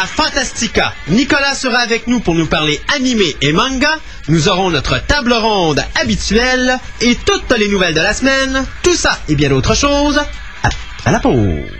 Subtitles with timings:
[0.00, 3.98] À Fantastica, Nicolas sera avec nous pour nous parler animé et manga.
[4.28, 8.64] Nous aurons notre table ronde habituelle et toutes les nouvelles de la semaine.
[8.82, 10.18] Tout ça et bien d'autres choses
[11.04, 11.79] à la pause.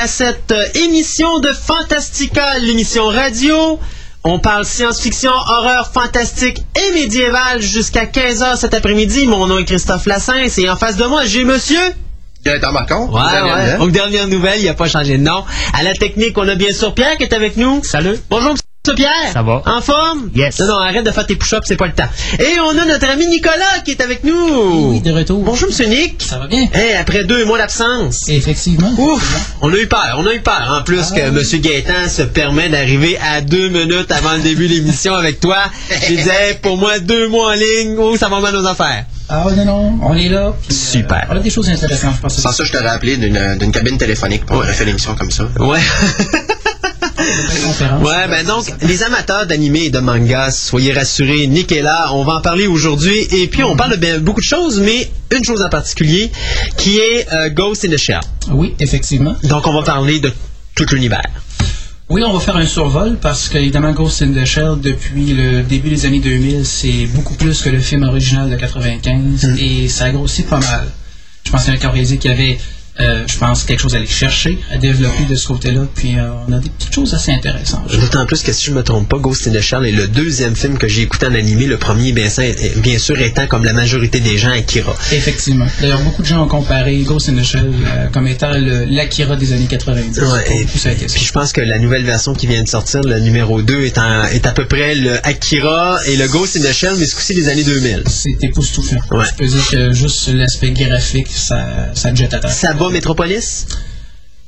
[0.00, 3.78] À cette euh, émission de Fantastica, l'émission radio.
[4.24, 9.26] On parle science-fiction, horreur, fantastique et médiéval jusqu'à 15h cet après-midi.
[9.26, 11.80] Mon nom est Christophe Lassens et en face de moi, j'ai monsieur...
[12.44, 13.10] Gaëtan Marcon.
[13.10, 13.76] Ouais, Dernière ouais.
[13.78, 15.44] Donc, dernière nouvelle, il n'a pas changé de nom.
[15.74, 17.84] À la technique, on a bien sûr Pierre qui est avec nous.
[17.84, 18.18] Salut.
[18.30, 19.30] Bonjour, monsieur Pierre?
[19.32, 19.62] Ça va?
[19.66, 20.30] En forme?
[20.34, 20.58] Yes.
[20.60, 22.08] Non, non, arrête de faire tes push-ups, c'est pas le temps.
[22.38, 24.90] Et on a notre ami Nicolas qui est avec nous.
[24.92, 25.42] Oui, de retour.
[25.44, 26.22] Bonjour, monsieur Nick.
[26.22, 26.66] Ça va bien?
[26.72, 28.26] Hey, après deux mois d'absence.
[28.28, 28.90] Effectivement.
[28.96, 30.78] Ouf, on a eu peur, on a eu peur.
[30.80, 31.38] En plus que M.
[31.60, 35.58] Gaétan se permet d'arriver à deux minutes avant le début de l'émission avec toi.
[35.90, 39.04] Je disais, pour moi, deux mois en ligne, oh, ça va mal nos affaires.
[39.28, 40.54] Ah non, non, on est là.
[40.66, 41.28] puis, Super.
[41.30, 42.34] on a des choses intéressantes, je pense.
[42.34, 45.44] Sans ça, je t'aurais appelé d'une d'une cabine téléphonique pour faire l'émission comme ça.
[45.60, 45.78] Ouais.
[48.02, 52.24] Ouais, ben donc, les amateurs d'animé et de manga, soyez rassurés, Nick est là, on
[52.24, 53.26] va en parler aujourd'hui.
[53.32, 56.30] Et puis, on parle de beaucoup de choses, mais une chose en particulier,
[56.76, 58.20] qui est euh, Ghost in the Shell.
[58.50, 59.36] Oui, effectivement.
[59.44, 60.32] Donc, on va parler de
[60.74, 61.22] tout l'univers.
[62.08, 65.90] Oui, on va faire un survol parce qu'évidemment, Ghost in the Shell, depuis le début
[65.90, 69.56] des années 2000, c'est beaucoup plus que le film original de 95 Mm.
[69.60, 70.88] et ça a grossi pas mal.
[71.44, 72.58] Je pense qu'il y a un réalisé qu'il y avait,
[72.98, 76.30] euh, je pense, quelque chose à aller chercher, à développer de ce côté-là, puis euh,
[76.48, 77.90] on a des petites choses assez intéressantes.
[78.00, 80.54] D'autant plus que si je me trompe pas, Ghost in the Shell est le deuxième
[80.56, 81.66] film que j'ai écouté en animé.
[81.66, 84.94] Le premier, bien, sûr, étant comme la majorité des gens Akira.
[85.12, 85.66] Effectivement.
[85.80, 89.52] D'ailleurs, beaucoup de gens ont comparé Ghost in the Shell euh, comme étant l'Akira des
[89.52, 90.18] années 90.
[90.20, 93.62] Ouais, et puis je pense que la nouvelle version qui vient de sortir, le numéro
[93.62, 96.94] 2, est, en- est à peu près le Akira et le Ghost in the Shell,
[96.98, 98.02] mais ce coup-ci des années 2000.
[98.08, 99.00] C'est époustouflant.
[99.12, 99.24] Ouais.
[99.30, 101.64] Je peux dire que juste l'aspect graphique, ça,
[101.94, 102.50] ça te jette à terre.
[102.50, 103.66] Ça bat Metropolis?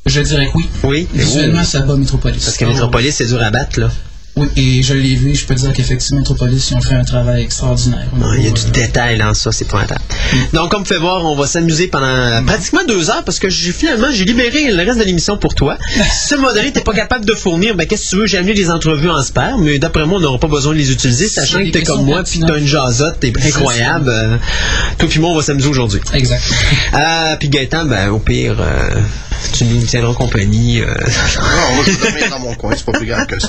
[0.07, 0.69] Je dirais que oui.
[0.83, 1.09] Oui.
[1.13, 2.43] Visuellement, ça bat Metropolis.
[2.43, 3.91] Parce que Metropolis, c'est dur à battre, là.
[4.35, 7.43] Oui, et je l'ai vu, je peux dire qu'effectivement, Metropolis, ils ont fait un travail
[7.43, 8.09] extraordinaire.
[8.17, 10.01] Ouais, Il y a du euh, détail dans ça, c'est pointable.
[10.55, 14.07] Donc, comme vous pouvez voir, on va s'amuser pendant pratiquement deux heures parce que finalement,
[14.11, 15.77] j'ai libéré le reste de l'émission pour toi.
[16.11, 18.27] Si ce modèle t'es pas capable de fournir, ben qu'est-ce que tu veux?
[18.27, 20.91] J'ai amené les entrevues en spare, mais d'après moi, on n'aura pas besoin de les
[20.91, 24.09] utiliser, sachant que des t'es comme moi puis que t'as une jasotte, t'es incroyable.
[24.09, 24.37] Euh,
[24.99, 26.01] toi puis moi, on va s'amuser aujourd'hui.
[26.15, 26.43] Exact.
[26.95, 29.01] Ah, puis Gaëtan, ben au pire, euh,
[29.53, 30.81] tu nous tiendras compagnie.
[30.81, 30.87] euh.
[30.87, 33.49] Non, moi, je dormir dans mon coin, c'est pas plus grave que ça.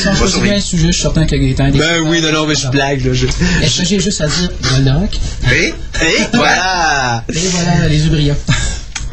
[0.00, 1.64] Si on choisit bien le sujet, je suis certain que Gaëtan...
[1.66, 3.12] a des- Ben oui, non, non, mais je blague, là.
[3.12, 3.26] Je...
[3.62, 5.18] Est-ce que j'ai juste à dire Goldorak?
[5.52, 7.24] Et, Et voilà!
[7.32, 8.36] Et voilà, les yeux brillants.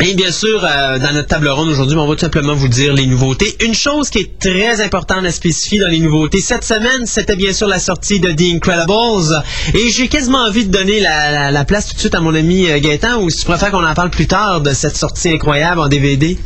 [0.01, 2.93] Et bien sûr, euh, dans notre table ronde aujourd'hui, on va tout simplement vous dire
[2.93, 3.55] les nouveautés.
[3.65, 7.53] Une chose qui est très importante à spécifier dans les nouveautés cette semaine, c'était bien
[7.53, 9.41] sûr la sortie de The Incredibles.
[9.73, 12.35] Et j'ai quasiment envie de donner la, la- la place tout de suite à mon
[12.35, 15.29] ami euh, Gaëtan, ou si tu préfères qu'on en parle plus tard de cette sortie
[15.29, 16.37] incroyable en DVD.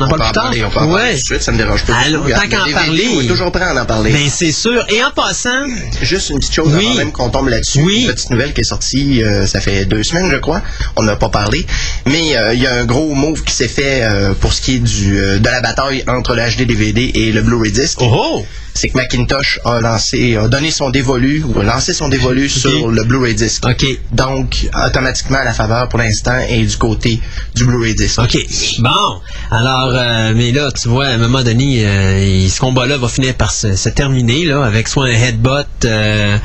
[0.00, 0.32] On en plus tard?
[0.32, 1.10] parler, on peut en parler ouais.
[1.12, 1.94] tout de suite, ça me dérange pas.
[1.94, 3.08] Alors, tant qu'à en Les parler.
[3.16, 4.10] On est toujours prêt à en parler.
[4.12, 4.84] Ben c'est sûr.
[4.88, 5.66] Et en passant,
[6.02, 6.86] Juste une petite chose Oui.
[6.86, 7.80] avant même qu'on tombe là-dessus.
[7.82, 8.04] Oui.
[8.06, 10.62] Une petite nouvelle qui est sortie, euh, ça fait deux semaines, je crois.
[10.96, 11.66] On n'a pas parlé.
[12.06, 14.76] Mais euh, il y a un gros move qui s'est fait euh, pour ce qui
[14.76, 17.98] est du, de la bataille entre le HD DVD et le Blu-ray Disc.
[18.00, 18.46] oh oh!
[18.80, 22.90] C'est que Macintosh a lancé, a donné son dévolu, ou a lancé son dévolu sur
[22.90, 23.62] le Blu-ray Disc.
[23.66, 23.84] OK.
[24.12, 27.20] Donc, automatiquement, la faveur pour l'instant est du côté
[27.54, 28.18] du Blu-ray Disc.
[28.18, 28.38] OK.
[28.78, 29.20] Bon.
[29.50, 33.34] Alors, euh, mais là, tu vois, à un moment donné, euh, ce combat-là va finir
[33.34, 36.38] par se, se terminer, là, avec soit un headbutt euh,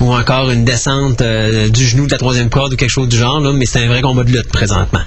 [0.00, 3.18] ou encore une descente euh, du genou de la troisième corde ou quelque chose du
[3.18, 5.02] genre, là, mais c'est un vrai combat de lutte présentement.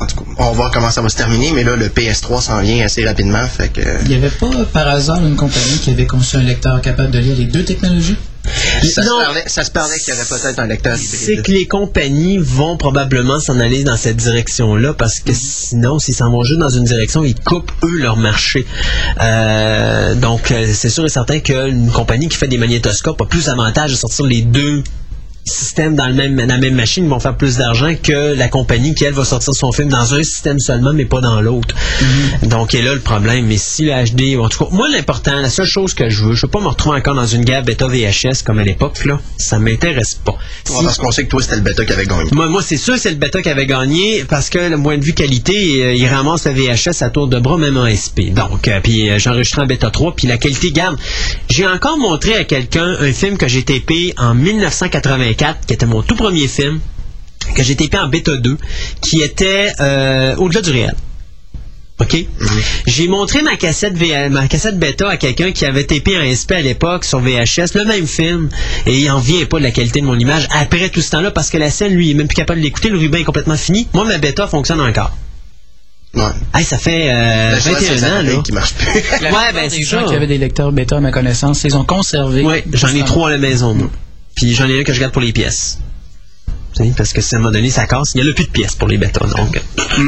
[0.00, 2.40] En tout cas, on va voir comment ça va se terminer, mais là, le PS3
[2.40, 3.80] s'en vient assez rapidement, fait que...
[4.02, 7.18] Il n'y avait pas, par hasard, une compagnie qui avait conçu un lecteur capable de
[7.18, 8.16] lire les deux technologies?
[8.82, 11.66] Ça, se parlait, ça se parlait qu'il y aurait peut-être un lecteur C'est que les
[11.66, 16.58] compagnies vont probablement s'en aller dans cette direction-là parce que sinon, s'ils s'en vont juste
[16.58, 18.66] dans une direction, ils coupent eux leur marché.
[19.20, 23.48] Euh, donc, euh, c'est sûr et certain qu'une compagnie qui fait des magnétoscopes a plus
[23.48, 24.82] avantage de sortir les deux
[25.44, 29.04] systèmes dans, le même, la même machine vont faire plus d'argent que la compagnie qui,
[29.04, 31.74] elle, va sortir son film dans un système seulement, mais pas dans l'autre.
[31.74, 32.48] Mm-hmm.
[32.48, 33.46] Donc, et là le problème.
[33.46, 36.34] Mais si le HD, en tout cas, moi, l'important, la seule chose que je veux,
[36.34, 39.20] je veux pas me retrouver encore dans une guerre bêta VHS comme à l'époque, là.
[39.36, 40.36] Ça m'intéresse pas.
[40.64, 42.30] Si- Ouais, parce qu'on sait que toi, c'était le bêta qui avait gagné.
[42.32, 44.98] moi, moi c'est sûr que c'est le bêta qui avait gagné parce que le point
[44.98, 48.32] de vue qualité, euh, il ramasse le VHS à tour de bras, même en SP.
[48.32, 49.18] Donc, euh, puis euh,
[49.56, 50.96] en bêta 3, puis la qualité, garde.
[51.48, 54.34] J'ai encore montré à quelqu'un un film que j'ai tapé en
[55.30, 56.80] 1984, qui était mon tout premier film,
[57.54, 58.56] que j'ai tapé en bêta 2,
[59.00, 60.94] qui était euh, au-delà du réel.
[62.00, 62.16] OK?
[62.86, 63.94] J'ai montré ma cassette
[64.30, 67.84] ma cassette bêta à quelqu'un qui avait tapé en SP à l'époque sur VHS, le
[67.84, 68.48] même film,
[68.86, 71.30] et il en vient pas de la qualité de mon image après tout ce temps-là,
[71.30, 73.24] parce que la scène, lui, il est même plus capable de l'écouter, le ruban est
[73.24, 73.86] complètement fini.
[73.92, 75.12] Moi, ma bêta fonctionne encore.
[76.14, 76.22] Ouais.
[76.54, 78.42] Hey, ça fait euh, Ben, souvent, c'est 21 ans, appareil là.
[78.42, 78.88] qui marche plus.
[78.88, 82.42] Ouais, ben, c'est gens qui avaient des lecteurs bêta, à ma connaissance, ils ont conservé.
[82.44, 83.90] Oui, j'en ai trois à la maison, moi.
[84.34, 85.78] Puis j'en ai un que je garde pour les pièces.
[86.76, 88.44] Tu sais, Parce que si à un moment donné, ça casse, il n'y a plus
[88.44, 89.60] de pièces pour les bêtas, donc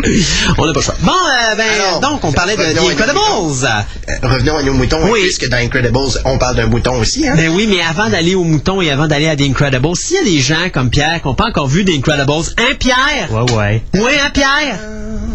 [0.59, 0.95] on n'a pas le choix.
[1.01, 3.19] Bon, euh, ben, Alors, donc, on parlait de The Incredibles.
[3.19, 5.21] Euh, Revenons à nos moutons, Oui.
[5.25, 7.27] puisque dans Incredibles, on parle d'un mouton aussi.
[7.27, 7.35] Hein?
[7.37, 10.21] Ben oui, mais avant d'aller au mouton et avant d'aller à The Incredibles, s'il y
[10.21, 13.33] a des gens comme Pierre qui n'ont pas encore vu The Incredibles, hein, Pierre?
[13.33, 13.83] Ouais, ouais.
[13.95, 14.79] Oui, hein, Pierre?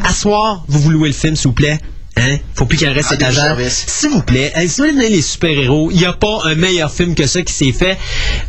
[0.05, 1.77] À soir, vous vous louez le film, s'il vous plaît?
[2.17, 2.37] Hein?
[2.55, 3.57] Faut plus qu'il reste Ah, étagère.
[3.69, 7.27] S'il vous plaît, si vous les super-héros, il n'y a pas un meilleur film que
[7.27, 7.97] ça qui s'est fait.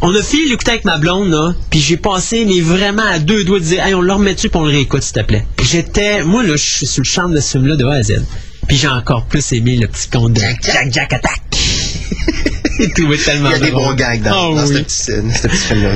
[0.00, 3.44] On a fini l'écouter avec ma blonde, là, puis j'ai passé, mais vraiment à deux
[3.44, 5.44] doigts de dire, hey, on le remet dessus puis on le réécoute, s'il te plaît.
[5.62, 8.22] J'étais, moi, là, je suis sur le champ de ce film-là de A à Z.
[8.66, 10.92] Puis j'ai encore plus aimé le petit conte de Jack, Jack.
[10.92, 11.42] Jack Attack.
[12.80, 14.84] J'ai trouvé tellement Il y a des bons gags dans, Ah dans oui.
[14.86, 15.94] ce petit, petit film-là,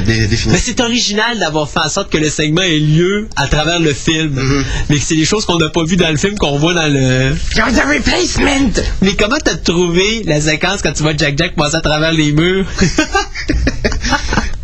[0.48, 3.92] Mais c'est original d'avoir fait en sorte que le segment ait lieu à travers le
[3.92, 4.34] film.
[4.34, 4.64] Mm-hmm.
[4.90, 6.92] Mais que c'est des choses qu'on n'a pas vues dans le film, qu'on voit dans
[6.92, 7.34] le...
[7.56, 8.82] You're the replacement!
[9.00, 12.32] Mais comment t'as trouvé la séquence quand tu vois Jack Jack passer à travers les
[12.32, 12.66] murs?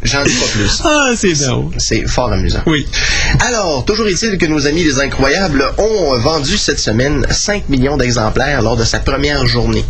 [0.02, 0.80] J'en dis pas plus.
[0.84, 1.72] ah, c'est drôle.
[1.76, 2.62] C'est fort amusant.
[2.66, 2.86] Oui.
[3.40, 8.62] Alors, toujours est-il que nos amis les Incroyables ont vendu cette semaine 5 millions d'exemplaires
[8.62, 9.84] lors de sa première journée.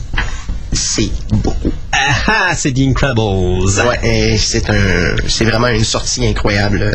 [0.72, 1.72] C'est beaucoup.
[2.00, 3.64] Ah, ah, c'est The Incredibles.
[3.86, 6.94] Ouais, c'est un, c'est vraiment une sortie incroyable.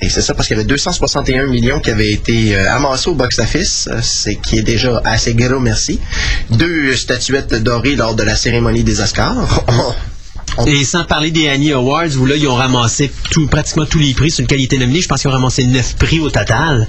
[0.00, 3.14] Et c'est ça parce qu'il y avait 261 millions qui avaient été euh, amassés au
[3.14, 6.00] box-office, c'est qui est déjà assez gros merci.
[6.50, 9.64] Deux statuettes dorées lors de la cérémonie des Oscars.
[10.66, 14.12] Et sans parler des Annie Awards, où là, ils ont ramassé tout, pratiquement tous les
[14.12, 15.00] prix sur une qualité nominée.
[15.00, 16.86] Je pense qu'ils ont ramassé 9 prix au total.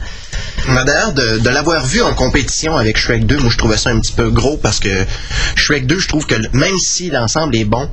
[0.67, 3.99] D'ailleurs, de, de l'avoir vu en compétition avec Shrek 2, moi je trouvais ça un
[3.99, 5.05] petit peu gros parce que
[5.55, 7.89] Shrek 2, je trouve que même si l'ensemble est bon,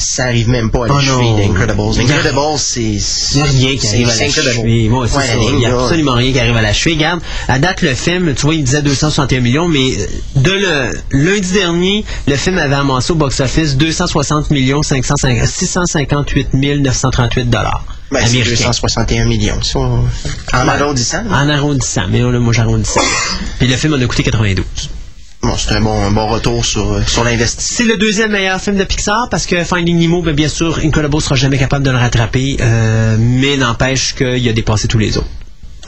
[0.00, 2.00] ça arrive même pas à la Oh cheville d'Incredibles.
[2.00, 2.80] Incredibles, c'est.
[2.80, 4.90] Il n'y a rien qui arrive à la cheville.
[4.90, 5.22] Ouais, ça.
[5.36, 6.96] Il n'y a absolument rien qui arrive à la cheville.
[6.96, 10.06] Regarde, à date, le film, tu vois, il disait 261 millions, mais euh,
[10.36, 17.50] de le, lundi dernier, le film avait amassé au box-office 260 millions 550 658 938
[17.50, 18.50] dollars Ben, c'est américains.
[18.50, 19.62] 261 millions.
[19.62, 21.22] ça, en arrondissant.
[21.30, 23.00] En arrondissant, mais là, moi, j'arrondis ça.
[23.58, 24.64] Puis le film en a coûté 92.
[25.42, 27.76] Bon, c'est un bon, un bon retour sur, euh, sur l'investissement.
[27.78, 31.22] C'est le deuxième meilleur film de Pixar parce que Finding Nemo, ben, bien sûr, Incredibles
[31.22, 35.26] sera jamais capable de le rattraper, euh, mais n'empêche qu'il a dépassé tous les autres.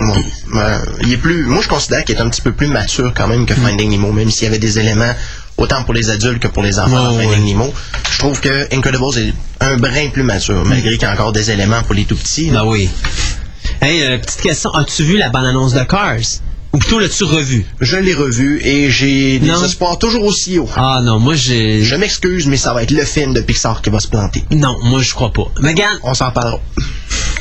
[0.01, 0.17] Bon,
[0.55, 3.29] ben, il est plus, moi, je considère qu'il est un petit peu plus mature quand
[3.29, 3.57] même que Mm.
[3.67, 5.13] Finding Nemo, même s'il y avait des éléments
[5.59, 7.53] autant pour les adultes que pour les enfants dans Ouais, Finding.
[7.53, 7.75] Nemo.
[8.11, 11.51] Je trouve que Incredibles est un brin plus mature, malgré qu'il y a encore des
[11.51, 12.51] éléments pour les tout petits.
[12.51, 12.89] Ben oui.
[13.83, 14.71] Hey, euh, petite question.
[14.73, 16.17] As-tu vu la bande-annonce de Cars?
[16.73, 17.67] Ou plutôt l'as-tu revu?
[17.81, 19.63] Je l'ai revu et j'ai des Non.
[19.65, 20.69] espoirs toujours aussi hauts.
[20.75, 21.83] Ah non, moi j'ai...
[21.83, 24.43] Je m'excuse, mais ça va être le film de Pixar qui va se planter.
[24.51, 25.45] Non, moi je crois pas.
[25.63, 26.61] Regarde, On s'en parlera.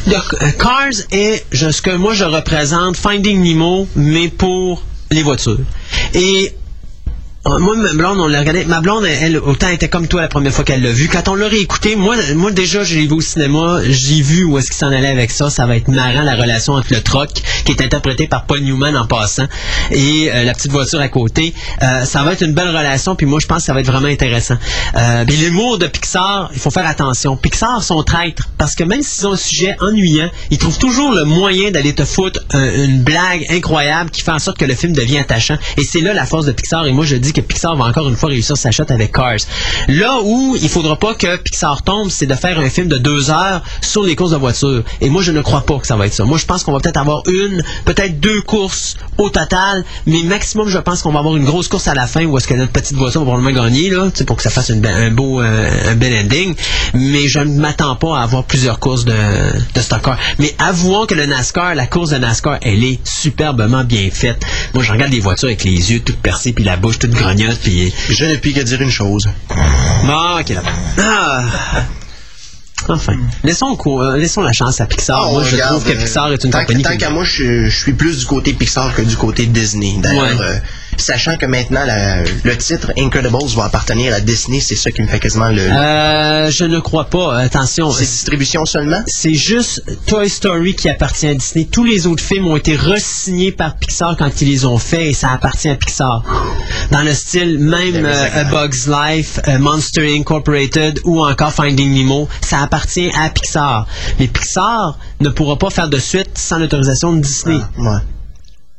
[0.05, 5.59] le- euh, Cars est ce que moi je représente Finding Nemo, mais pour les voitures.
[6.13, 6.53] Et
[7.43, 8.65] moi, ma blonde, on l'a regardé.
[8.65, 11.07] Ma blonde, elle, autant était comme toi la première fois qu'elle l'a vu.
[11.07, 13.79] Quand on l'a réécouté, moi, moi déjà, je l'ai vu au cinéma.
[13.89, 15.49] J'ai vu où est-ce qu'il s'en allait avec ça.
[15.49, 17.29] Ça va être marrant, la relation entre le troc,
[17.65, 19.47] qui est interprété par Paul Newman en passant,
[19.89, 21.55] et euh, la petite voiture à côté.
[21.81, 23.87] Euh, ça va être une belle relation, puis moi, je pense que ça va être
[23.87, 24.57] vraiment intéressant.
[24.95, 27.37] Euh, puis l'humour de Pixar, il faut faire attention.
[27.37, 31.23] Pixar sont traîtres, parce que même s'ils ont un sujet ennuyant, ils trouvent toujours le
[31.25, 34.93] moyen d'aller te foutre un- une blague incroyable qui fait en sorte que le film
[34.93, 35.57] devient attachant.
[35.77, 36.85] Et c'est là la force de Pixar.
[36.85, 39.37] Et moi, je dis que Pixar va encore une fois réussir sa shot avec Cars.
[39.87, 43.29] Là où il faudra pas que Pixar tombe, c'est de faire un film de deux
[43.29, 44.83] heures sur les courses de voitures.
[45.01, 46.25] Et moi, je ne crois pas que ça va être ça.
[46.25, 50.67] Moi, je pense qu'on va peut-être avoir une, peut-être deux courses au total, mais maximum,
[50.67, 52.71] je pense qu'on va avoir une grosse course à la fin où est-ce que notre
[52.71, 56.25] petite voiture va probablement gagner, là, pour que ça fasse un beau, euh, un bel
[56.25, 56.55] ending.
[56.93, 59.81] Mais je ne m'attends pas à avoir plusieurs courses de, de.
[60.39, 64.43] Mais avouons que le NASCAR, la course de NASCAR, elle est superbement bien faite.
[64.73, 67.11] Moi, je regarde les voitures avec les yeux toutes percés, puis la bouche toute
[67.61, 67.93] puis...
[68.09, 69.29] Je ne puis que dire une chose.
[70.07, 70.61] Ah, ok, là
[70.99, 71.43] Ah.
[72.89, 73.13] Enfin,
[73.43, 75.21] laissons, euh, laissons la chance à Pixar.
[75.23, 77.23] Ah, moi, je regarde, trouve que euh, Pixar est une tant, compagnie Tant qu'à moi,
[77.23, 79.95] je, je suis plus du côté Pixar que du côté Disney.
[79.99, 80.45] D'ailleurs, Ouais.
[80.45, 80.57] euh,
[80.97, 85.07] sachant que maintenant, la- le titre Incredibles va appartenir à Disney, c'est ça qui me
[85.07, 85.61] fait quasiment le...
[85.61, 87.37] Euh, je ne crois pas.
[87.39, 89.01] Attention, c'est distribution seulement?
[89.07, 91.65] c'est juste Toy Story qui appartient à Disney.
[91.65, 95.13] Tous les autres films ont été re-signés par Pixar quand ils les ont faits et
[95.13, 96.23] ça appartient à Pixar.
[96.91, 98.43] Dans le style même Ben, euh, A.
[98.45, 103.87] Bug's Life, euh, Monster Incorporated ou encore Finding Nemo, ça appartient à Pixar.
[104.19, 107.59] Mais Pixar ne pourra pas faire de suite sans l'autorisation de Disney.
[107.77, 107.99] Ouais.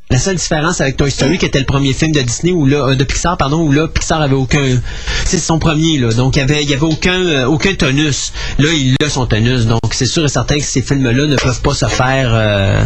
[0.09, 2.89] La seule différence avec Toy Story, qui était le premier film de Disney ou là,
[2.89, 4.79] euh, de Pixar, pardon, où là Pixar avait aucun,
[5.25, 8.31] c'est son premier là, donc il y avait, il y avait aucun, euh, aucun tonus.
[8.59, 11.61] Là, il a son tonus, donc c'est sûr et certain que ces films-là ne peuvent
[11.61, 12.83] pas se faire, euh,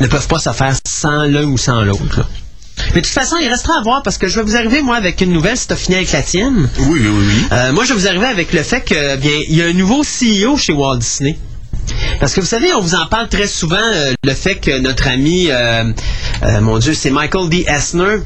[0.00, 2.28] ne peuvent pas se faire sans l'un ou sans l'autre.
[2.94, 4.96] Mais de toute façon, il restera à voir parce que je vais vous arriver moi
[4.96, 6.68] avec une nouvelle, si t'as fini avec la tienne.
[6.78, 7.46] Oui, oui, oui.
[7.52, 9.72] Euh, moi, je vais vous arriver avec le fait que, bien, il y a un
[9.72, 11.38] nouveau CEO chez Walt Disney.
[12.18, 15.08] Parce que vous savez, on vous en parle très souvent, euh, le fait que notre
[15.08, 15.84] ami, euh,
[16.42, 17.64] euh, mon Dieu, c'est Michael D.
[17.68, 18.18] Essner,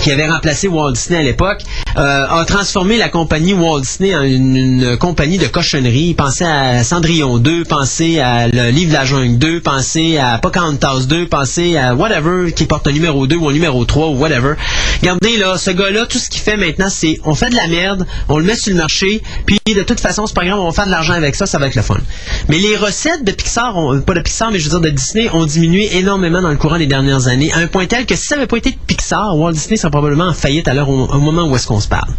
[0.00, 1.62] qui avait remplacé Walt Disney à l'époque,
[1.96, 6.14] euh, a transformé la compagnie Walt Disney en une, compagnie de cochonnerie.
[6.14, 11.06] Pensez à Cendrillon 2, pensez à le Livre de la Jungle 2, pensez à Pocahontas
[11.08, 14.54] 2, pensez à whatever qui porte un numéro 2 ou un numéro 3 ou whatever.
[15.00, 18.06] Regardez là, ce gars-là, tout ce qu'il fait maintenant, c'est on fait de la merde,
[18.28, 20.72] on le met sur le marché, puis de toute façon, c'est pas grave, on va
[20.72, 21.98] faire de l'argent avec ça, ça va être le fun.
[22.48, 23.74] Mais les recettes de Pixar,
[24.06, 26.78] pas de Pixar, mais je veux dire de Disney, ont diminué énormément dans le courant
[26.78, 29.36] des dernières années, à un point tel que si ça n'avait pas été de Pixar,
[29.36, 32.10] Walt Disney serait probablement en faillite à l'heure au, moment où est-ce qu'on se parle.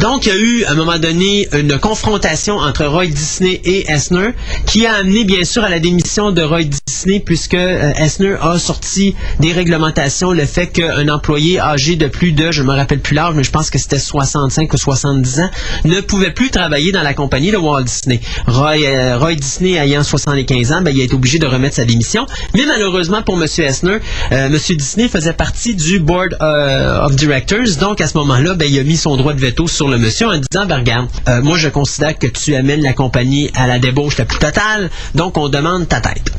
[0.00, 3.90] Donc, il y a eu, à un moment donné, une confrontation entre Roy Disney et
[3.90, 4.30] Esner,
[4.66, 8.58] qui a amené, bien sûr, à la démission de Roy Disney, puisque euh, Esner a
[8.58, 13.14] sorti des réglementations, le fait qu'un employé âgé de plus de, je me rappelle plus
[13.14, 15.50] l'âge, mais je pense que c'était 65 ou 70 ans,
[15.84, 18.20] ne pouvait plus travailler dans la compagnie de Walt Disney.
[18.46, 22.26] Roy, euh, Disney ayant 75 ans, ben, il a été obligé de remettre sa démission.
[22.54, 23.46] Mais malheureusement pour M.
[23.58, 23.98] Esner,
[24.32, 24.58] euh, M.
[24.76, 27.76] Disney faisait partie du Board euh, of Directors.
[27.80, 30.26] Donc, à ce moment-là, ben, il a mis son droit de veto sur le monsieur
[30.26, 33.78] en disant, ben, regarde, euh, moi, je considère que tu amènes la compagnie à la
[33.78, 34.90] débauche la plus totale.
[35.14, 36.32] Donc, on demande ta tête.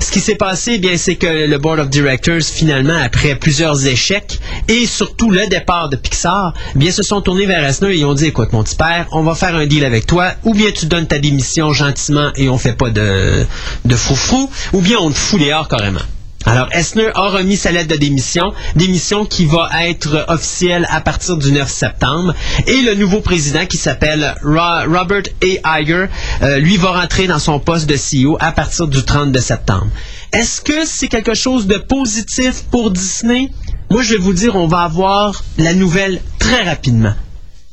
[0.00, 3.86] Ce qui s'est passé, eh bien, c'est que le Board of Directors, finalement, après plusieurs
[3.86, 8.04] échecs et surtout le départ de Pixar, eh bien, se sont tournés vers Esner et
[8.04, 10.70] ont dit, écoute, mon petit père, on va faire un deal avec toi, ou bien
[10.70, 13.44] tu donnes ta démission gentiment et on fait pas de,
[13.84, 16.00] de froufrou, ou bien on te fout dehors carrément.
[16.48, 21.36] Alors, Esner a remis sa lettre de démission, démission qui va être officielle à partir
[21.36, 22.34] du 9 septembre.
[22.68, 25.22] Et le nouveau président, qui s'appelle Ro- Robert
[25.64, 25.80] A.
[25.80, 26.06] Iger,
[26.42, 29.88] euh, lui va rentrer dans son poste de CEO à partir du 30 septembre.
[30.32, 33.50] Est-ce que c'est quelque chose de positif pour Disney?
[33.90, 37.14] Moi, je vais vous dire, on va avoir la nouvelle très rapidement.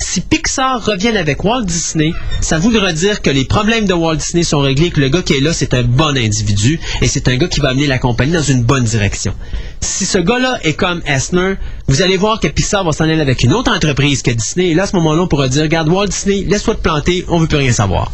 [0.04, 4.44] Si Pixar revienne avec Walt Disney, ça voudra dire que les problèmes de Walt Disney
[4.44, 7.38] sont réglés, que le gars qui est là, c'est un bon individu et c'est un
[7.38, 9.34] gars qui va amener la compagnie dans une bonne direction.
[9.80, 11.56] Si ce gars-là est comme Esner,
[11.88, 14.74] vous allez voir que Pixar va s'en aller avec une autre entreprise que Disney et
[14.74, 17.48] là, à ce moment-là, on pourra dire, regarde, Walt Disney, laisse-toi te planter, on veut
[17.48, 18.12] plus rien savoir.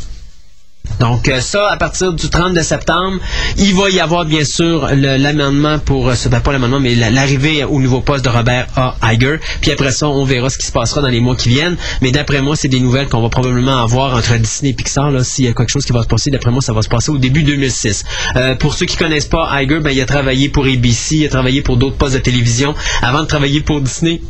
[0.99, 3.19] Donc euh, ça, à partir du 30 de septembre,
[3.57, 7.09] il va y avoir bien sûr l'amendement pour, euh, ce- ben, pas l'amendement, mais la-
[7.09, 8.95] l'arrivée au nouveau poste de Robert A.
[9.13, 9.37] Iger.
[9.61, 11.77] Puis après ça, on verra ce qui se passera dans les mois qui viennent.
[12.01, 15.09] Mais d'après moi, c'est des nouvelles qu'on va probablement avoir entre Disney et Pixar.
[15.23, 17.11] S'il y a quelque chose qui va se passer, d'après moi, ça va se passer
[17.11, 18.03] au début 2006.
[18.35, 21.29] Euh, pour ceux qui connaissent pas Iger, ben, il a travaillé pour ABC, il a
[21.29, 24.21] travaillé pour d'autres postes de télévision avant de travailler pour Disney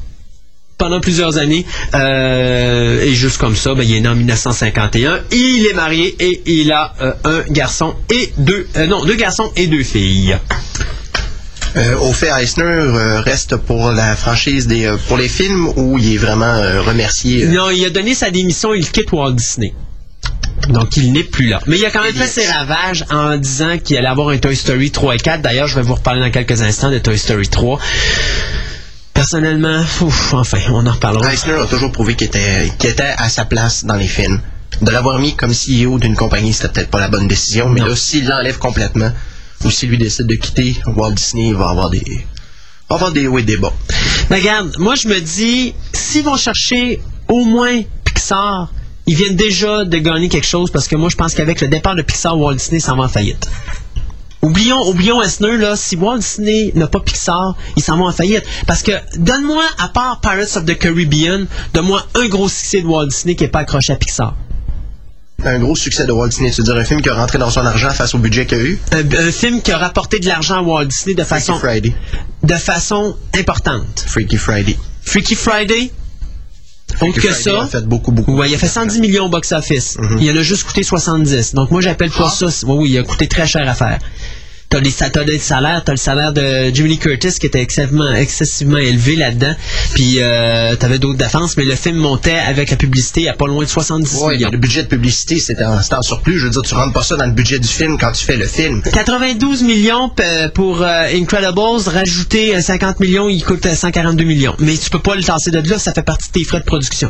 [0.80, 1.66] pendant plusieurs années.
[1.94, 5.20] Euh, et juste comme ça, ben, il est né en 1951.
[5.32, 8.68] Il est marié et il a euh, un garçon et deux...
[8.78, 10.36] euh, non, deux garçons et deux filles.
[12.02, 16.60] Au fait, Eisner reste pour la franchise des pour les films où il est vraiment
[16.84, 17.46] remercié.
[17.46, 19.76] Non, il a donné sa démission, il quitte Walt Disney.
[20.68, 21.60] Donc, il n'est plus là.
[21.68, 24.56] Mais il a quand même fait ses ravages en disant qu'il allait avoir un Toy
[24.56, 25.42] Story 3 et 4.
[25.44, 27.80] D'ailleurs, je vais vous reparler dans quelques instants de Toy Story 3.
[29.20, 31.34] Personnellement, ouf, enfin, on en reparlera.
[31.34, 34.40] Eisner a toujours prouvé qu'il était, à sa place dans les films.
[34.82, 37.88] De l'avoir mis comme CEO d'une compagnie, c'était peut-être pas la bonne décision, mais Non.
[37.88, 39.12] là, s'il l'enlève complètement,
[39.66, 42.26] ou s'il lui décide de quitter, Walt Disney va avoir des,
[42.90, 43.74] va avoir des hauts et des bas.
[44.30, 48.72] Mais regarde, moi je me dis, s'ils vont chercher au moins Pixar,
[49.06, 51.96] ils viennent déjà de gagner quelque chose parce que moi je pense qu'avec le départ
[51.96, 53.50] de Pixar, Walt Disney s'en va en faillite.
[54.42, 58.44] Oublions, oublions Esner, là, si Walt Disney n'a pas Pixar, il s'en va en faillite.
[58.68, 63.08] Parce que, donne-moi, à part Pirates of the Caribbean, donne-moi un gros succès de Walt
[63.08, 64.36] Disney qui n'est pas accroché à Pixar.
[65.44, 67.90] Un gros succès de Walt Disney, c'est-à-dire un film qui a rentré dans son argent
[67.92, 68.80] face au budget qu'il a eu?
[68.94, 71.94] Un, un film qui a rapporté de l'argent à Walt Disney de Freaky façon, Friday.
[72.44, 74.04] de façon importante.
[74.08, 74.78] Freaky Friday.
[75.02, 75.92] Freaky Friday,
[77.02, 77.64] Autre que ça.
[77.64, 78.36] a fait beaucoup, beaucoup.
[78.36, 79.98] Ouais, il a fait 110 millions au box-office.
[80.20, 81.54] Il en a juste coûté 70.
[81.54, 82.48] Donc moi, j'appelle pas ça.
[82.66, 84.00] Oui, oui, il a coûté très cher à faire.
[84.72, 88.78] T'as les, t'as des salaires, t'as le salaire de Jimmy Curtis qui était excessivement, excessivement
[88.78, 89.56] élevé là-dedans.
[89.96, 93.64] Puis euh, t'avais d'autres défenses, mais le film montait avec la publicité à pas loin
[93.64, 94.50] de 70 Ouais, millions.
[94.52, 96.38] le budget de publicité, c'était en, en surplus.
[96.38, 98.38] Je veux dire, tu rentres pas ça dans le budget du film quand tu fais
[98.38, 98.84] le film.
[98.84, 104.56] 92 millions p- pour euh, Incredibles, rajouter euh, 50 millions, il coûte euh, 142 millions.
[104.60, 106.66] Mais tu peux pas le tasser de là, ça fait partie de tes frais de
[106.66, 107.10] production.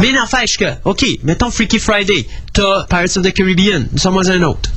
[0.00, 4.42] Mais n'empêche que, OK, mettons Freaky Friday, t'as Pirates of the Caribbean, nous sommes un
[4.42, 4.70] autre.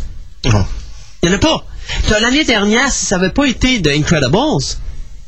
[0.46, 1.66] Il n'y en a pas.
[2.20, 4.38] L'année dernière, si ça n'avait pas été de Incredibles,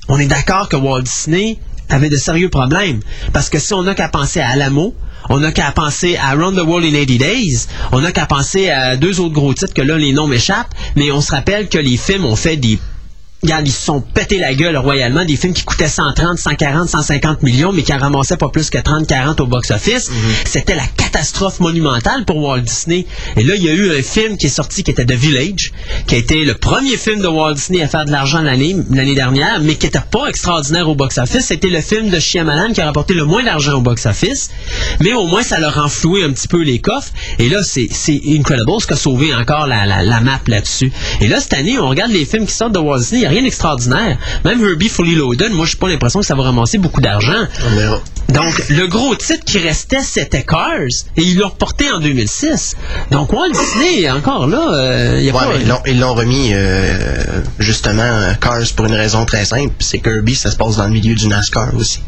[0.07, 1.59] on est d'accord que Walt Disney
[1.89, 3.01] avait de sérieux problèmes.
[3.33, 4.95] Parce que si on n'a qu'à penser à Alamo,
[5.29, 8.69] on n'a qu'à penser à Around the World in 80 Days, on n'a qu'à penser
[8.69, 11.77] à deux autres gros titres que là, les noms m'échappent, mais on se rappelle que
[11.77, 12.79] les films ont fait des
[13.43, 15.23] ils se sont pété la gueule royalement.
[15.25, 18.77] Des films qui coûtaient 130, 140, 150 millions, mais qui en ramassaient pas plus que
[18.77, 20.09] 30, 40 au box-office.
[20.45, 23.05] C'était la catastrophe monumentale pour Walt Disney.
[23.35, 25.71] Et là, il y a eu un film qui est sorti qui était The Village,
[26.07, 29.15] qui a été le premier film de Walt Disney à faire de l'argent l'année, l'année
[29.15, 31.45] dernière, mais qui était pas extraordinaire au box-office.
[31.45, 34.49] C'était le film de Shyamalan qui a rapporté le moins d'argent au box-office.
[34.99, 37.11] Mais au moins, ça leur renfloué un petit peu les coffres.
[37.39, 40.91] Et là, c'est c'est Incredibles qui a sauvé encore la, la, la map là-dessus.
[41.21, 43.39] Et là, cette année, on regarde les films qui sortent de Walt Disney, n'y a
[43.39, 44.17] rien d'extraordinaire.
[44.45, 47.45] Même Herbie Fully Loaded, moi, je n'ai pas l'impression que ça va ramasser beaucoup d'argent.
[48.29, 50.81] Donc, le gros titre qui restait, c'était Cars,
[51.15, 52.75] et ils l'ont reporté en 2006.
[53.11, 55.53] Donc, Walt Disney, encore là, euh, il y a Ouais, pas...
[55.85, 57.23] mais ils l'ont- remis, euh,
[57.59, 59.73] justement, euh, Cars pour une raison très simple.
[59.79, 61.99] C'est Kirby, ça se passe dans le milieu du NASCAR aussi.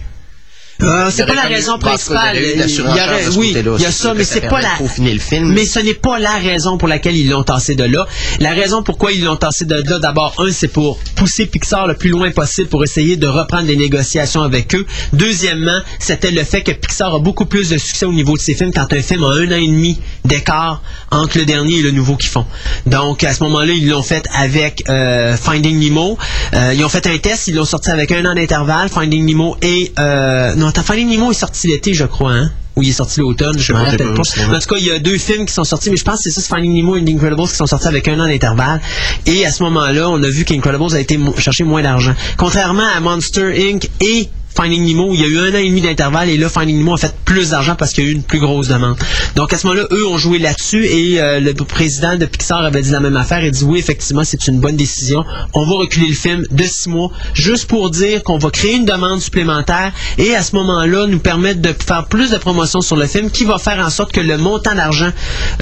[0.82, 2.38] Euh, c'est pas la raison principale.
[2.38, 4.70] il y ce oui, il y a ça, mais c'est pas la.
[4.80, 5.52] le film.
[5.52, 8.08] Mais ce n'est pas la raison pour laquelle ils l'ont tassé de là.
[8.40, 11.96] La raison pourquoi ils l'ont tassé de là, d'abord, un, c'est pour pousser Pixar le
[11.96, 14.86] plus loin possible pour essayer de reprendre des négociations avec eux.
[15.12, 18.54] Deuxièmement, c'était le fait que Pixar a beaucoup plus de succès au niveau de ses
[18.54, 20.82] films quand un film a un an et demi d'écart
[21.12, 22.46] entre le dernier et le nouveau qu'ils font.
[22.86, 26.18] Donc, à ce moment-là, ils l'ont fait avec euh, Finding Nemo.
[26.54, 29.58] Euh, ils ont fait un test, ils l'ont sorti avec un an d'intervalle, Finding Nemo
[29.62, 29.92] et...
[30.76, 32.52] non, Nemo est sorti l'été, je crois, hein?
[32.76, 34.22] Ou il est sorti l'automne, je me pas, j'ai rappelle pas.
[34.56, 36.30] En tout cas, il y a deux films qui sont sortis, mais je pense que
[36.30, 38.80] c'est ça, Finding Nemo et The Incredibles qui sont sortis avec un an d'intervalle.
[39.26, 42.14] Et à ce moment-là, on a vu qu'Incredibles a été chercher moins d'argent.
[42.38, 43.90] Contrairement à Monster Inc.
[44.00, 46.78] et Finding Nemo, il y a eu un an et demi d'intervalle, et là, Finding
[46.80, 48.98] Nemo a fait plus d'argent parce qu'il y a eu une plus grosse demande.
[49.36, 52.82] Donc, à ce moment-là, eux ont joué là-dessus, et euh, le président de Pixar avait
[52.82, 55.24] dit la même affaire, il dit oui, effectivement, c'est une bonne décision.
[55.54, 58.86] On va reculer le film de six mois, juste pour dire qu'on va créer une
[58.86, 63.06] demande supplémentaire, et à ce moment-là, nous permettre de faire plus de promotion sur le
[63.06, 65.12] film, qui va faire en sorte que le montant d'argent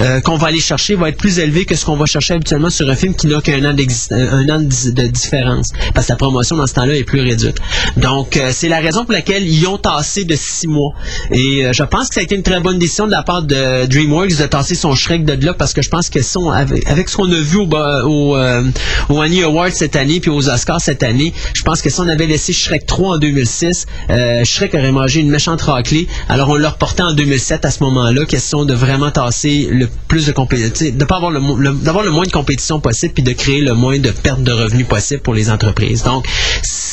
[0.00, 2.70] euh, qu'on va aller chercher va être plus élevé que ce qu'on va chercher habituellement
[2.70, 3.76] sur un film qui n'a qu'un an,
[4.10, 5.70] un an de différence.
[5.94, 7.58] Parce que la promotion dans ce temps-là est plus réduite.
[7.96, 10.92] Donc, euh, c'est la raison pour laquelle ils ont tassé de six mois.
[11.30, 13.42] Et euh, je pense que ça a été une très bonne décision de la part
[13.42, 17.08] de DreamWorks de tasser son Shrek de là parce que je pense que son, avec,
[17.08, 18.64] ce qu'on a vu euh,
[19.08, 22.08] au Annie Awards cette année puis aux Oscars cette année, je pense que si on
[22.08, 26.06] avait laissé Shrek 3 en 2006, euh, Shrek aurait mangé une méchante raclée.
[26.28, 30.26] Alors on l'a reporté en 2007 à ce moment-là, question de vraiment tasser le plus
[30.26, 33.60] de compétition, de pas avoir le- d'avoir le moins de compétition possible puis de créer
[33.60, 36.02] le moins de pertes de revenus possible pour les entreprises.
[36.02, 36.26] Donc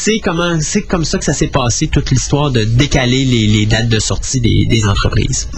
[0.05, 3.65] c'est comment c'est comme ça que ça s'est passé toute l'histoire de décaler les, les
[3.65, 5.49] dates de sortie des, des entreprises.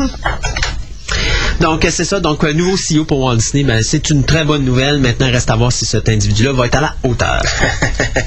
[1.60, 2.22] Donc, c'est ça.
[2.22, 5.00] Donc, un nouveau CEO pour Walt Disney, ben, c'est une très bonne nouvelle.
[5.00, 7.42] Maintenant, reste à voir si cet individu-là va être à la hauteur.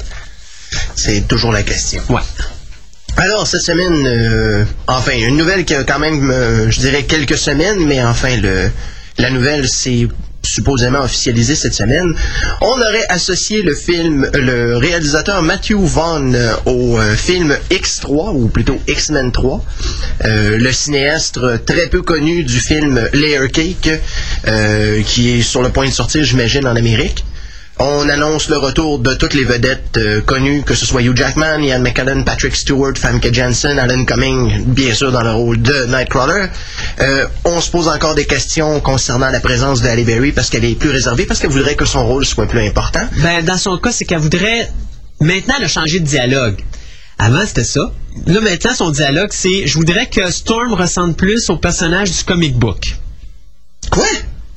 [0.95, 2.01] C'est toujours la question.
[2.09, 2.21] Ouais.
[3.17, 7.37] Alors, cette semaine, euh, enfin, une nouvelle qui a quand même, euh, je dirais, quelques
[7.37, 8.69] semaines, mais enfin, le,
[9.17, 10.07] la nouvelle, c'est
[10.43, 12.13] supposément officialisé cette semaine.
[12.61, 18.47] On aurait associé le film, le réalisateur Matthew Vaughn euh, au euh, film X3, ou
[18.47, 19.63] plutôt X-Men 3,
[20.25, 23.89] euh, le cinéaste très peu connu du film Layer Cake,
[24.47, 27.25] euh, qui est sur le point de sortir, j'imagine, en Amérique.
[27.83, 31.63] On annonce le retour de toutes les vedettes euh, connues, que ce soit Hugh Jackman,
[31.63, 36.45] Ian McKellen, Patrick Stewart, Famke Janssen, Alan Cumming, bien sûr dans le rôle de Nightcrawler.
[36.99, 40.63] Euh, on se pose encore des questions concernant la présence de Halle Berry parce qu'elle
[40.63, 43.01] est plus réservée, parce qu'elle voudrait que son rôle soit plus important.
[43.23, 44.69] Ben, dans son cas, c'est qu'elle voudrait.
[45.19, 46.61] Maintenant, elle a changé de dialogue.
[47.17, 47.91] Avant, c'était ça.
[48.27, 52.55] Là, maintenant, son dialogue, c'est Je voudrais que Storm ressemble plus au personnage du comic
[52.59, 52.95] book.
[53.89, 54.05] Quoi?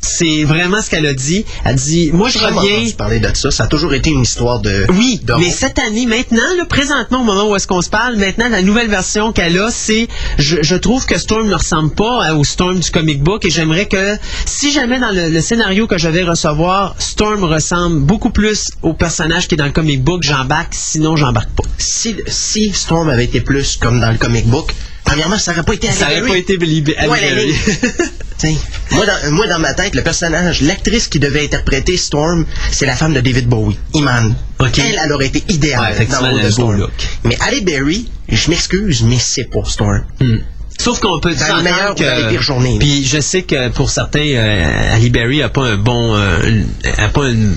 [0.05, 1.45] C'est vraiment ce qu'elle a dit.
[1.65, 2.91] Elle dit, moi je reviens.
[2.97, 3.51] parler de ça.
[3.51, 4.85] Ça a toujours été une histoire de.
[4.91, 8.17] Oui, de mais cette année, maintenant, là, présentement, au moment où est-ce qu'on se parle,
[8.17, 12.25] maintenant, la nouvelle version qu'elle a, c'est, je, je trouve que Storm ne ressemble pas
[12.25, 15.87] à- au Storm du comic book et j'aimerais que, si jamais dans le, le scénario
[15.87, 20.03] que je vais recevoir, Storm ressemble beaucoup plus au personnage qui est dans le comic
[20.03, 21.65] book, j'embarque, sinon j'embarque pas.
[21.79, 25.75] si, si Storm avait été plus comme dans le comic book, premièrement, ça n'aurait pas
[25.75, 26.55] été Ça n'aurait pas été
[26.99, 27.55] Halle Ouais,
[28.91, 32.97] moi, dans, moi, dans ma tête, le personnage, l'actrice qui devait interpréter Storm, c'est la
[32.97, 34.35] femme de David Bowie, Iman.
[34.59, 34.79] Ok.
[34.79, 36.79] Elle, elle aurait été idéale dans le rôle de Storm.
[36.79, 36.91] look.
[37.25, 40.05] Mais Halle Berry, je m'excuse, mais c'est pour Storm.
[40.21, 40.39] Hmm.
[40.79, 42.79] Sauf qu'on peut dire ou que- journées.
[42.79, 46.63] Puis je sais que pour certains, euh, Halle Berry a pas un bon, euh,
[46.99, 47.55] a pas une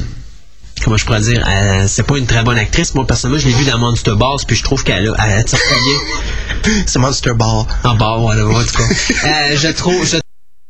[0.83, 2.93] comment je pourrais dire, euh, c'est pas une très bonne actrice.
[2.95, 6.73] Moi personnellement, je l'ai vue dans Monster Balls, puis je trouve qu'elle a, elle bien
[6.85, 7.65] C'est Monster Ball.
[7.83, 8.83] en bas, voilà, en tout cas.
[9.25, 10.17] Euh, je trouve, je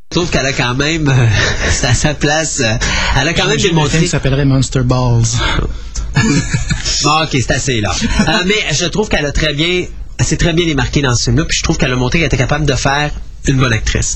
[0.10, 2.74] trouve qu'elle a quand même euh, à sa place, euh,
[3.20, 4.00] elle a quand même J'ai un film démontré.
[4.00, 5.24] qui s'appellerait Monster Balls.
[7.06, 7.92] Ah, ok, c'est assez là.
[8.28, 9.86] Euh, mais je trouve qu'elle a très bien,
[10.18, 12.26] elle s'est très bien démarquée dans ce film-là, puis je trouve qu'elle a montré qu'elle
[12.28, 13.12] était capable de faire
[13.46, 14.16] une bonne actrice.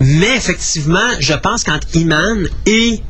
[0.00, 3.00] Mais effectivement, je pense qu'entre Iman et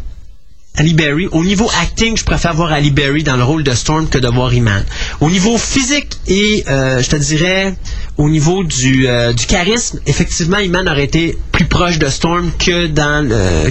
[0.78, 4.08] Ali Berry, au niveau acting, je préfère voir Ali Berry dans le rôle de Storm
[4.08, 4.84] que de voir Iman.
[5.20, 7.74] Au niveau physique et, euh, je te dirais,
[8.18, 12.88] au niveau du, euh, du charisme, effectivement, Iman aurait été plus proche de Storm que
[12.88, 13.26] dans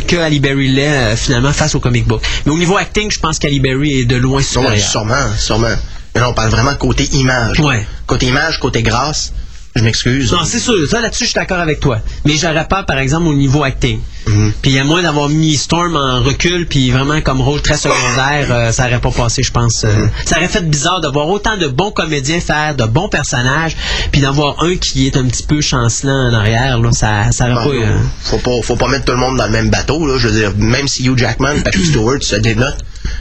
[0.08, 2.22] que Ali Berry l'est euh, finalement face au comic book.
[2.46, 4.78] Mais au niveau acting, je pense qu'Ali Berry est de loin Ouais, supérieur.
[4.80, 5.76] sûrement, sûrement.
[6.16, 7.60] Mais là, on parle vraiment côté image.
[7.60, 7.86] Ouais.
[8.08, 9.32] Côté image, côté grâce,
[9.76, 10.32] je m'excuse.
[10.32, 10.88] Non, c'est sûr.
[10.90, 12.00] Ça, là-dessus, je suis d'accord avec toi.
[12.26, 14.00] Mais j'aurais pas, par exemple, au niveau acting.
[14.28, 14.54] Mhm.
[14.62, 18.72] Puis à moins d'avoir mis Storm en recul, puis vraiment comme rôle très secondaire, euh,
[18.72, 19.84] ça aurait pas passé, je pense.
[19.84, 19.94] euh.
[19.94, 20.10] Mhm.
[20.26, 23.76] Ça aurait fait bizarre de voir autant de bons comédiens faire de bons personnages,
[24.12, 26.80] puis d'en voir un qui est un petit peu chancelant en arrière.
[26.80, 27.86] Là, ça, ça aurait Bon, pas...
[27.88, 30.18] euh, faut pas, faut pas mettre tout le monde dans le même bateau, là.
[30.18, 32.78] Je veux dire, même si Hugh Jackman, Patrick Stewart se dénotent.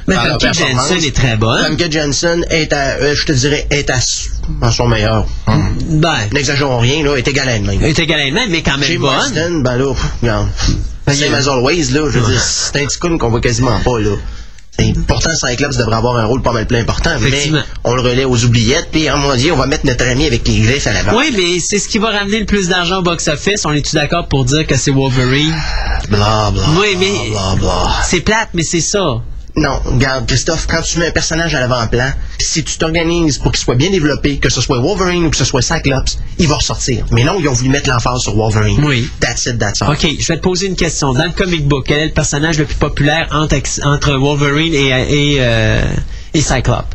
[0.07, 1.63] Mais performance, Janssen est très bonne.
[1.79, 3.99] Famke Janssen est à, euh, je te dirais, est à,
[4.63, 5.27] à son meilleur.
[5.91, 7.79] Ben, N'exagérons rien, là, est égal à elle-même.
[7.83, 9.11] elle est également, mais quand même Chez bonne.
[9.15, 10.49] Marston, ben là, regarde.
[11.07, 13.79] Ben, y a- as always, là, je veux dire, c'est un coon qu'on voit quasiment
[13.81, 14.11] pas, là.
[15.07, 17.53] Pourtant, Cyclops devrait avoir un rôle pas mal plus important, mais
[17.85, 20.47] on le relaie aux oubliettes, puis en mon Dieu, on va mettre notre ami avec
[20.49, 21.17] les griffes à l'avant.
[21.17, 23.65] Oui, mais c'est ce qui va ramener le plus d'argent au box-office.
[23.67, 25.55] On est-tu d'accord pour dire que c'est Wolverine?
[26.11, 27.87] Bla, bla, Oui, mais- bla, bla.
[28.05, 29.21] C'est plate, mais c'est ça.
[29.57, 33.61] Non, regarde, Christophe, quand tu mets un personnage à l'avant-plan, si tu t'organises pour qu'il
[33.63, 37.07] soit bien développé, que ce soit Wolverine ou que ce soit Cyclops, il va ressortir.
[37.13, 38.85] Mais non, ils ont voulu mettre l'emphase sur Wolverine.
[38.85, 39.09] Oui.
[39.21, 39.93] That's it, that's all.
[39.93, 41.13] OK, je vais te poser une question.
[41.13, 45.37] Dans le comic book, quel est le personnage le plus populaire entre, Wolverine et, et,
[45.39, 45.85] euh,
[46.33, 46.93] et Cyclope?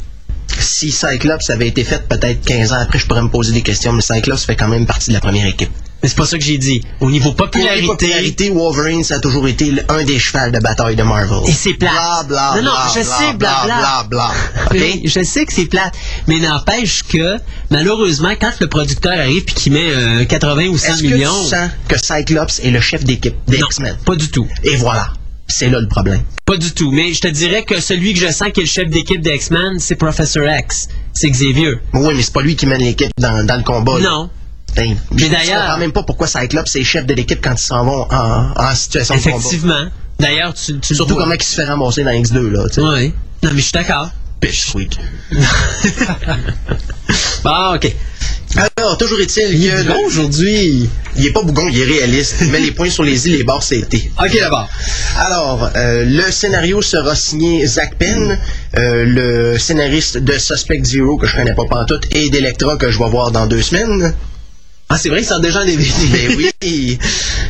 [0.60, 3.94] Si Cyclops avait été fait peut-être 15 ans après, je pourrais me poser des questions,
[3.94, 5.72] mais Cyclops fait quand même partie de la première équipe.
[6.02, 6.82] Mais c'est pas ça que j'ai dit.
[7.02, 7.86] Au niveau popularité...
[7.88, 11.40] popularités, Wolverine, ça a toujours été le- un des chevals de bataille de Marvel.
[11.48, 11.92] Et c'est plate.
[11.92, 14.32] Bla, bla, Non, non, bla, je sais, bla, bla, bla.
[14.72, 15.94] Oui, je sais que c'est plate,
[16.28, 17.36] mais n'empêche que,
[17.70, 21.44] malheureusement, quand le producteur arrive et qu'il met euh, 80 ou 100 Est-ce que millions...
[21.44, 23.98] tu sens que Cyclops est le chef d'équipe des X-Men?
[24.06, 24.48] pas du tout.
[24.64, 25.10] Et voilà.
[25.48, 26.22] C'est là le problème.
[26.46, 26.92] Pas du tout.
[26.92, 29.34] Mais je te dirais que celui que je sens qui est le chef d'équipe des
[29.36, 30.88] X-Men, c'est Professor X.
[31.12, 31.74] C'est Xavier.
[31.94, 34.00] Oui, mais c'est pas lui qui mène l'équipe dans, dans le combat.
[34.00, 34.10] là.
[34.10, 34.30] Non.
[34.80, 37.66] Ben, Mais je d'ailleurs- comprends même pas pourquoi Cyclops est chef de l'équipe quand ils
[37.66, 39.36] s'en vont en, en situation de combat.
[39.38, 39.86] Effectivement.
[40.20, 41.24] D'ailleurs, tu, Surtout vois.
[41.24, 42.64] comment il se fait ramasser dans X2, là.
[42.78, 43.14] Oui.
[43.44, 44.10] Non, mais je suis d'accord.
[44.42, 44.98] Bitch sweet.
[47.44, 47.96] Bon, OK.
[48.78, 49.88] Alors, toujours est-il Il est que...
[49.88, 50.90] bougon aujourd'hui...
[51.16, 52.36] Il est pas bougon, il est réaliste.
[52.42, 54.12] Il met les points sur les i, les barres, c'est été.
[54.20, 54.68] OK, d'abord.
[55.18, 58.38] Alors, euh, le scénario sera signé Zach Penn,
[58.78, 63.00] euh, le scénariste de Suspect Zero, que je connais pas pantoute, et d'Electra, que je
[63.00, 64.14] vais voir dans deux semaines.
[64.92, 65.88] Ah, c'est vrai, il sort déjà en DVD.
[66.12, 66.52] Ben oui,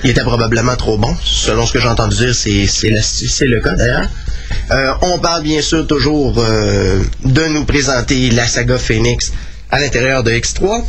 [0.04, 1.16] il, était probablement trop bon.
[1.24, 4.10] Selon ce que j'ai entendu dire, c'est le, cas d'ailleurs.
[4.72, 9.32] Euh, on parle bien sûr toujours euh, de nous présenter la saga Phoenix
[9.72, 10.84] à l'intérieur de X3.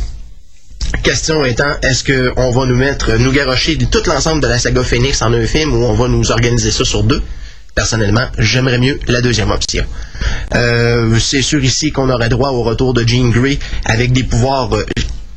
[1.03, 5.21] Question étant, est-ce qu'on va nous mettre, nous garrocher tout l'ensemble de la saga Phoenix
[5.21, 7.21] en un film ou on va nous organiser ça sur deux?
[7.75, 9.85] Personnellement, j'aimerais mieux la deuxième option.
[10.53, 14.69] Euh, c'est sûr ici qu'on aurait droit au retour de Jean Grey avec des pouvoirs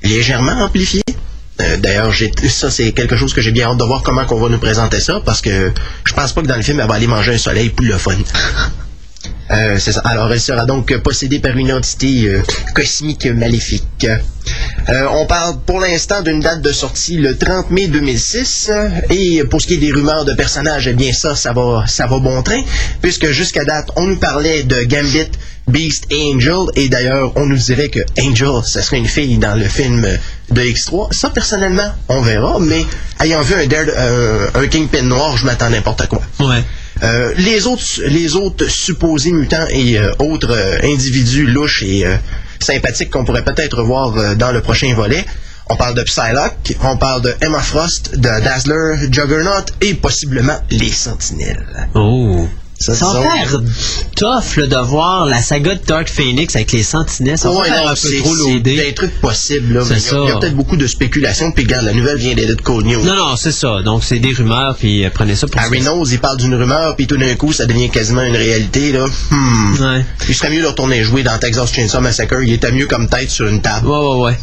[0.05, 1.03] légèrement amplifiés.
[1.61, 2.13] Euh, D'ailleurs,
[2.49, 5.01] ça c'est quelque chose que j'ai bien hâte de voir comment qu'on va nous présenter
[5.01, 5.73] ça parce que
[6.05, 7.99] je pense pas que dans le film elle va aller manger un soleil pour le
[7.99, 8.13] fun.
[9.55, 9.79] Euh.
[10.05, 12.43] Alors, elle sera donc possédée par une entité euh,
[12.75, 14.07] cosmique maléfique.
[14.89, 18.71] Euh, on parle pour l'instant d'une date de sortie le 30 mai 2006.
[19.11, 22.07] Et pour ce qui est des rumeurs de personnages, eh bien ça, ça va, ça
[22.07, 22.63] va bon train,
[23.01, 25.31] puisque jusqu'à date, on nous parlait de Gambit,
[25.69, 26.67] Beast et Angel.
[26.75, 30.07] Et d'ailleurs, on nous dirait que Angel, ça serait une fille dans le film
[30.51, 31.13] de X3.
[31.13, 32.59] Ça, personnellement, on verra.
[32.61, 32.85] Mais
[33.21, 36.21] ayant vu un, un Kingpin noir, je m'attends n'importe quoi.
[36.41, 36.63] Ouais.
[37.05, 42.07] Euh, les autres supposés mutants et euh, autres euh, individus louches et
[42.61, 45.25] sympathiques qu'on pourrait peut-être voir dans le prochain volet.
[45.69, 50.91] On parle de Psylocke, on parle de Emma Frost, de Dazzler, Juggernaut et possiblement les
[50.91, 51.89] Sentinelles.
[51.95, 52.47] Oh.
[52.85, 53.61] Ça, Ça va faire
[54.17, 57.39] tough là, de voir la saga de Dark Phoenix avec les sentinelles.
[57.39, 58.77] Ça va Ouais, faire non, un peu c'est trop c'est loadé.
[58.77, 59.75] des trucs possibles.
[59.75, 61.51] là, C'est Il y a, peut-être beaucoup de spéculation.
[61.53, 63.03] Puis regarde, la nouvelle vient d'être Cold News.
[63.05, 63.81] Non, non, c'est ça.
[63.83, 65.91] Donc, c'est des rumeurs, puis euh, prenez ça pour Harry ça.
[65.91, 68.93] Knowles, il parle d'une rumeur, puis tout d'un coup, ça devient quasiment une réalité.
[68.93, 69.07] Là.
[69.31, 69.75] Hmm.
[69.81, 70.05] Ouais.
[70.29, 72.37] Il serait mieux de retourner jouer dans Texas Chainsaw Massacre.
[72.43, 73.87] Il était mieux comme tête sur une table.
[73.89, 74.39] Ouais, ouais, ouais.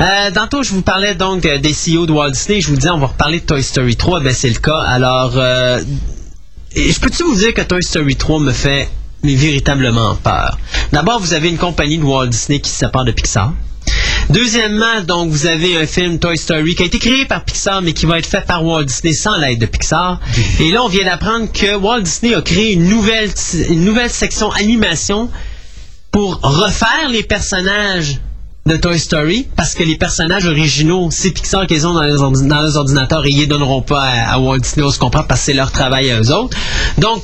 [0.00, 2.60] Euh, tantôt, je vous parlais donc euh, des CEO de Walt Disney.
[2.60, 4.20] Je vous disais, on va reparler de Toy Story 3.
[4.20, 4.78] Ben, c'est le cas.
[4.86, 5.80] Alors, euh,
[6.74, 8.88] et je peux-tu vous dire que Toy Story 3 me fait
[9.22, 10.58] mais véritablement peur?
[10.92, 13.52] D'abord, vous avez une compagnie de Walt Disney qui se sépare de Pixar.
[14.30, 17.94] Deuxièmement, donc, vous avez un film Toy Story qui a été créé par Pixar, mais
[17.94, 20.20] qui va être fait par Walt Disney sans l'aide de Pixar.
[20.60, 23.30] Et là, on vient d'apprendre que Walt Disney a créé une nouvelle,
[23.70, 25.30] une nouvelle section animation
[26.10, 28.18] pour refaire les personnages
[28.68, 33.26] de Toy Story, parce que les personnages originaux, c'est Pixar qu'ils ont dans les, ordinateurs
[33.26, 35.54] et ils les donneront pas à, à Walt Disney, on se comprend, parce que c'est
[35.54, 36.56] leur travail à eux autres.
[36.98, 37.22] Donc,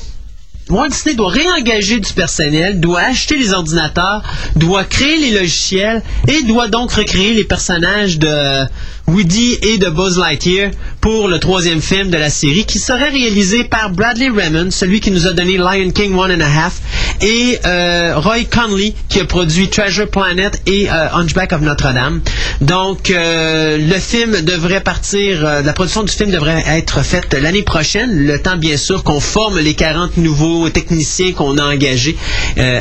[0.70, 4.22] Walt Disney doit réengager du personnel, doit acheter les ordinateurs,
[4.56, 8.64] doit créer les logiciels et doit donc recréer les personnages de
[9.06, 13.64] Woody et de Buzz Lightyear pour le troisième film de la série qui serait réalisé
[13.64, 16.80] par Bradley Raymond, celui qui nous a donné Lion King One and a Half,
[17.20, 22.22] et euh, Roy Conley qui a produit Treasure Planet et euh, Hunchback of Notre-Dame.
[22.62, 28.10] Donc euh, le film devrait partir, la production du film devrait être faite l'année prochaine,
[28.10, 32.16] le temps bien sûr qu'on forme les 40 nouveaux techniciens qu'on a engagés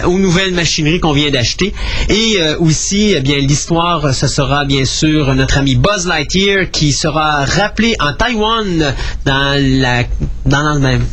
[0.06, 1.74] aux nouvelles machineries qu'on vient d'acheter.
[2.10, 6.13] Et aussi, eh bien l'histoire, ce sera bien sûr notre ami Buzz Lightyear
[6.72, 8.94] qui sera rappelé en Taïwan
[9.26, 10.04] dans la
[10.46, 11.06] dans même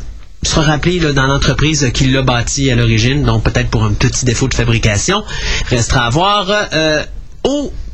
[0.42, 4.48] sera rappelé dans l'entreprise qui l'a bâti à l'origine, donc peut-être pour un petit défaut
[4.48, 5.22] de fabrication.
[5.68, 6.46] Restera à voir.
[6.72, 7.04] Euh,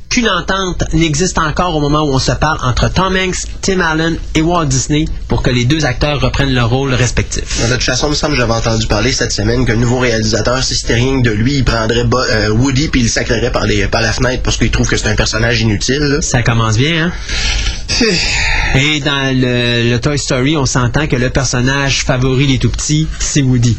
[0.08, 4.16] aucune entente n'existe encore au moment où on se parle entre Tom Hanks, Tim Allen
[4.34, 7.42] et Walt Disney pour que les deux acteurs reprennent leur rôle respectif.
[7.68, 10.62] De toute façon, il me semble que j'avais entendu parler cette semaine qu'un nouveau réalisateur,
[10.62, 13.50] si c'était rien que de lui, il prendrait Bo- euh, Woody puis il le sacrerait
[13.52, 15.98] par, les, par la fenêtre parce qu'il trouve que c'est un personnage inutile.
[16.00, 16.22] là.
[16.22, 17.12] Ça commence bien, hein?
[18.76, 23.06] Et dans le, le Toy Story, on s'entend que le personnage favori des tout petits,
[23.18, 23.76] c'est Woody.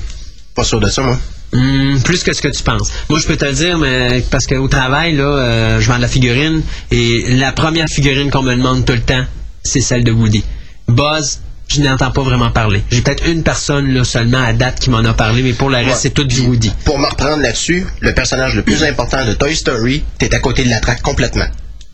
[0.53, 1.17] Pas sûr de ça, moi.
[1.53, 2.91] Hmm, plus que ce que tu penses.
[3.09, 6.01] Moi, je peux te le dire, mais parce qu'au travail, là, euh, je vends de
[6.01, 9.23] la figurine et la première figurine qu'on me demande tout le temps,
[9.63, 10.43] c'est celle de Woody.
[10.89, 12.81] Buzz, je n'entends pas vraiment parler.
[12.91, 15.77] J'ai peut-être une personne là, seulement à date qui m'en a parlé, mais pour le
[15.77, 15.95] reste, Ouais.
[15.97, 16.71] c'est tout du Woody.
[16.83, 20.63] Pour me reprendre là-dessus, le personnage le plus important de Toy Story, t'es à côté
[20.65, 21.47] de la traque complètement.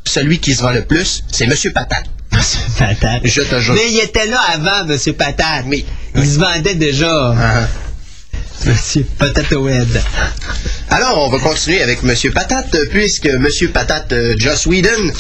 [0.06, 2.06] Celui qui se vend le plus, c'est Monsieur Patate.
[2.80, 3.22] Patate.
[3.24, 3.76] Je te jure.
[3.76, 5.66] Mais il était là avant, Monsieur Patate.
[5.68, 5.86] Oui.
[6.16, 7.34] Il se vendait déjà.
[7.38, 7.68] Ah.
[8.65, 10.02] Monsieur Patatoed.
[10.89, 15.12] Alors, on va continuer avec Monsieur Patate, puisque Monsieur Patate, euh, Joss Whedon,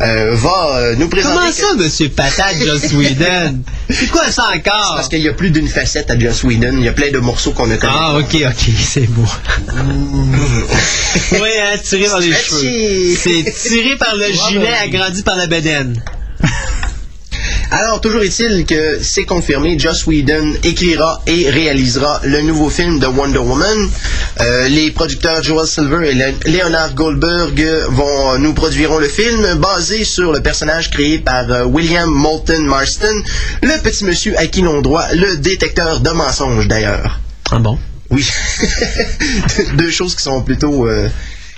[0.00, 1.36] euh, va euh, nous présenter...
[1.36, 3.60] Comment ça, Monsieur Patate, Joss Whedon?
[3.88, 4.94] C'est quoi ça encore?
[4.96, 6.74] Parce qu'il y a plus d'une facette à Joss Whedon.
[6.78, 9.26] Il y a plein de morceaux qu'on ne connaît Ah, ok, ok, c'est beau.
[11.32, 13.16] oui, hein, tiré par les cheveux.
[13.16, 16.02] C'est tiré par le gilet, agrandi par la bedaine.
[17.72, 23.06] Alors, toujours est-il que c'est confirmé, Joss Whedon écrira et réalisera le nouveau film de
[23.06, 23.88] Wonder Woman.
[24.40, 30.02] Euh, les producteurs Joel Silver et Le- Leonard Goldberg vont nous produiront le film basé
[30.04, 33.22] sur le personnage créé par euh, William Moulton Marston,
[33.62, 37.20] le petit monsieur à qui l'on doit le détecteur de mensonges d'ailleurs.
[37.52, 37.78] Ah bon?
[38.10, 38.28] Oui.
[39.74, 41.08] Deux choses qui sont plutôt euh,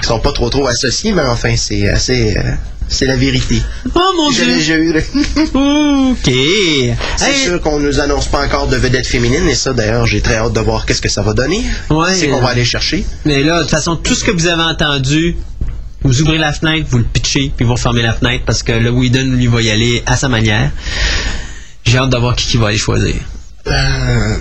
[0.02, 2.42] qui sont pas trop trop associées, mais enfin c'est assez euh,
[2.88, 3.62] c'est la vérité.
[3.94, 4.58] Oh mon dieu!
[4.58, 5.00] jure.
[5.54, 6.24] Ok.
[6.24, 6.94] C'est
[7.30, 10.34] Hey, sûr qu'on nous annonce pas encore de vedette féminine et ça d'ailleurs j'ai très
[10.36, 11.62] hâte de voir qu'est-ce que ça va donner.
[11.90, 13.06] Ouais, c'est qu'on va aller chercher.
[13.24, 15.36] Mais là, de toute façon, tout ce que vous avez entendu,
[16.02, 18.90] vous ouvrez la fenêtre, vous le pitchez, puis vous refermez la fenêtre parce que le
[18.90, 20.70] Whedon, lui, va y aller à sa manière.
[21.84, 23.14] J'ai hâte de voir qui, qui va aller choisir.
[23.68, 24.36] Euh,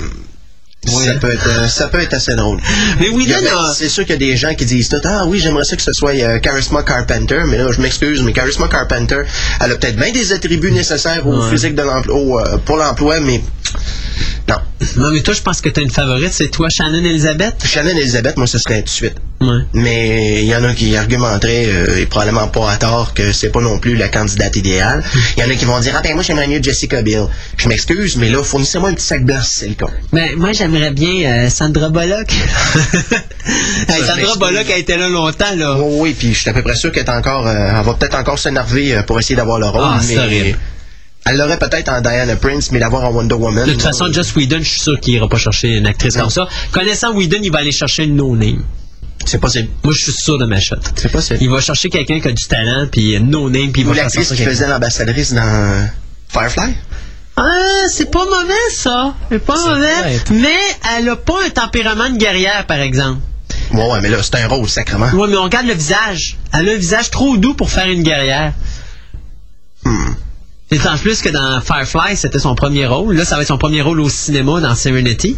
[0.88, 1.06] Oui.
[1.06, 2.60] Ça peut être euh, ça peut être assez drôle.
[3.00, 3.74] Mais a...
[3.74, 5.82] C'est sûr qu'il y a des gens qui disent tout ah oui j'aimerais ça que
[5.84, 9.22] ce soit euh, Charisma Carpenter mais là je m'excuse mais Charisma Carpenter
[9.64, 11.50] elle a peut-être bien des attributs nécessaires au Ouais.
[11.52, 13.42] physique de l'emploi au, euh, pour l'emploi mais
[14.48, 14.56] Non.
[14.98, 17.64] Non, mais toi, je pense que tu as une favorite, c'est toi, Shannon Elizabeth?
[17.64, 19.16] Shannon Elizabeth, moi, ce serait tout de suite.
[19.40, 19.60] Ouais.
[19.74, 23.50] Mais il y en a qui argumenteraient, euh, et probablement pas à tort, que c'est
[23.50, 25.04] pas non plus la candidate idéale.
[25.38, 27.28] Il y en a qui vont dire, ah ben moi j'aimerais mieux Jessica Biel.
[27.58, 29.86] Je m'excuse, mais là, fournissez-moi un petit sac d'os, c'est le cas.
[30.12, 32.32] Ben, moi, j'aimerais bien euh, Sandra Bullock.
[33.88, 34.36] Hey, Sandra.
[34.38, 35.76] Bullock a été là longtemps, là.
[35.80, 37.94] Oui, oui, puis je suis à peu près sûr qu'elle est encore, euh, elle va
[37.96, 39.82] peut-être encore s'énerver euh, pour essayer d'avoir le rôle.
[39.84, 40.60] Ah, mais horrible.
[41.26, 43.66] Elle l'aurait peut-être en Diana Prince, mais l'avoir en Wonder Woman.
[43.66, 46.22] De toute façon, Joss Whedon, je suis sûr qu'il ira pas chercher une actrice Non.
[46.24, 46.48] comme ça.
[46.72, 48.64] Connaissant Whedon, il va aller chercher une no-name.
[49.26, 49.70] c'est possible.
[49.84, 50.76] Moi, je suis sûr de ma shot.
[50.96, 51.40] C'est possible.
[51.42, 54.32] Il va chercher quelqu'un qui a du talent, puis no-name, puis il Ou va l'actrice
[54.32, 55.90] qui faisait l'ambassadrice dans
[56.30, 56.74] Firefly?
[57.38, 59.16] Ah, c'est pas mauvais, ça.
[59.32, 60.22] C'est pas Ça mauvais.
[60.32, 60.58] Mais
[60.98, 63.20] elle a pas un tempérament de guerrière, par exemple.
[63.74, 65.10] Ouais, ouais, mais là, c'est un rôle, sacrement.
[65.12, 66.38] Ouais, mais on regarde le visage.
[66.54, 68.54] Elle a un visage trop doux pour faire une guerrière.
[69.86, 70.14] Hmm.
[70.72, 73.16] C'est en plus que dans Firefly, c'était son premier rôle.
[73.16, 75.36] Là, ça va être son premier rôle au cinéma dans Serenity.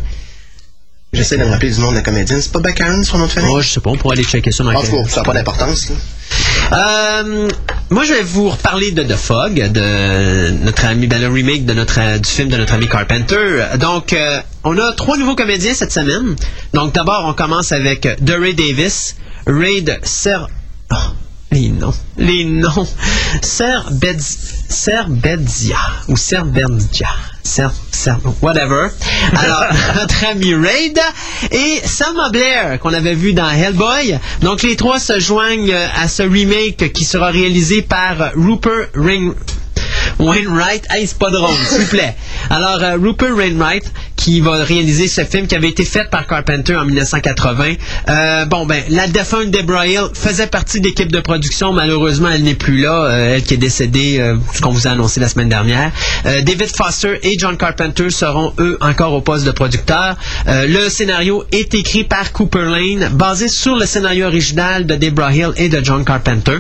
[1.12, 2.41] J'essaie de me rappeler du nom de la comédienne.
[2.41, 3.49] C'est pas Baccarin, son nom de famille?
[3.49, 5.91] Moi, je sais pas, on pourrait aller checker ça dans cas, ça n'a pas d'importance.
[6.73, 7.49] Euh,
[7.91, 11.73] moi, je vais vous reparler de The Fog, de notre ami, ben, le remake de
[11.73, 13.63] notre, du film de notre ami Carpenter.
[13.79, 16.36] Donc, euh, on a trois nouveaux comédiens cette semaine.
[16.73, 20.47] Donc, d'abord, on commence avec euh, DeRay Davis, Raid Ser...
[20.91, 20.95] Oh,
[21.53, 21.93] les noms.
[22.17, 22.87] Les noms.
[23.41, 24.27] Serbedia.
[26.07, 27.07] Ou Serbedia.
[27.43, 28.87] Ser, Ser, whatever.
[29.35, 30.99] Alors, notre ami Raid
[31.51, 34.17] et Selma Blair, qu'on avait vu dans Hellboy.
[34.41, 39.33] Donc, les trois se joignent à ce remake qui sera réalisé par Rupert Ring...
[40.19, 42.15] Wainwright, hey, c'est pas drôle, s'il vous plaît.
[42.49, 43.91] Alors, euh, Rupert Wainwright,
[44.23, 47.73] qui va réaliser ce film qui avait été fait par Carpenter en 1980.
[48.08, 51.73] Euh, bon, ben, la défunte Deborah Hill faisait partie de l'équipe de production.
[51.73, 53.06] Malheureusement, elle n'est plus là.
[53.06, 55.91] Euh, elle qui est décédée, euh, ce qu'on vous a annoncé la semaine dernière.
[56.26, 60.15] Euh, David Foster et John Carpenter seront, eux, encore au poste de producteur.
[60.47, 65.52] Le scénario est écrit par Cooper Lane, basé sur le scénario original de Deborah Hill
[65.58, 66.60] et de John Carpenter.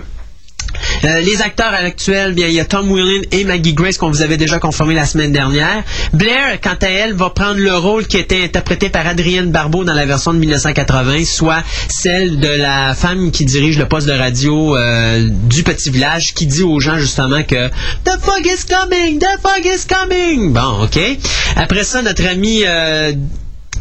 [1.05, 4.21] Euh, les acteurs actuels, bien, il y a Tom Whelan et Maggie Grace qu'on vous
[4.21, 5.83] avait déjà confirmé la semaine dernière.
[6.13, 9.93] Blair, quant à elle, va prendre le rôle qui était interprété par Adrienne Barbeau dans
[9.93, 14.77] la version de 1980, soit celle de la femme qui dirige le poste de radio
[14.77, 17.67] euh, du petit village, qui dit aux gens justement que
[18.05, 20.53] The fog is coming, the fog is coming.
[20.53, 20.99] Bon, ok.
[21.55, 23.13] Après ça, notre ami euh,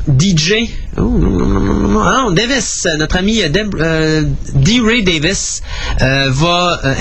[0.09, 0.69] DJ.
[0.99, 2.03] Oh.
[2.05, 4.81] Ah, Davis, notre ami euh, D.
[4.81, 5.63] Ray Davis
[6.01, 6.95] euh, va euh,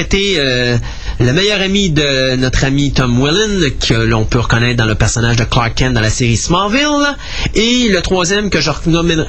[0.00, 0.76] interpréter euh,
[1.18, 5.36] le meilleur ami de notre ami Tom Welland, que l'on peut reconnaître dans le personnage
[5.36, 7.16] de Clark Kent dans la série Smallville.
[7.54, 8.70] Et le troisième, que je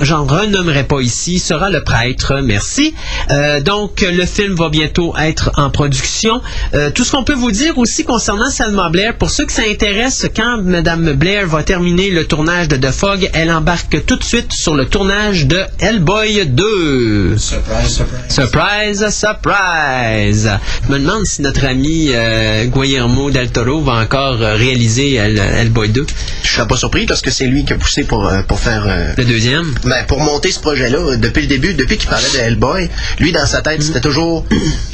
[0.02, 2.40] j'en renommerai pas ici, sera le prêtre.
[2.44, 2.94] Merci.
[3.30, 6.42] Euh, donc, le film va bientôt être en production.
[6.74, 9.64] Euh, tout ce qu'on peut vous dire aussi concernant Selma Blair, pour ceux que ça
[9.70, 14.24] intéresse, quand Madame Blair va terminer le tournage de The Fog, elle embarque tout de
[14.24, 17.38] suite sur le tournage de Hellboy 2.
[17.38, 18.22] Surprise, surprise.
[18.30, 20.50] Surprise, surprise!
[20.88, 25.38] Je me demande si notre ami euh, Guillermo del Toro va encore euh, réaliser Hell-
[25.40, 26.06] Hellboy 2,
[26.44, 28.84] Je serais pas surpris parce que c'est lui qui a poussé pour, euh, pour faire.
[28.88, 29.74] euh, le deuxième?
[29.84, 33.46] ben, pour monter ce projet-là, depuis le début, depuis qu'il parlait de Hellboy, lui, dans
[33.46, 34.46] sa tête, c'était toujours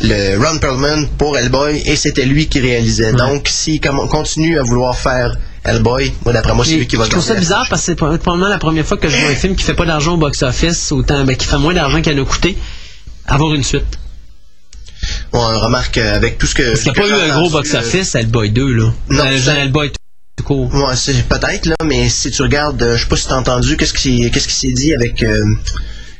[0.03, 3.11] le Ron Perlman pour Hellboy et c'était lui qui réalisait.
[3.13, 7.09] Donc, s'il continue à vouloir faire Hellboy, moi, d'après moi, c'est lui qui va je
[7.09, 9.55] trouve ça bizarre parce que c'est probablement la première fois que je vois un film
[9.55, 12.25] qui fait pas d'argent au box-office, autant ben, qui fait moins d'argent qu'il en a
[12.25, 12.57] coûté,
[13.27, 13.83] avoir une suite.
[15.33, 16.63] On remarque euh, avec tout ce que.
[16.63, 18.93] Parce qu'il n'y a pas eu un gros entendu, box-office, Hellboy 2, là.
[19.09, 19.91] Non, Euh, ça- Hellboy
[20.37, 20.71] tout court.
[20.73, 23.35] euh, Ouais, c'est peut-être là, mais si tu regardes, euh, je sais pas si t'as
[23.35, 25.43] entendu, qu'est-ce qui, qu'est-ce qui s'est dit avec euh,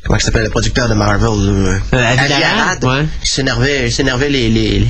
[0.04, 3.06] comment il s'appelle le producteur de Marvel, Euh, Avi Avi Arad, Arad, ouais.
[3.24, 4.88] qui s'énervait, il s'énervait les les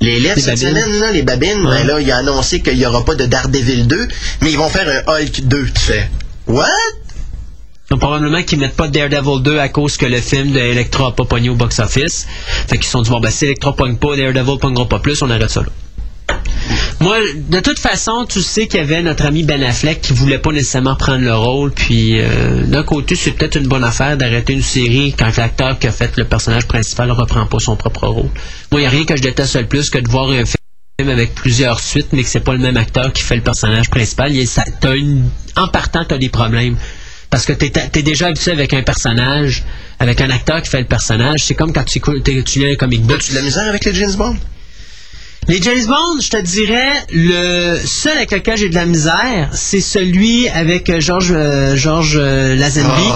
[0.00, 0.68] les lettres cette babines.
[0.82, 1.64] semaine, là, les babines.
[1.66, 1.78] Ouais.
[1.78, 4.08] Ben là, il a annoncé qu'il y aura pas de Daredevil 2,
[4.42, 5.66] mais ils vont faire un Hulk 2.
[5.74, 6.10] Tu fais
[6.46, 6.66] what?
[7.98, 11.24] Probablement qu'ils mettent pas Daredevil 2 à cause que le film de Electra a pas
[11.24, 12.26] pogné au box-office.
[12.68, 15.30] Fait qu'ils sont dit, bon, ben, si Electra pogne pas, Daredevil pognera pas plus, on
[15.30, 15.68] arrête ça là.
[17.00, 20.38] Moi, de toute façon, tu sais qu'il y avait notre ami Ben Affleck qui voulait
[20.38, 21.70] pas nécessairement prendre le rôle.
[21.70, 25.86] Puis, euh, d'un côté, c'est peut-être une bonne affaire d'arrêter une série quand l'acteur qui
[25.86, 28.30] a fait le personnage principal ne reprend pas son propre rôle.
[28.72, 31.10] Moi, il n'y a rien que je déteste le plus que de voir un film
[31.10, 34.32] avec plusieurs suites, mais que c'est pas le même acteur qui fait le personnage principal.
[34.32, 36.76] Une, en partant, tu as des problèmes.
[37.30, 39.64] Parce que tu es, déjà habitué avec un personnage,
[39.98, 41.44] avec un acteur qui fait le personnage.
[41.44, 43.18] C'est comme quand tu, tu lis un comic book.
[43.18, 44.36] As-tu de la misère avec les James Bond?
[45.48, 49.80] Les James Bond, je te dirais, le seul avec lequel j'ai de la misère, c'est
[49.80, 53.08] celui avec euh, George, euh, George euh, Lazenby.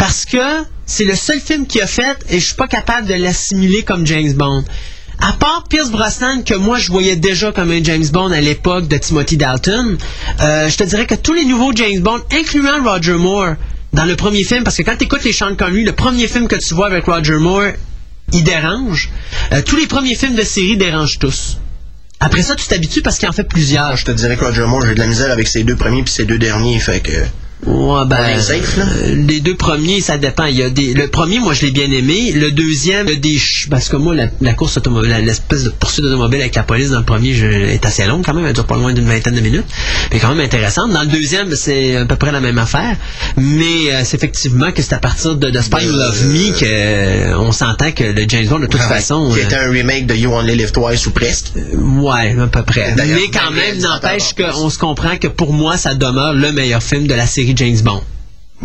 [0.00, 3.14] Parce que c'est le seul film qu'il a fait et je suis pas capable de
[3.14, 4.64] l'assimiler comme James Bond.
[5.22, 8.88] À part Pierce Brosnan, que moi je voyais déjà comme un James Bond à l'époque
[8.88, 9.96] de Timothy Dalton,
[10.40, 13.54] euh, je te dirais que tous les nouveaux James Bond, incluant Roger Moore,
[13.92, 16.48] dans le premier film, parce que quand tu écoutes les Sean Connery, le premier film
[16.48, 17.72] que tu vois avec Roger Moore,
[18.32, 19.10] il dérange.
[19.52, 21.58] Euh, tous les premiers films de série dérangent tous.
[22.18, 23.96] Après ça, tu t'habitues parce qu'il en fait plusieurs.
[23.96, 26.12] Je te dirais que Roger Moore, j'ai de la misère avec ses deux premiers puis
[26.12, 27.12] ses deux derniers, fait que...
[27.64, 28.84] Ouais, ben, safe, là?
[29.04, 30.46] euh, les deux premiers, ça dépend.
[30.46, 32.32] Il y a des, le premier, moi, je l'ai bien aimé.
[32.32, 35.62] Le deuxième, il y a des, ch- parce que moi, la, la course automobile, l'espèce
[35.62, 38.46] de poursuite automobile avec la police dans le premier, je, est assez longue quand même.
[38.46, 39.64] Elle dure pas loin d'une vingtaine de minutes.
[40.12, 40.90] Mais quand même intéressante.
[40.92, 42.96] Dans le deuxième, c'est à peu près la même affaire.
[43.36, 46.64] Mais euh, c'est effectivement que c'est à partir de, de Spy Who Love Me que
[46.66, 50.06] euh, on s'entend que le James Bond, de toute façon, Qui euh, était un remake
[50.06, 51.52] de You Only Live Twice ou presque.
[51.74, 52.92] Ouais, à peu près.
[52.96, 57.06] Mais quand même n'empêche qu'on se comprend que pour moi, ça demeure le meilleur film
[57.06, 58.02] de la série James Bond.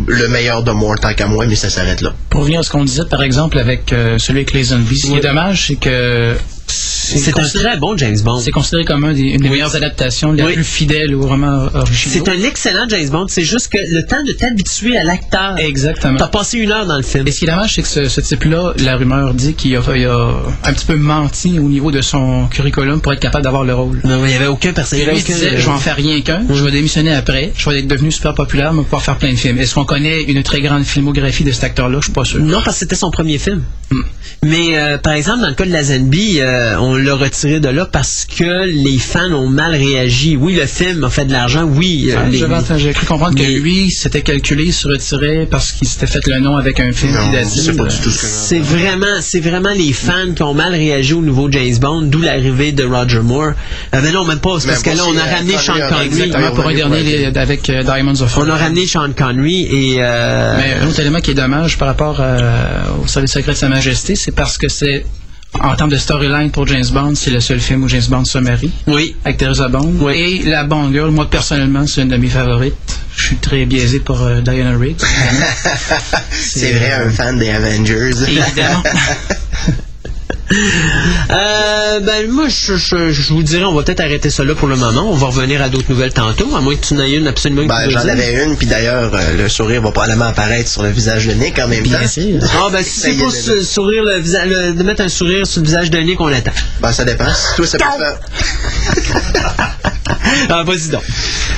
[0.05, 2.13] Le meilleur de Moore tant qu'à moi, mais ça s'arrête là.
[2.29, 5.07] Pour revenir à ce qu'on disait, par exemple, avec euh, celui avec les zombies, ce
[5.07, 6.35] qui est dommage, c'est que
[6.70, 8.39] C'est un considéré- très bon James Bond.
[8.41, 9.51] c'est considéré comme un des- une des Oui.
[9.51, 10.53] meilleures adaptations, la Oui.
[10.55, 11.86] plus fidèle au roman original.
[12.26, 13.28] C'est un excellent James Bond.
[13.30, 15.55] C'est juste que le temps de t'habituer à l'acteur.
[15.57, 16.18] Exactement.
[16.18, 17.26] T'as passé une heure dans le film.
[17.26, 19.80] Et ce qui est dommage, c'est que ce, ce type-là, la rumeur dit qu'il a,
[19.80, 24.01] un petit peu menti au niveau de son curriculum pour être capable d'avoir le rôle.
[24.03, 25.24] Non, il n'y avait aucun personnage.
[25.26, 28.34] je vais en faire rien qu'un, je vais démissionner après, je vais être devenu super
[28.34, 29.57] populaire, mais pouvoir faire plein de films.
[29.59, 31.99] Est-ce qu'on connaît une très grande filmographie de cet acteur-là?
[31.99, 32.39] Je suis pas sûr.
[32.41, 33.61] Non, parce que c'était son premier film.
[33.91, 34.01] Hmm.
[34.43, 37.70] Mais euh, par exemple, dans le cas de la Zenby, euh, on l'a retiré de
[37.70, 40.36] là parce que les fans ont mal réagi.
[40.36, 41.64] Oui, le film a fait de l'argent.
[41.64, 45.72] Oui, euh, Ah, J'ai cru comprendre mais- que lui, c'était calculé, il se retirait parce
[45.72, 47.49] qu'il s'était fait le nom avec un film Non, qu'il a dit.
[47.62, 51.78] c'est euh, ce vraiment, c'est vraiment les fans qui ont mal réagi au nouveau James
[51.80, 53.51] Bond, d'où l'arrivée de Roger Moore.
[53.93, 54.58] Euh, mais non, même pas.
[54.66, 57.84] Parce que pas là, on a euh, ramené Sean Connery pour un dernier avec euh,
[57.84, 61.36] Diamonds of On a ramené Sean Connery et euh, Mais un autre élément qui est
[61.36, 62.39] dommage par rapport euh,
[63.03, 65.05] au service secret de Sa Majesté, c'est parce que c'est,
[65.53, 68.37] en termes de storyline pour James Bond, c'est le seul film où James Bond se
[68.37, 69.15] marie oui.
[69.23, 69.93] avec Teresa Bond.
[70.01, 70.43] Oui.
[70.43, 72.99] Et la Bond Girl, moi personnellement, c'est une de mes favorites.
[73.15, 74.95] Je suis très biaisé pour euh, Diana Rigg.
[76.31, 78.11] C'est vrai, un fan des Avengers.
[78.27, 78.83] Évidemment.
[80.51, 84.67] Euh, ben moi, je, je, je vous dirais, on va peut-être arrêter ça là pour
[84.67, 85.11] le moment.
[85.11, 87.67] On va revenir à d'autres nouvelles tantôt, à moins que tu n'aies une absolument que
[87.67, 91.27] Ben, j'en avais une, puis d'ailleurs, euh, le sourire va probablement apparaître sur le visage
[91.27, 92.07] de Nick en même Bien temps.
[92.07, 92.39] sûr.
[92.59, 95.65] Ah ben si c'est pour sourire le visage, le- de mettre un sourire sur le
[95.67, 96.51] visage de Nick, on l'attend.
[96.81, 97.25] Ben, ça dépend.
[97.33, 99.76] Si toi, ça peut te faire...
[100.49, 100.91] Ah, vas-y.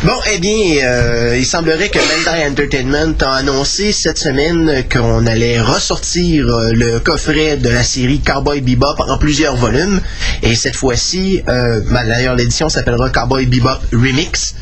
[0.04, 5.60] Bon, eh bien, euh, il semblerait que Bandai Entertainment a annoncé cette semaine qu'on allait
[5.60, 10.00] ressortir euh, le coffret de la série Cowboy Bebop en plusieurs volumes.
[10.42, 14.56] Et cette fois-ci, euh, ben, d'ailleurs, l'édition s'appellera Cowboy Bebop Remix.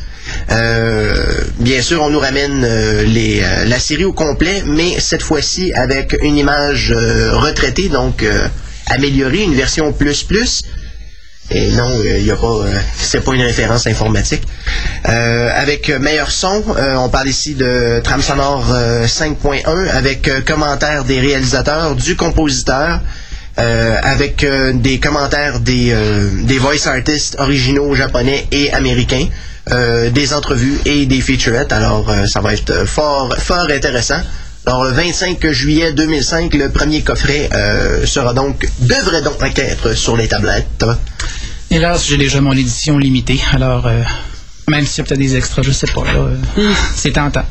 [0.50, 1.14] Euh,
[1.60, 2.66] bien sûr, on nous ramène
[3.66, 8.24] la série au complet, mais cette fois-ci avec une image retraitée, donc
[8.88, 10.64] améliorée, une version plus plus.
[11.50, 14.42] Et non, il y a pas, euh, c'est pas une référence informatique.
[15.08, 20.28] Euh, avec euh, meilleur son, euh, on parle ici de trame sonore euh, 5.1 avec
[20.28, 23.00] euh, commentaires des réalisateurs, du compositeur,
[23.58, 29.26] euh, avec euh, des commentaires des, euh, des voice artists originaux japonais et américains,
[29.72, 31.72] euh, des entrevues et des featurettes.
[31.72, 34.20] Alors, euh, ça va être euh, fort, fort intéressant.
[34.66, 40.14] Alors, le 25 juillet 2005, le premier coffret euh, sera donc, devrait donc être sur
[40.14, 40.84] les tablettes.
[41.70, 44.02] Hélas, j'ai déjà mon édition limitée, alors euh,
[44.68, 46.04] même s'il y a peut-être des extras, je sais pas.
[46.04, 46.14] là,
[46.58, 47.44] euh, C'est tentant.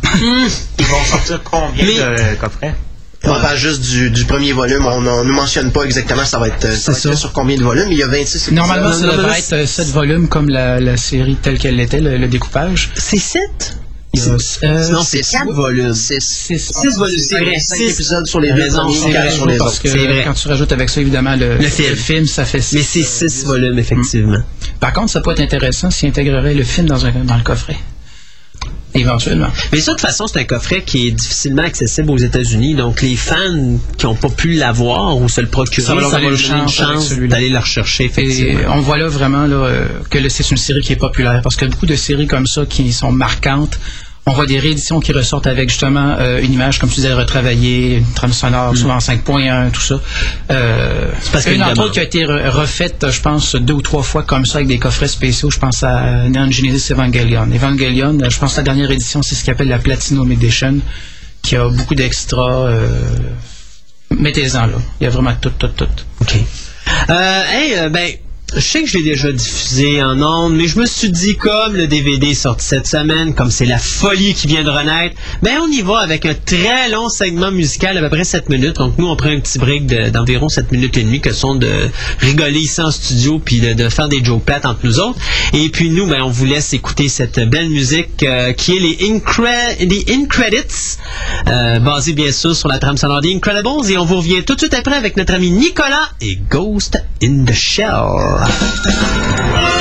[0.80, 2.76] Ils vont sortir combien Mais- de coffrets?
[3.24, 4.86] On parle juste du, du premier volume.
[4.86, 7.57] On ne nous mentionne pas exactement ça va être, euh, ça va être sur combien
[7.57, 7.91] de volumes.
[7.91, 8.53] Il y a 26 épisodes.
[8.53, 12.18] Normalement, ça devrait être euh, 7 volumes comme la, la série telle qu'elle l'était, le,
[12.18, 12.91] le découpage.
[12.95, 13.78] C'est 7?
[14.63, 15.93] Euh, Non, c'est 4 volumes.
[15.93, 16.20] 6.
[16.20, 17.59] six- Six volumes, c'est vrai.
[17.59, 17.93] 5 Six.
[17.93, 19.82] épisodes sur les vrai, sur les parce autres.
[19.84, 20.24] que C'est vrai.
[20.26, 21.63] quand tu rajoutes avec ça, évidemment, le, Le
[21.95, 22.26] film.
[22.26, 22.76] ça fait six.
[22.76, 24.39] Mais c'est 6 volumes, effectivement.
[24.80, 27.78] Par contre, ça peut être intéressant s'il intégrerait le film dans, un, dans le coffret.
[28.93, 29.49] Éventuellement.
[29.72, 32.74] Mais ça, de toute façon, c'est un coffret qui est difficilement accessible aux États-Unis.
[32.74, 36.09] Donc, les fans qui n'ont pas pu l'avoir ou se le procurer, Ça va leur
[36.09, 39.86] donner une donner une chance d'aller le rechercher, Et on voit là vraiment là, euh,
[40.09, 42.91] que c'est une série qui est populaire parce que beaucoup de séries comme ça qui
[42.91, 43.78] sont marquantes.
[44.30, 47.95] On voit des rééditions qui ressortent avec justement euh, une image, comme tu disais, retravaillée,
[47.97, 50.01] une trame sonore, souvent 5.1, tout ça.
[50.51, 51.86] Euh, parce qu'il y a une une entre demande.
[51.86, 54.67] autres qui a été re- refaite, je pense, deux ou trois fois comme ça avec
[54.67, 55.49] des coffrets spéciaux.
[55.49, 57.43] Je pense à Neon Genesis Evangelion.
[57.53, 60.80] Evangelion, euh, je pense que la dernière édition, c'est ce qu'on appelle la Platinum Edition,
[61.41, 62.67] qui a beaucoup d'extras.
[62.67, 62.99] Euh,
[64.11, 64.78] Mettez-en là.
[64.99, 65.88] Il y a vraiment tout, tout, tout.
[66.21, 66.36] OK.
[67.09, 68.09] Euh, hey, ben,
[68.56, 71.76] je sais que je l'ai déjà diffusé en ondes, mais je me suis dit, comme
[71.76, 75.58] le DVD est sorti cette semaine, comme c'est la folie qui vient de renaître, ben
[75.62, 78.78] on y va avec un très long segment musical, à peu près 7 minutes.
[78.78, 81.56] Donc nous, on prend un petit break de- d'environ 7 minutes et demie, que sont
[81.56, 81.89] de
[82.20, 85.20] rigoler ici en studio, puis de, de faire des jokes plates entre nous autres.
[85.54, 88.98] Et puis nous, ben, on vous laisse écouter cette belle musique euh, qui est les,
[89.12, 89.41] Incre
[89.80, 90.98] les Incredits,
[91.48, 93.91] euh, basée bien sûr sur la trame sonore des Incredibles.
[93.91, 97.43] Et on vous revient tout de suite après avec notre ami Nicolas et Ghost in
[97.45, 98.37] the Shell.
[98.40, 99.76] more.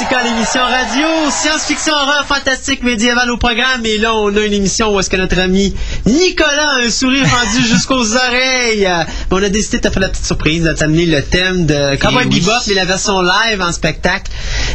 [0.00, 3.84] Fantastica, l'émission radio, science-fiction, horreur, fantastique, médiéval au programme.
[3.84, 5.74] Et là, on a une émission où est-ce que notre ami
[6.06, 8.86] Nicolas a un sourire rendu jusqu'aux oreilles.
[8.86, 11.96] Euh, on a décidé de te faire la petite surprise, de t'amener le thème de
[11.96, 12.40] Cowboy Et oui.
[12.40, 14.30] Bebop et la version live en spectacle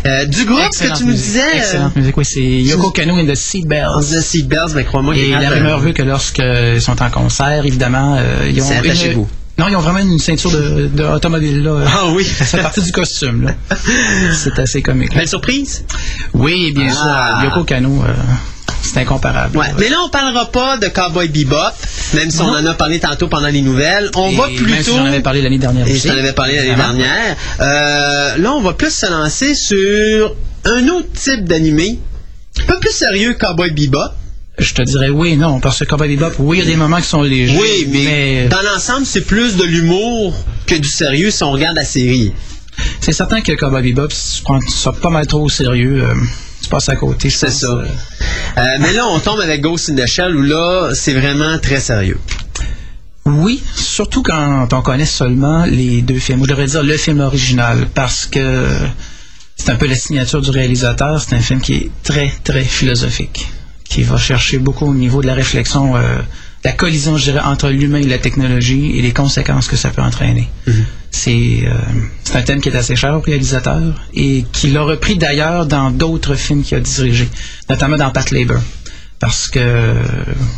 [0.05, 1.41] euh, du groupe que Excellente tu nous disais.
[1.41, 3.99] euh, Excellente musique, oui, c'est Yoko Kano and the Seatbells.
[4.01, 7.09] disait Seatbells, mais crois-moi, il Et y a la rumeur veut que lorsqu'ils sont en
[7.09, 9.28] concert, évidemment, euh, ils ont C'est attachez-vous.
[9.58, 11.86] Non, ils ont vraiment une ceinture de, de automobile là.
[11.88, 12.26] Ah oui.
[12.26, 13.53] Ça fait partie du costume là.
[14.34, 15.16] C'est assez comique.
[15.16, 15.86] Belle surprise?
[16.34, 17.39] Oui, bien Ah.
[17.41, 17.49] sûr.
[17.49, 18.14] Yoko Kano, euh,
[18.84, 19.58] c'est incomparable.
[19.58, 19.68] Ouais.
[19.80, 21.56] Mais là, on parlera pas de Cowboy Bebop,
[22.14, 24.12] même si on en a parlé tantôt pendant les nouvelles.
[24.16, 24.84] On Et va même plutôt...
[24.84, 26.08] si j'en avais parlé l'année dernière Et aussi.
[26.08, 27.36] je t'en avais parlé l'année dernière.
[27.62, 30.36] Euh, là, on va plus se lancer sur
[30.66, 31.97] un autre type d'animé.
[32.62, 33.99] Un peu plus sérieux que Cowboy Bebop.
[34.58, 36.78] Je te dirais oui et non, parce que Cowboy Bebop, oui, il y a des
[36.78, 37.58] moments qui sont légers.
[37.60, 40.34] Oui, mais, mais dans l'ensemble, c'est plus de l'humour
[40.66, 42.34] que du sérieux si on regarde la série.
[43.01, 46.14] c'est certain que Cowboy Bebop, si tu prends ça pas mal trop au sérieux, euh,
[46.62, 47.30] tu passes à côté.
[47.30, 47.68] C'est ça.
[47.68, 47.86] euh.
[48.58, 51.80] Euh, mais là, on tombe avec Ghost in the Shell où là, c'est vraiment très
[51.82, 52.18] sérieux.
[53.26, 56.41] Oui, surtout quand on connaît seulement les deux films.
[56.41, 58.68] Ou je devrais dire le film original, parce que
[59.58, 61.20] c'est un peu la signature du réalisateur.
[61.20, 63.47] C'est un film qui est très, très philosophique,
[63.88, 66.19] qui va chercher beaucoup au niveau de la réflexion, euh,
[66.63, 70.01] la collision, je dirais, entre l'humain et la technologie et les conséquences que ça peut
[70.01, 70.49] entraîner.
[71.11, 71.71] C'est euh,
[72.23, 73.81] c'est un thème qui est assez cher au réalisateur
[74.13, 77.29] et qu'il a repris d'ailleurs dans d'autres films qu'il a dirigés,
[77.69, 78.59] notamment dans Pat Labor.
[79.19, 79.95] Parce que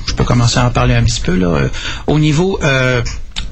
[0.08, 1.48] je peux commencer à en parler un petit peu là.
[1.48, 1.70] Euh,
[2.08, 3.02] Au niveau euh,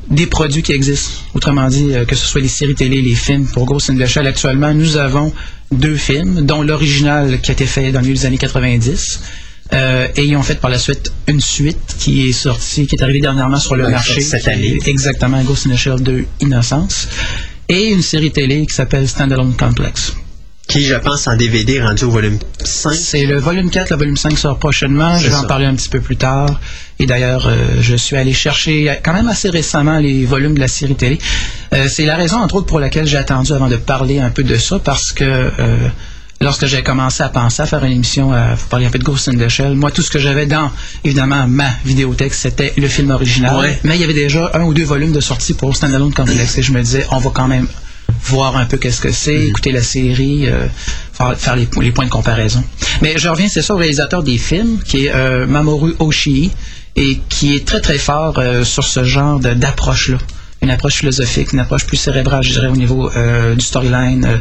[0.09, 3.45] des produits qui existent, autrement dit, euh, que ce soit les séries télé, les films
[3.47, 5.33] pour Ghost in the Shell, actuellement, nous avons
[5.71, 9.21] deux films, dont l'original qui a été fait dans les années 90.
[9.73, 13.01] Euh, et ils ont fait par la suite une suite qui est sortie, qui est
[13.03, 14.21] arrivée dernièrement sur le Ouais, marché.
[14.21, 14.77] cette année.
[14.85, 17.07] Exactement, Ghost in the Shell 2 Innocence.
[17.67, 20.13] Et une série télé qui s'appelle Standalone Complex.
[20.67, 22.93] Qui, je pense, en DVD rendu au volume 5.
[22.93, 25.17] C'est le volume 4, le volume 5 sort prochainement.
[25.17, 26.59] Je vais en parler un petit peu plus tard.
[26.99, 30.67] Et d'ailleurs, euh, je suis allé chercher quand même assez récemment les volumes de la
[30.67, 31.17] série télé.
[31.73, 34.43] Euh, c'est la raison, entre autres, pour laquelle j'ai attendu avant de parler un peu
[34.43, 35.87] de ça, parce que euh,
[36.41, 39.03] lorsque j'ai commencé à penser à faire une émission, à vous parler un peu de
[39.03, 40.71] Ghost in the Shell, moi, tout ce que j'avais dans,
[41.03, 43.55] évidemment, ma vidéothèque, c'était le film original.
[43.57, 43.79] Ouais.
[43.83, 46.57] Mais il y avait déjà un ou deux volumes de sortie pour Standalone Complex.
[46.57, 47.67] Et je me disais, on va quand même
[48.23, 49.47] voir un peu qu'est-ce que c'est, Mm.
[49.49, 50.67] écouter la série, euh,
[51.13, 52.63] faire, faire les, les points de comparaison.
[53.01, 56.51] Mais je reviens, c'est ça, au réalisateur des films, qui est euh, Mamoru Oshii,
[56.95, 60.17] et qui est très très fort euh, sur ce genre d'approche-là.
[60.61, 64.29] Une approche philosophique, une approche plus cérébrale, je dirais, au niveau euh, du storyline, euh,
[64.29, 64.37] euh,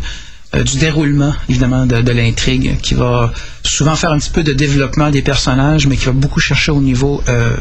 [0.62, 3.32] du déroulement, évidemment, de, l'intrigue, qui va
[3.64, 6.80] souvent faire un petit peu de développement des personnages, mais qui va beaucoup chercher au
[6.80, 7.56] niveau euh,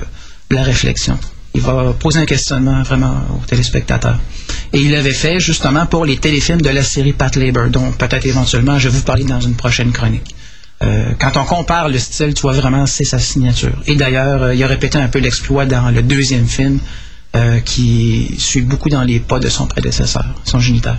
[0.49, 1.17] de la réflexion.
[1.55, 4.19] Il va poser un questionnement vraiment aux téléspectateurs.
[4.73, 8.25] Et il l'avait fait justement pour les téléfilms de la série Pat Labor, dont peut-être
[8.25, 10.35] éventuellement je vais vous parler dans une prochaine chronique.
[10.81, 13.81] Euh, quand on compare le style, tu vois vraiment c'est sa signature.
[13.85, 16.79] Et d'ailleurs, euh, il a répété un peu l'exploit dans le deuxième film,
[17.35, 20.97] euh, qui suit beaucoup dans les pas de son prédécesseur, son géniteur.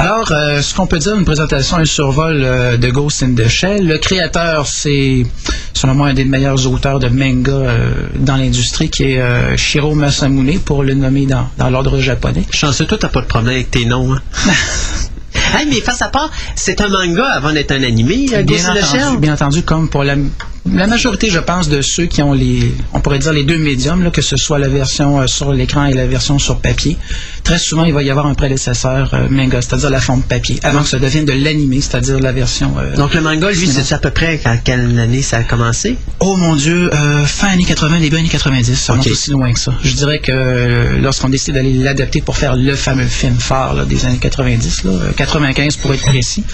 [0.00, 3.46] Alors, euh, ce qu'on peut dire, une présentation, un survol euh, de Ghost in the
[3.48, 3.86] Shell.
[3.86, 5.26] Le créateur, c'est,
[5.74, 10.58] selon moi, un des meilleurs auteurs de manga euh, dans l'industrie, qui est Shiro Masamune,
[10.60, 12.46] pour le nommer dans, dans l'ordre japonais.
[12.50, 14.22] Chanceux, toi, t'as pas de problème avec tes noms, hein?
[15.58, 18.78] hey, mais face à part, c'est un manga avant d'être un animé, Ghost in the
[18.78, 19.16] entendu, Shell?
[19.18, 20.14] bien entendu, comme pour la,
[20.66, 24.02] la majorité, je pense, de ceux qui ont les, on pourrait dire les deux médiums,
[24.04, 26.96] là, que ce soit la version euh, sur l'écran et la version sur papier.
[27.44, 30.82] Très souvent, il va y avoir un prédécesseur euh, manga, c'est-à-dire la forme papier, avant
[30.82, 32.74] que ça devienne de l'animé, c'est-à-dire la version.
[32.78, 35.96] euh, Donc, le manga, lui, c'est à peu près à quelle année ça a commencé?
[36.20, 39.12] Oh mon Dieu, euh, fin années 80, début années 90, ça remonte Ok.
[39.12, 39.72] aussi loin que ça.
[39.82, 44.04] Je dirais que lorsqu'on décide d'aller l'adapter pour faire le fameux film phare là, des
[44.04, 46.44] années 90, là, euh, 95 pour être précis,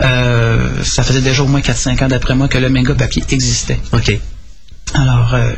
[0.00, 3.55] ça faisait déjà au moins 4-5 ans d'après moi que le manga papier existait.
[3.92, 4.18] OK.
[4.94, 5.52] Alors, euh,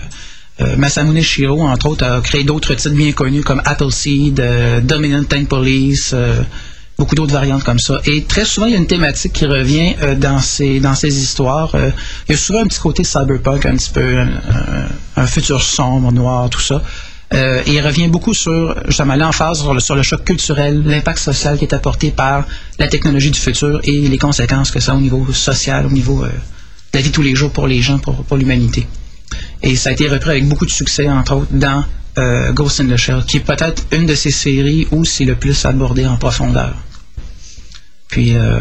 [0.61, 5.25] euh, Masamune Shiro, entre autres, a créé d'autres titres bien connus comme Appleseed, euh, Dominant
[5.25, 6.43] Tank Police, euh,
[6.99, 8.01] beaucoup d'autres variantes comme ça.
[8.07, 11.17] Et très souvent, il y a une thématique qui revient euh, dans, ces, dans ces
[11.17, 11.75] histoires.
[12.29, 14.19] Il y a souvent un petit côté cyberpunk, un petit peu
[15.17, 16.83] un, futur sombre, noir, tout ça.
[17.35, 21.19] Euh, et il revient beaucoup sur, justement, l'emphase sur le, sur le choc culturel, l'impact
[21.19, 22.47] social qui est apporté par
[22.79, 26.25] la technologie du futur et les conséquences que ça a au niveau social, au niveau
[26.25, 26.31] euh,
[26.95, 28.87] la vie tous les jours pour les gens, pour, l'humanité.
[29.63, 31.85] Et ça a été repris avec beaucoup de succès, entre autres, dans
[32.19, 35.35] euh, Ghost in the Shell, qui est peut-être une de ces séries où c'est le
[35.35, 36.75] plus abordé en profondeur.
[38.09, 38.61] Puis, euh,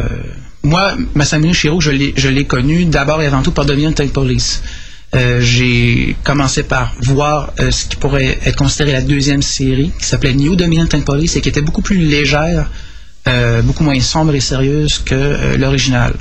[0.62, 4.62] moi, Masamune Shiro, je l'ai connu d'abord et avant tout par Dominion Tank Police.
[5.14, 10.04] Euh, J'ai commencé par voir euh, ce qui pourrait être considéré la deuxième série, qui
[10.04, 12.70] s'appelait New Dominion Tank Police et qui était beaucoup plus légère
[13.26, 16.14] euh, beaucoup moins sombre et sérieuse que l'original.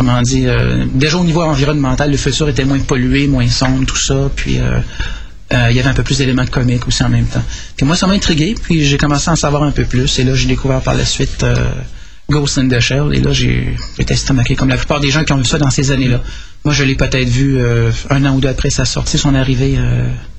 [0.00, 3.98] Autrement dit, euh, déjà au niveau environnemental, le futur était moins pollué, moins sombre, tout
[3.98, 4.30] ça.
[4.34, 4.80] Puis euh,
[5.52, 7.42] euh, il y avait un peu plus d'éléments comiques aussi en même temps.
[7.82, 8.54] Moi, ça m'a intrigué.
[8.62, 10.18] Puis j'ai commencé à en savoir un peu plus.
[10.18, 11.44] Et là, j'ai découvert par la suite
[12.30, 13.10] Ghost in the Shell.
[13.12, 15.68] Et là, j'ai été estomaqué comme la plupart des gens qui ont vu ça dans
[15.68, 16.22] ces années-là.
[16.64, 17.58] Moi, je l'ai peut-être vu
[18.08, 19.78] un an ou deux après sa sortie, son arrivée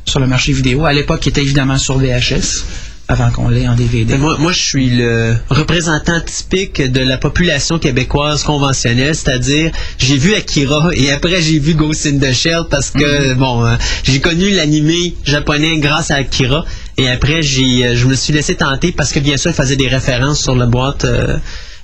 [0.06, 0.86] sur le marché vidéo.
[0.86, 2.66] À l'époque, il était évidemment sur VHS,
[3.12, 4.16] avant qu'on l'ait en DVD.
[4.18, 10.34] Moi, moi, je suis le représentant typique de la population québécoise conventionnelle, c'est-à-dire j'ai vu
[10.34, 14.50] Akira et après j'ai vu Ghost in the Shell parce que bon, euh, j'ai connu
[14.52, 16.64] l'animé japonais grâce à Akira
[16.98, 19.76] et après j'ai, euh, je me suis laissé tenter parce que bien sûr il faisait
[19.76, 21.06] des références sur la boîte.
[21.06, 21.38] euh,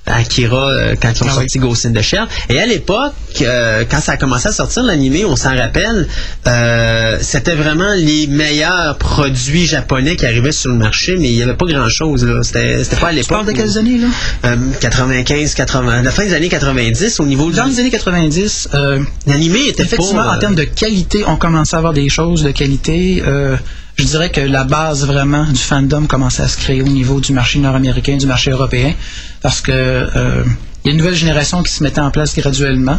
[0.08, 1.40] Akira euh, quand ils ont Ah oui.
[1.42, 2.26] sorti Ghost in the Shell.
[2.48, 6.06] Et à l'époque, euh, quand ça a commencé à sortir l'animé, on s'en rappelle,
[6.46, 11.42] euh, c'était vraiment les meilleurs produits japonais qui arrivaient sur le marché, mais il n'y
[11.42, 12.24] avait pas grand-chose.
[12.24, 12.42] là.
[12.42, 13.28] C'était c'était pas à Tu l'époque.
[13.30, 14.06] parles de quelles années, là?
[14.46, 17.70] Euh, 95, 80, la fin des années 90, au niveau Dans du...
[17.72, 20.36] les années 90, euh, L'animé était Effectivement, pas...
[20.36, 23.22] en termes de qualité, on commençait à avoir des choses de qualité.
[23.98, 27.32] Je dirais que la base vraiment du fandom commençait à se créer au niveau du
[27.32, 28.94] marché nord-américain, du marché européen,
[29.42, 30.44] parce que euh,
[30.84, 32.98] il y a une nouvelle génération qui se mettait en place graduellement.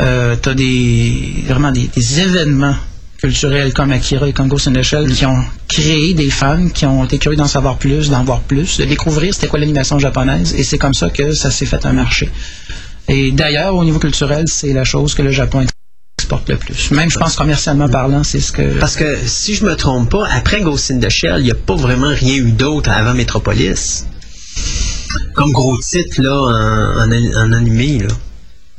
[0.00, 2.74] Euh, tu as des, vraiment des, des événements
[3.18, 7.36] culturels comme Akira et the Shell qui ont créé des fans, qui ont été curieux
[7.36, 10.94] d'en savoir plus, d'en voir plus, de découvrir c'était quoi l'animation japonaise, et c'est comme
[10.94, 12.28] ça que ça s'est fait un marché.
[13.06, 15.64] Et d'ailleurs, au niveau culturel, c'est la chose que le Japon
[16.22, 16.90] exporte le plus.
[16.92, 18.62] Même, je pense, commercialement parlant, c'est ce que...
[18.78, 21.54] Parce que si je me trompe pas, après Ghost in the Shell, il n'y a
[21.54, 24.06] pas vraiment rien eu d'autre avant Metropolis.
[25.34, 28.08] Comme gros titre, là, en, en, en animé, là.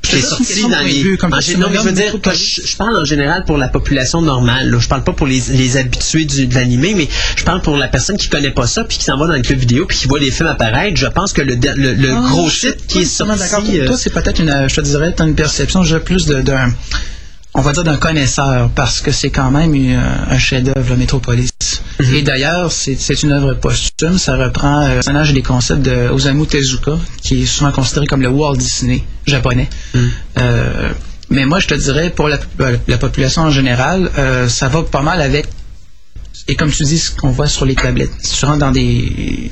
[0.06, 1.16] C'est sorti dans les...
[1.18, 3.70] comme en non, mais je veux dire, que je, je parle en général pour la
[3.70, 4.70] population normale.
[4.70, 4.78] Là.
[4.78, 7.88] Je parle pas pour les, les habitués du, de l'animé, mais je parle pour la
[7.88, 10.08] personne qui connaît pas ça, puis qui s'en va dans le club vidéo, puis qui
[10.10, 10.98] voit les films apparaître.
[10.98, 13.40] Je pense que le, le, le Ah, gros titre qui est sorti...
[13.40, 13.64] d'accord.
[13.74, 16.44] euh, Toi, c'est peut-être une, euh, je te dirais, t'as une perception, je plus de-
[17.56, 19.96] on va dire d'un connaisseur, parce que c'est quand même une-
[20.30, 21.50] un chef-d'œuvre, le Metropolis.
[22.00, 22.14] Mhm.
[22.16, 24.18] Et d'ailleurs, c'est une œuvre posthume.
[24.18, 28.08] Ça reprend euh, le personnage et les concepts de Osamu Tezuka, qui est souvent considéré
[28.08, 29.70] comme le Walt Disney japonais.
[29.94, 30.10] Mhm.
[30.40, 30.90] Euh,
[31.30, 32.40] mais moi, je te dirais, pour la,
[32.88, 35.46] la population en général, euh, ça va pas mal avec
[36.48, 38.12] et comme tu dis, ce qu'on voit sur les tablettes.
[38.22, 39.50] Si tu rentres dans des,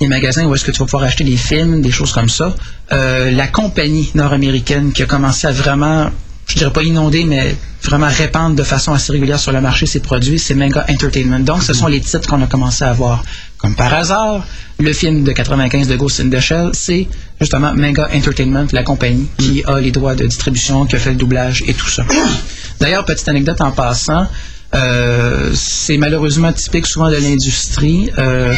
[0.00, 2.52] des magasins où est-ce que tu vas pouvoir acheter des films, des choses comme ça,
[2.92, 6.10] euh, la compagnie nord-américaine qui a commencé à vraiment,
[6.46, 10.00] je dirais pas inonder, mais vraiment répandre de façon assez régulière sur le marché ses
[10.00, 11.40] produits, c'est Manga Entertainment.
[11.40, 13.24] Donc, ce sont les titres qu'on a commencé à voir.
[13.58, 14.46] Comme par hasard,
[14.78, 17.08] le film de 95 de Ghost in the Shell, c'est
[17.40, 21.16] justement Manga Entertainment, la compagnie qui a les droits de distribution, qui a fait le
[21.16, 22.04] doublage et tout ça.
[22.80, 24.26] D'ailleurs, petite anecdote en passant,
[24.74, 28.10] euh, c'est malheureusement typique souvent de l'industrie.
[28.18, 28.54] Euh,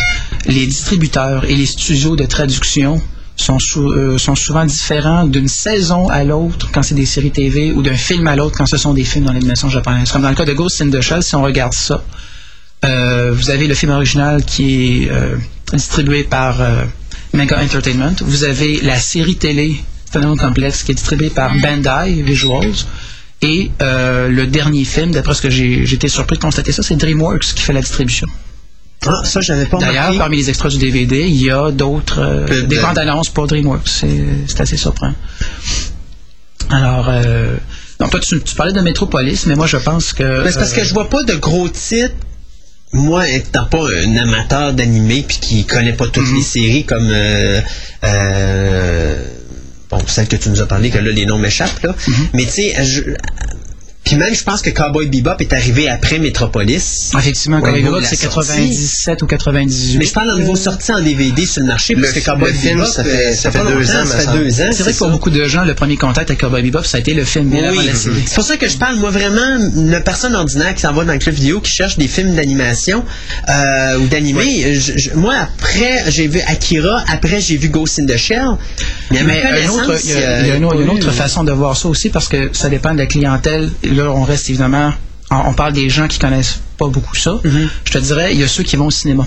[0.46, 3.00] les distributeurs et les studios de traduction
[3.50, 7.94] euh, sont souvent différents d'une saison à l'autre quand c'est des séries TV ou d'un
[7.94, 10.10] film à l'autre quand ce sont des films dans l'animation japonaise.
[10.10, 12.02] Comme dans le cas de Ghost in the Shell, si on regarde ça,
[12.84, 15.36] euh, vous avez le film original qui est euh,
[15.72, 16.60] distribué par
[17.32, 18.16] Mega Entertainment.
[18.22, 19.76] Vous avez la série télé
[20.10, 22.86] Phénomène Complexe qui est distribuée par Bandai Visuals.
[23.40, 27.54] Et le dernier film, d'après ce que j'ai été surpris de constater ça, c'est DreamWorks
[27.54, 28.26] qui fait la distribution.
[29.06, 32.46] Ah, ça, j'avais pas D'ailleurs, parmi les extras du DVD, il y a d'autres euh,
[32.50, 33.88] Euh, des de- bandes annonces pour DreamWorks.
[34.46, 35.14] C'est assez surprenant.
[36.70, 37.56] Alors, euh,
[37.98, 40.42] toi, tu, tu parlais de Metropolis, mais moi, je pense que...
[40.44, 42.14] Mais c'est parce euh, que je vois pas de gros titres.
[42.92, 46.36] Moi, étant pas un amateur d'animé puis qui connaît pas toutes Mhm.
[46.36, 47.60] les séries comme euh,
[48.04, 49.22] euh,
[49.90, 51.94] bon celle que tu nous as parlé que là les noms m'échappent là.
[52.06, 52.14] Mhm.
[52.32, 53.02] Mais tu sais, je-
[54.08, 57.10] puis même je pense que Cowboy Bebop est arrivé après Metropolis.
[57.18, 58.48] Effectivement, Au Cowboy Bebop, c'est sortie.
[58.48, 59.98] 97 ou 98.
[59.98, 62.52] Mais je parle en niveau sorti en DVD sur le marché Le- parce que Cowboy
[62.52, 64.68] Bebop, ça fait- euh, ça fait deux ans, Ça fait deux ans.
[64.72, 65.12] C'est vrai que pour ça.
[65.12, 67.64] beaucoup de gens, le premier contact avec Cowboy Bebop, ça a été le film bien
[67.64, 68.16] avant Oui, la série.
[68.26, 71.12] c'est pour ça que je parle, moi, vraiment, une personne ordinaire qui s'en va dans
[71.12, 73.04] le club vidéo, qui cherche des films d'animation
[73.50, 74.78] euh, ou d'animé.
[75.16, 78.38] Moi, après, j'ai vu Akira, après, j'ai vu Ghost in the Shell.
[79.10, 81.76] Mais, il y a, y a euh, il y a une autre façon de voir
[81.76, 83.70] ça aussi parce que ça dépend de la clientèle.
[83.98, 84.92] Là, on reste évidemment,
[85.30, 87.40] on, on parle des gens qui connaissent pas beaucoup ça.
[87.44, 87.68] Mhm.
[87.84, 89.26] Je te dirais, il y a ceux qui vont au cinéma.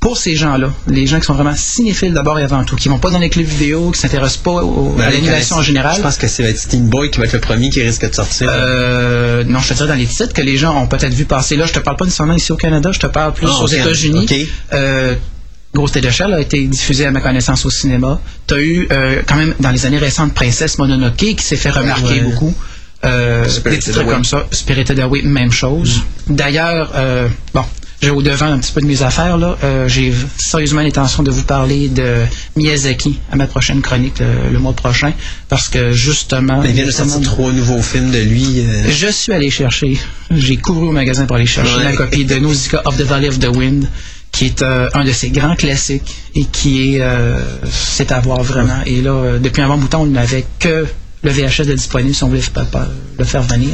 [0.00, 2.98] Pour ces gens-là, les gens qui sont vraiment cinéphiles d'abord et avant tout, qui vont
[2.98, 5.96] pas dans les clubs vidéo, qui s'intéressent pas au- Ben, à l'animation en général.
[5.96, 8.48] Je pense que c'est Steam Boy qui va être le premier qui risque de sortir.
[8.50, 11.56] Euh, non, je te dirais dans les titres que les gens ont peut-être vu passer.
[11.56, 13.66] Là, je te parle pas nécessairement ici au Canada, je te parle plus Ah, aux.
[13.66, 14.26] États-Unis.
[14.72, 15.14] Euh,
[15.74, 18.20] Grosse Tête de Shell a été diffusé à ma connaissance au cinéma.
[18.46, 21.70] Tu as eu euh, quand même dans les années récentes Princesse Mononoke qui s'est fait
[21.70, 22.20] remarquer Ouais.
[22.20, 22.54] beaucoup.
[23.04, 26.02] Euh, des titres comme ça, Spirited Away, même chose.
[26.28, 27.62] D'ailleurs, euh, bon,
[28.02, 29.38] j'ai au devant un petit peu de mes affaires.
[29.38, 32.16] Là, Euh, j'ai sérieusement l'intention de vous parler de
[32.56, 35.12] Miyazaki à ma prochaine chronique le, le mois prochain,
[35.48, 38.60] parce que justement, Il vient de sortir trois nouveaux films de lui.
[38.66, 39.96] euh, je suis allé chercher,
[40.32, 41.84] j'ai couru au magasin pour aller chercher Ouais.
[41.84, 43.86] la copie de Nausicaa of the Valley of the Wind,
[44.32, 47.38] qui est euh, un de ses grands classiques et qui est, euh,
[47.70, 48.80] c'est à voir vraiment.
[48.86, 50.84] Et là, euh, depuis un bon bouton, on n'avait que
[51.28, 52.86] le VHS de disponible si on voulait pas- pas
[53.18, 53.70] le faire venir.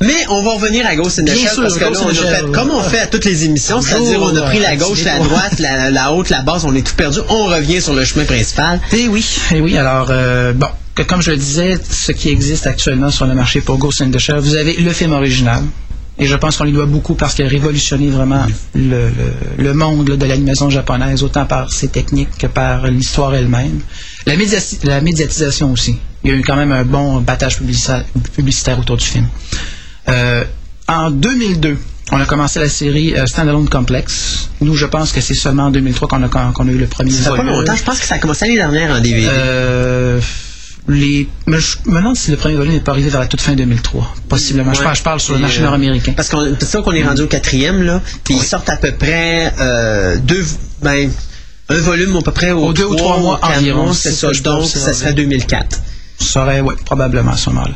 [0.00, 2.08] Mais on va revenir à Ghost in the Bien Shell sûr, parce que là, on
[2.08, 4.76] a the fait, comme on fait à toutes les émissions, c'est-à-dire on a pris la
[4.76, 7.94] gauche, la droite, la, la haute, la basse, on est tout perdu, on revient sur
[7.94, 8.78] le chemin principal.
[8.92, 9.76] Eh oui, eh oui.
[9.78, 13.60] Alors, euh, bon, que comme je le disais, ce qui existe actuellement sur le marché
[13.62, 15.62] pour Ghost in the Shell, vous avez le film original.
[16.18, 19.12] Et je pense qu'on lui doit beaucoup parce qu'il a révolutionné vraiment le, le-
[19.62, 23.80] le monde là, de l'animation japonaise, autant par ses techniques que par l'histoire elle-même.
[24.26, 25.96] La, médiati- la médiatisation aussi.
[26.26, 28.04] Il y a eu quand même un bon battage publicitaire,
[28.34, 29.28] publicitaire autour du film.
[30.08, 30.42] Euh,
[30.88, 31.78] en 2002,
[32.10, 34.48] on a commencé la série euh, Standalone Complex.
[34.60, 37.12] Nous, je pense que c'est seulement en 2003 qu'on a, qu'on a eu le premier
[37.12, 39.28] Ça pas longtemps, je pense que ça a commencé l'année dernière en DVD.
[39.30, 40.20] Euh,
[40.88, 43.40] les, mais je me demande si le premier volume n'est pas arrivé vers la toute
[43.40, 44.14] fin 2003.
[44.28, 44.74] Possiblement.
[44.74, 46.12] Je, parle, je parle sur le marché euh, nord-américain.
[46.16, 48.02] Parce qu'on qu'on est rendu au quatrième, là.
[48.24, 50.44] Puis ils sortent à peu près euh, deux,
[50.82, 51.08] ben,
[51.68, 54.32] un volume à peu près au Aux deux ou trois mois environ, c'est ça.
[54.42, 55.78] Donc, ça serait 2004.
[56.18, 57.74] Ça aurait, ouais, probablement à ce moment-là.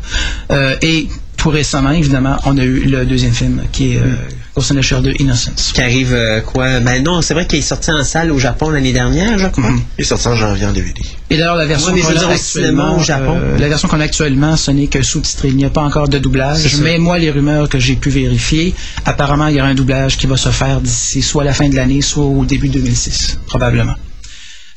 [0.53, 4.15] Euh, et tout récemment, évidemment, on a eu le deuxième film qui est euh,
[4.55, 5.73] Ghost in the Shell 2 Innocence.
[5.73, 6.81] Qui arrive euh, quoi?
[6.81, 9.65] Ben non, c'est vrai qu'il est sorti en salle au Japon l'année dernière, je crois.
[9.99, 11.01] Il est sorti en janvier en DVD.
[11.31, 13.39] Et d'ailleurs, la version qu'on a actuellement, au Japon.
[13.41, 15.49] euh, la version qu'on a actuellement, ce n'est que sous-titré.
[15.49, 16.77] Il n'y a pas encore de doublage.
[16.83, 18.75] Mais moi, les rumeurs que j'ai pu vérifier,
[19.07, 21.77] apparemment, il y aura un doublage qui va se faire d'ici soit la fin de
[21.77, 23.95] l'année, soit au début 2006, probablement.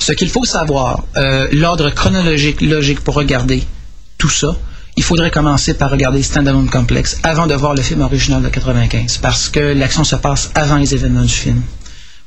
[0.04, 3.64] Ce qu'il faut savoir, euh, l'ordre chronologique, logique pour regarder
[4.18, 4.58] tout ça,
[4.98, 9.20] il faudrait commencer par regarder Standalone Complex avant de voir le film original de 95,
[9.20, 11.62] parce que l'action se passe avant les événements du film.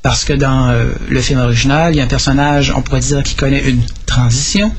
[0.01, 3.21] Parce que dans euh, le film original, il y a un personnage, on pourrait dire,
[3.21, 4.73] qui connaît une transition,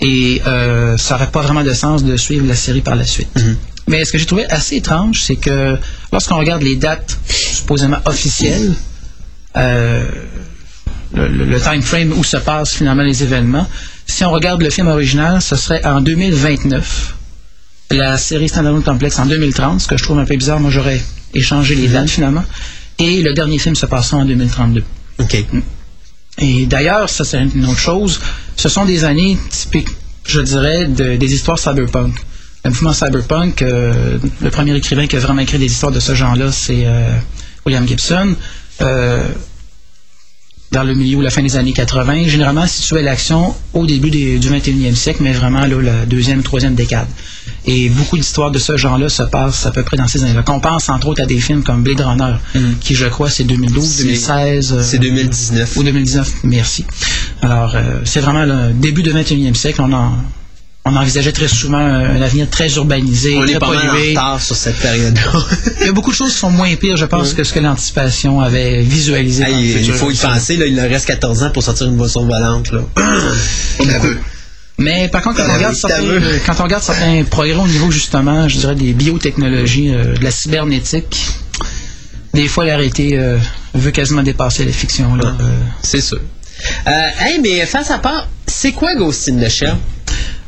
[0.00, 3.42] et euh, ça n'aurait pas vraiment de sens de suivre la série par la suite.
[3.88, 5.76] Mais ce que j'ai trouvé assez étrange, c'est que
[6.12, 8.72] lorsqu'on regarde les dates supposément officielles,
[9.56, 10.04] euh,
[11.14, 13.66] le, le- time frame où se passent finalement les événements,
[14.06, 17.14] si on regarde le film original, ce serait en 2029.
[17.90, 20.58] La série Standalone Complex en 2030, ce que je trouve un peu bizarre.
[20.60, 21.00] Moi, j'aurais
[21.34, 22.44] échangé les dates finalement.
[22.98, 24.82] Et le dernier film se passera en 2032.
[25.20, 25.44] OK.
[26.38, 28.20] Et d'ailleurs, ça c'est une autre chose,
[28.56, 29.88] ce sont des années typiques,
[30.26, 32.14] je dirais, de- des histoires cyberpunk.
[32.64, 36.14] Le mouvement cyberpunk, euh, le premier écrivain qui a vraiment écrit des histoires de ce
[36.14, 37.16] genre-là, c'est euh,
[37.66, 38.34] William Gibson.
[38.80, 39.22] Euh,
[40.74, 44.38] dans le milieu ou la fin des années 80, généralement situait l'action au début des-
[44.38, 47.06] du 21e siècle, mais vraiment là, la deuxième, troisième décade.
[47.66, 50.42] Et beaucoup d'histoires de ce genre-là se passent à peu près dans ces années-là.
[50.42, 52.34] Qu'on pense entre autres à des films comme Blade Runner,
[52.80, 54.72] qui je crois c'est 2012, C'est- 2016.
[54.72, 55.76] euh, C'est 2019.
[55.76, 56.84] ou 2019, merci.
[57.40, 59.80] Alors, euh, c'est vraiment le début du 21e siècle.
[59.82, 60.12] On, en,
[60.86, 63.90] on envisageait très souvent un, un avenir très urbanisé, On très est pas mal en
[63.92, 64.10] pollué.
[64.10, 65.32] retard sur cette période-là.
[65.80, 67.60] Il y a beaucoup de choses qui sont moins pires, je pense, que ce que
[67.60, 69.44] l'anticipation avait visualisé.
[69.44, 71.86] dans le Hey, il faut y penser, là, il leur reste 14 ans pour sortir
[71.86, 72.70] une boisson volante.
[72.72, 72.80] Là.
[74.78, 76.40] Mais par contre, quand on, regarde certains, t'as vu.
[76.44, 80.32] quand on regarde certains progrès au niveau, justement, je dirais, des biotechnologies, euh, de la
[80.32, 81.28] cybernétique,
[82.34, 83.38] des fois, l'arrêté euh,
[83.74, 85.14] veut quasiment dépasser la fiction.
[85.14, 85.36] Là.
[85.40, 86.18] Euh, C'est sûr.
[86.88, 89.76] Euh, hey, mais face à part, c'est quoi Ghost in the Shell?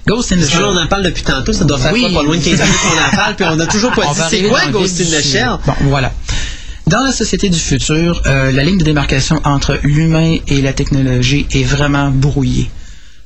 [0.06, 0.62] Ghost in the Shell.
[0.64, 2.00] on en parle depuis tantôt, ça doit faire Oui.
[2.02, 4.12] quoi, pas loin de 15 minutes qu'on en parle, puis on a toujours pas On
[4.12, 5.22] dit c'est quoi Ghost in the.
[5.22, 5.48] Shell?
[5.66, 6.12] Bon, voilà.
[6.86, 11.46] Dans la société du futur, euh, la ligne de démarcation entre l'humain et la technologie
[11.50, 12.70] est vraiment brouillée.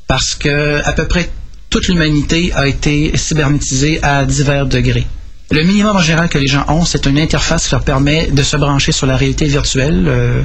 [0.06, 1.28] Parce que à peu près
[1.68, 5.06] toute l'humanité a été cybernétisée à divers degrés.
[5.50, 8.42] Le minimum en général que les gens ont, c'est une interface qui leur permet de
[8.42, 10.04] se brancher sur la réalité virtuelle.
[10.08, 10.42] euh,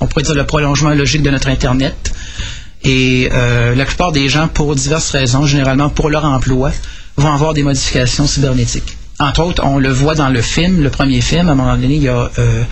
[0.00, 2.12] on pourrait dire le prolongement logique de notre Internet.
[2.86, 6.70] Et euh, la plupart des gens, pour diverses raisons, généralement pour leur emploi,
[7.16, 8.96] vont avoir des modifications cybernétiques.
[9.18, 11.96] Entre autres, on le voit dans le film, le premier film, à un moment donné,
[11.96, 12.62] il y a euh,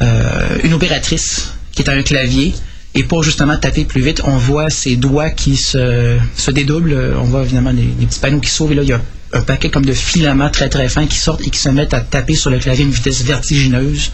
[0.00, 2.54] euh, une opératrice qui est à un clavier.
[2.94, 6.18] Et pour justement taper plus vite, on voit ses doigts qui se,
[6.50, 7.14] dédoublent.
[7.20, 8.72] On voit évidemment les petits panneaux qui s'ouvrent.
[8.72, 9.00] Et là, il y a
[9.34, 12.00] un paquet comme de filaments très très fins qui sortent et qui se mettent à
[12.00, 14.10] taper sur le clavier à une vitesse vertigineuse.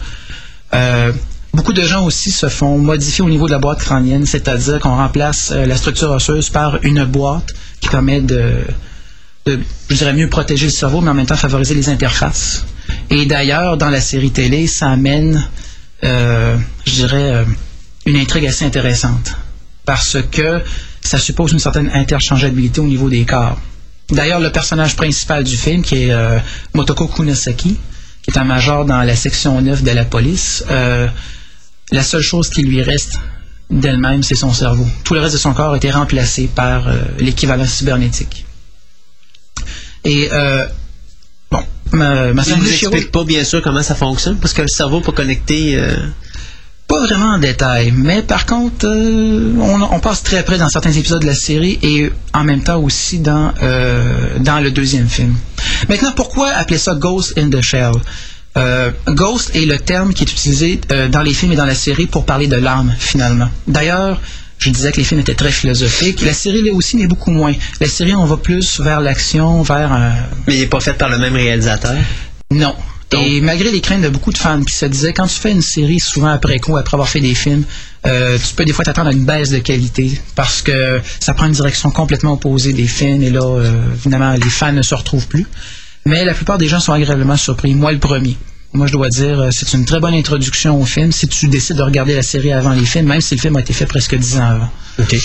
[1.57, 4.95] Beaucoup de gens aussi se font modifier au niveau de la boîte crânienne, c'est-à-dire qu'on
[4.95, 8.61] remplace euh, la structure osseuse par une boîte qui permet de,
[9.47, 12.63] je dirais mieux protéger le cerveau, mais en même temps favoriser les interfaces.
[13.09, 15.49] Et d'ailleurs, dans la série télé, ça amène,
[16.03, 16.55] euh,
[16.85, 17.45] je dirais, euh,
[18.05, 19.35] une intrigue assez intéressante.
[19.83, 20.61] Parce que
[21.01, 23.57] ça suppose une certaine interchangeabilité au niveau des corps.
[24.11, 26.15] D'ailleurs, le personnage principal du film, qui est
[26.73, 27.77] Motoko Kunisaki,
[28.21, 30.63] qui est un major dans la section 9 de la police.
[31.91, 33.19] La seule chose qui lui reste
[33.69, 34.85] d'elle-même, c'est son cerveau.
[35.03, 38.45] Tout le reste de son corps a été remplacé par euh, l'équivalent cybernétique.
[40.03, 40.65] Et euh,
[41.51, 41.59] bon,
[41.91, 45.11] ma, ma ne explique pas bien sûr comment ça fonctionne, parce que le cerveau pas
[45.11, 45.75] connecté.
[45.75, 45.95] euh,
[46.87, 51.21] Pas vraiment en détail, mais par contre, on, on passe très près dans certains épisodes
[51.21, 53.51] de la série et en même temps aussi dans,
[54.39, 55.35] dans le deuxième film.
[55.89, 57.91] Maintenant, pourquoi appeler ça Ghost in the Shell?
[58.57, 61.75] Euh, Ghost est le terme qui est utilisé euh, dans les films et dans la
[61.75, 63.49] série pour parler de l'âme, finalement.
[63.67, 64.19] D'ailleurs,
[64.57, 66.21] je disais que les films étaient très philosophiques.
[66.23, 67.53] La série l'est aussi, mais beaucoup moins.
[67.79, 70.13] La série, on va plus vers l'action, vers un,
[70.47, 71.95] Mais il n'est pas fait par le même réalisateur?
[72.51, 72.75] non.
[73.09, 75.51] Donc- Et malgré les craintes de beaucoup de fans qui se disaient, quand tu fais
[75.51, 77.63] une série, souvent après coup, après avoir fait des films,
[78.05, 81.45] euh, tu peux des fois t'attendre à une baisse de qualité parce que ça prend
[81.45, 85.27] une direction complètement opposée des films et là, euh, évidemment, les fans ne se retrouvent
[85.27, 85.45] plus.
[86.07, 87.75] Mais la plupart des gens sont agréablement surpris.
[87.75, 88.37] Moi, le premier.
[88.71, 91.75] Moi, je dois dire, euh, c'est une très bonne introduction au film si tu décides
[91.75, 94.15] de regarder la série avant les films, même si le film a été fait presque
[94.15, 94.69] dix ans avant.
[94.99, 95.15] OK.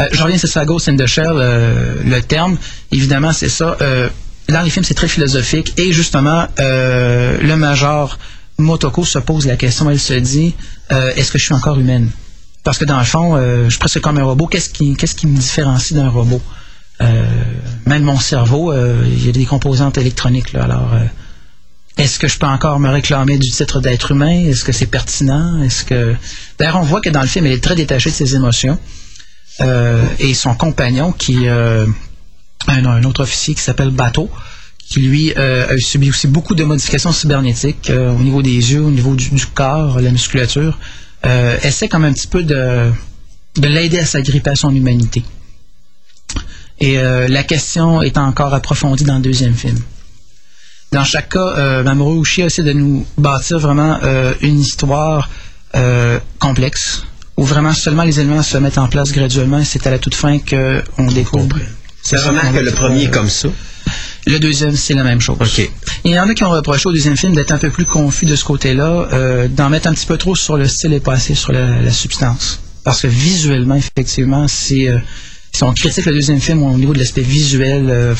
[0.00, 2.58] Euh, je reviens, c'est ça, Ghost in the Shell, euh, le terme.
[2.90, 3.76] Évidemment, c'est ça.
[3.80, 4.08] Euh,
[4.48, 5.74] dans les films, c'est très philosophique.
[5.78, 8.18] Et justement, le major
[8.58, 10.54] Motoko se pose la question, elle se dit,
[10.90, 12.10] est-ce que je suis encore humaine?
[12.64, 14.46] Parce que dans le fond, je suis presque comme un robot.
[14.46, 16.40] Qu'est-ce qui, qu'est-ce qui me différencie d'un robot?
[17.00, 17.24] Euh,
[17.86, 20.54] même mon cerveau, euh, il y a des composantes électroniques.
[20.54, 21.04] Alors, euh,
[21.98, 24.46] est-ce que je peux encore me réclamer du titre d'être humain?
[24.48, 25.62] Est-ce que c'est pertinent?
[25.62, 26.14] Est-ce que...
[26.58, 28.78] D'ailleurs, on voit que dans le film, elle est très détachée de ses émotions.
[30.18, 31.86] Et son compagnon, qui un,
[32.68, 34.30] un autre officier qui s'appelle Bateau,
[34.86, 39.14] qui lui a subi aussi beaucoup de modifications cybernétiques au niveau des yeux, au niveau
[39.14, 40.78] du, corps, la musculature,
[41.24, 42.92] euh, essaie comme un petit peu de
[43.56, 45.22] l'aider à s'agripper à son humanité.
[46.80, 49.78] Et euh, la question est encore approfondie dans le deuxième film.
[50.92, 55.28] Dans chaque cas, euh, Mamoru Oshii essaie de nous bâtir vraiment euh, une histoire
[55.74, 57.04] euh, complexe,
[57.36, 60.14] où vraiment seulement les éléments se mettent en place graduellement, et c'est à la toute
[60.14, 61.56] fin qu'on découvre.
[62.02, 63.48] C'est vraiment que le premier est euh, comme ça.
[64.26, 65.36] Le deuxième, c'est la même chose.
[65.40, 65.70] OK.
[66.04, 68.26] Il y en a qui ont reproché au deuxième film d'être un peu plus confus
[68.26, 71.14] de ce côté-là, euh, d'en mettre un petit peu trop sur le style et pas
[71.14, 72.60] assez sur la, la substance.
[72.84, 74.98] Parce que visuellement, effectivement, c'est, euh,
[75.56, 78.14] si on critique le deuxième film au niveau de l'aspect visuel, euh,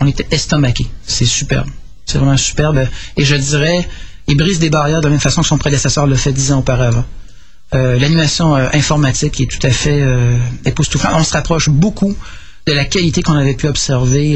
[0.00, 0.84] on était estomaqué.
[1.06, 1.68] C'est superbe.
[2.06, 2.88] C'est vraiment superbe.
[3.16, 3.88] Et je dirais,
[4.26, 6.58] il brise des barrières de la même façon que son prédécesseur l'a fait dix ans
[6.58, 7.04] auparavant.
[7.72, 10.04] Euh, L'animation euh, informatique est tout à fait
[10.64, 11.12] époustouflante.
[11.14, 12.16] On se rapproche beaucoup
[12.66, 14.34] de la qualité qu'on avait pu observer.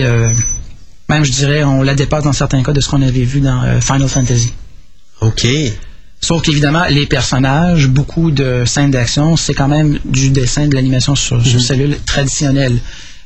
[1.08, 3.80] même, je dirais, on la dépasse dans certains cas de ce qu'on avait vu dans
[3.80, 4.52] Final Fantasy.
[5.20, 5.48] OK.
[6.24, 11.14] Sauf qu'évidemment, les personnages, beaucoup de scènes d'action, c'est quand même du dessin, de l'animation
[11.14, 12.78] sur, sur cellule traditionnelle.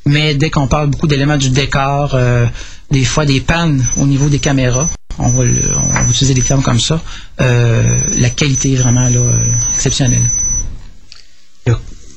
[0.05, 2.45] Mais dès qu'on parle beaucoup d'éléments du décor, euh,
[2.91, 4.89] des fois des pannes au niveau des caméras,
[5.21, 7.01] on va, le- on va utiliser des termes comme ça,
[7.41, 10.29] euh, la qualité est vraiment là, euh, exceptionnelle.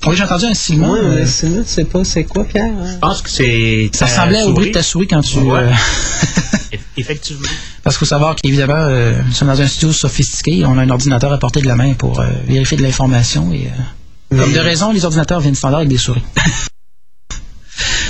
[0.07, 0.87] Oui, j'ai entendu un silement.
[0.87, 2.71] Moi, euh, le cinéma, tu sais pas c'est quoi, Pierre?
[2.93, 3.89] Je pense que c'est.
[3.93, 5.37] ça ressemblait au bruit de ta souris quand tu...
[5.39, 5.59] Ouais.
[5.59, 5.69] euh,
[6.73, 7.47] Eff- Effectivement.
[7.83, 10.89] Parce qu'il faut savoir qu'évidemment, euh, nous sommes dans un studio sophistiqué, on a un
[10.89, 13.67] ordinateur à portée de la main pour euh, vérifier de l'information et
[14.31, 16.23] euh, comme de raison, les ordinateurs viennent standard avec des souris.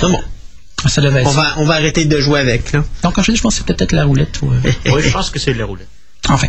[0.04, 0.22] Non, bon.
[0.88, 1.42] Ça devait être On ça.
[1.42, 2.84] va, on va arrêter de jouer avec, là.
[3.04, 4.42] Donc, comme je dis, je pense que c'est peut-être la roulette.
[4.42, 5.88] Ou, euh, Oui, je pense que c'est la roulette.
[6.30, 6.48] Enfin.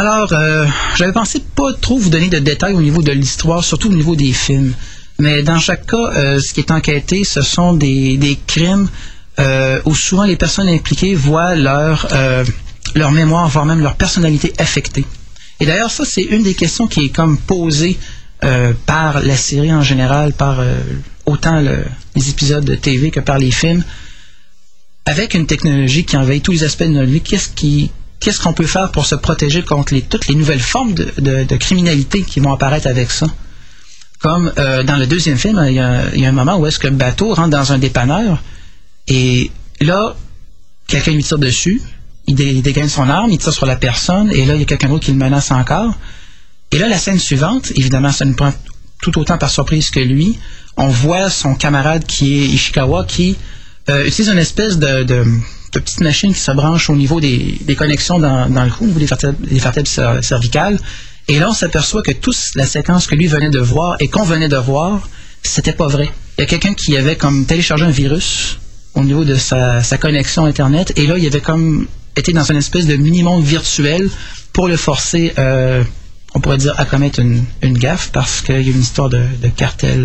[0.00, 0.64] Alors, euh,
[0.96, 4.14] j'avais pensé pas trop vous donner de détails au niveau de l'histoire, surtout au niveau
[4.14, 4.72] des films.
[5.18, 8.88] Mais dans chaque cas, euh, ce qui est enquêté, ce sont des, des crimes
[9.40, 12.06] euh, où souvent les personnes impliquées voient leur,
[12.94, 15.04] leur mémoire, voire même leur personnalité affectée.
[15.58, 17.98] Et d'ailleurs, ça, c'est une des questions qui est comme posée
[18.86, 20.62] par la série en général, par
[21.26, 21.84] autant le-
[22.14, 23.82] les épisodes de TV que par les films
[25.06, 27.90] avec une technologie qui envahit tous les aspects de notre vie, qu'est-ce qui
[28.20, 32.40] qu'est-ce qu'on peut faire pour se protéger contre toutes les nouvelles formes de, criminalité qui
[32.40, 33.26] vont apparaître avec ça?
[34.20, 37.34] Comme euh, dans le deuxième film, il y, a, un moment où est-ce que Bateau
[37.34, 38.42] rentre dans un dépanneur
[39.06, 39.50] et
[39.80, 40.16] là,
[40.86, 41.80] quelqu'un lui tire dessus,
[42.26, 44.66] il, dé- dégaine son arme, il tire sur la personne et là, il y a
[44.66, 45.94] quelqu'un d'autre qui le menace encore.
[46.72, 48.52] Et là, la scène suivante, évidemment, ça nous prend
[49.00, 50.38] tout autant par surprise que lui.
[50.76, 53.36] On voit son camarade qui est Ishikawa qui
[53.88, 55.24] euh, utilise une espèce de,
[55.72, 58.84] de petite machine qui se branche au niveau des, des connexions dans, dans le cou,
[58.84, 60.78] au niveau des vertèbres, des vertèbres cer- cervicales.
[61.28, 64.22] Et là, on s'aperçoit que toute la séquence que lui venait de voir et qu'on
[64.22, 65.08] venait de voir,
[65.42, 66.08] c'était pas vrai.
[66.38, 68.58] Il y a quelqu'un qui avait comme téléchargé un virus
[68.94, 71.86] au niveau de sa, sa connexion Internet, et là, il avait comme
[72.16, 74.08] été dans une espèce de mini-monde virtuel
[74.52, 75.84] pour le forcer, euh,
[76.34, 79.22] on pourrait dire, à commettre une, une gaffe, parce qu'il y a une histoire de,
[79.42, 80.00] de cartel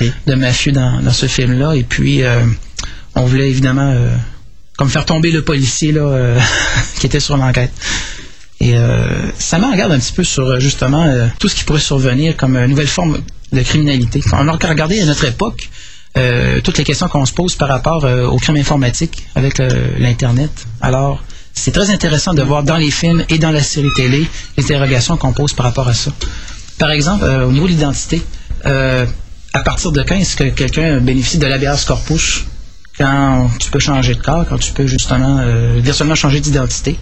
[0.00, 1.74] euh, de mafieux dans, dans ce film-là.
[1.74, 2.44] Et puis, euh,
[3.14, 4.14] on voulait évidemment euh,
[4.76, 6.40] comme faire tomber le policier là, euh,
[7.00, 7.72] qui était sur l'enquête.
[8.60, 11.64] Et euh, ça me regarde un petit peu sur euh, justement euh, tout ce qui
[11.64, 13.18] pourrait survenir comme nouvelle forme
[13.52, 14.20] de criminalité.
[14.32, 15.68] On a regardé à notre époque
[16.62, 19.58] toutes les questions qu'on se pose par rapport euh, au crime informatique avec
[19.98, 20.50] l'Internet.
[20.80, 24.24] Alors, c'est très intéressant de voir dans les films et dans la série télé
[24.56, 26.12] les interrogations qu'on pose par rapport à ça.
[26.78, 28.22] Par exemple, au niveau de l'identité,
[28.64, 32.44] à partir de quand est-ce que quelqu'un bénéficie de l'habeas corpus?
[32.98, 36.96] Quand tu peux changer de corps, quand tu peux justement euh, virtuellement changer d'identité?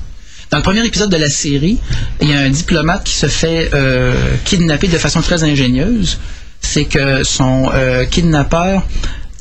[0.51, 1.79] Dans le premier épisode de la série,
[2.21, 6.19] il y a un diplomate qui se fait euh, kidnapper de façon très ingénieuse.
[6.61, 8.83] C'est que son euh, kidnappeur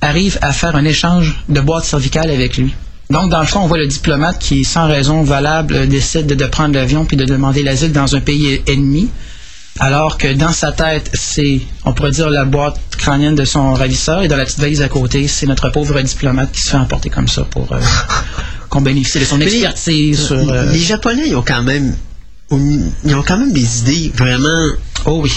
[0.01, 2.73] arrive à faire un échange de boîtes cervicales avec lui.
[3.09, 6.45] Donc, dans le fond, on voit le diplomate qui, sans raison valable, décide de, de
[6.45, 9.09] prendre l'avion puis de demander l'asile dans un pays ennemi,
[9.79, 14.21] alors que dans sa tête, c'est, on pourrait dire, la boîte crânienne de son ravisseur,
[14.21, 17.09] et dans la petite valise à côté, c'est notre pauvre diplomate qui se fait emporter
[17.09, 17.79] comme ça pour euh,
[18.69, 20.35] qu'on bénéficie de son expertise sur...
[20.51, 21.95] euh, Les Japonais, ils ont quand même,
[22.51, 24.65] ils ont quand même des idées vraiment
[25.05, 25.31] Oh oui.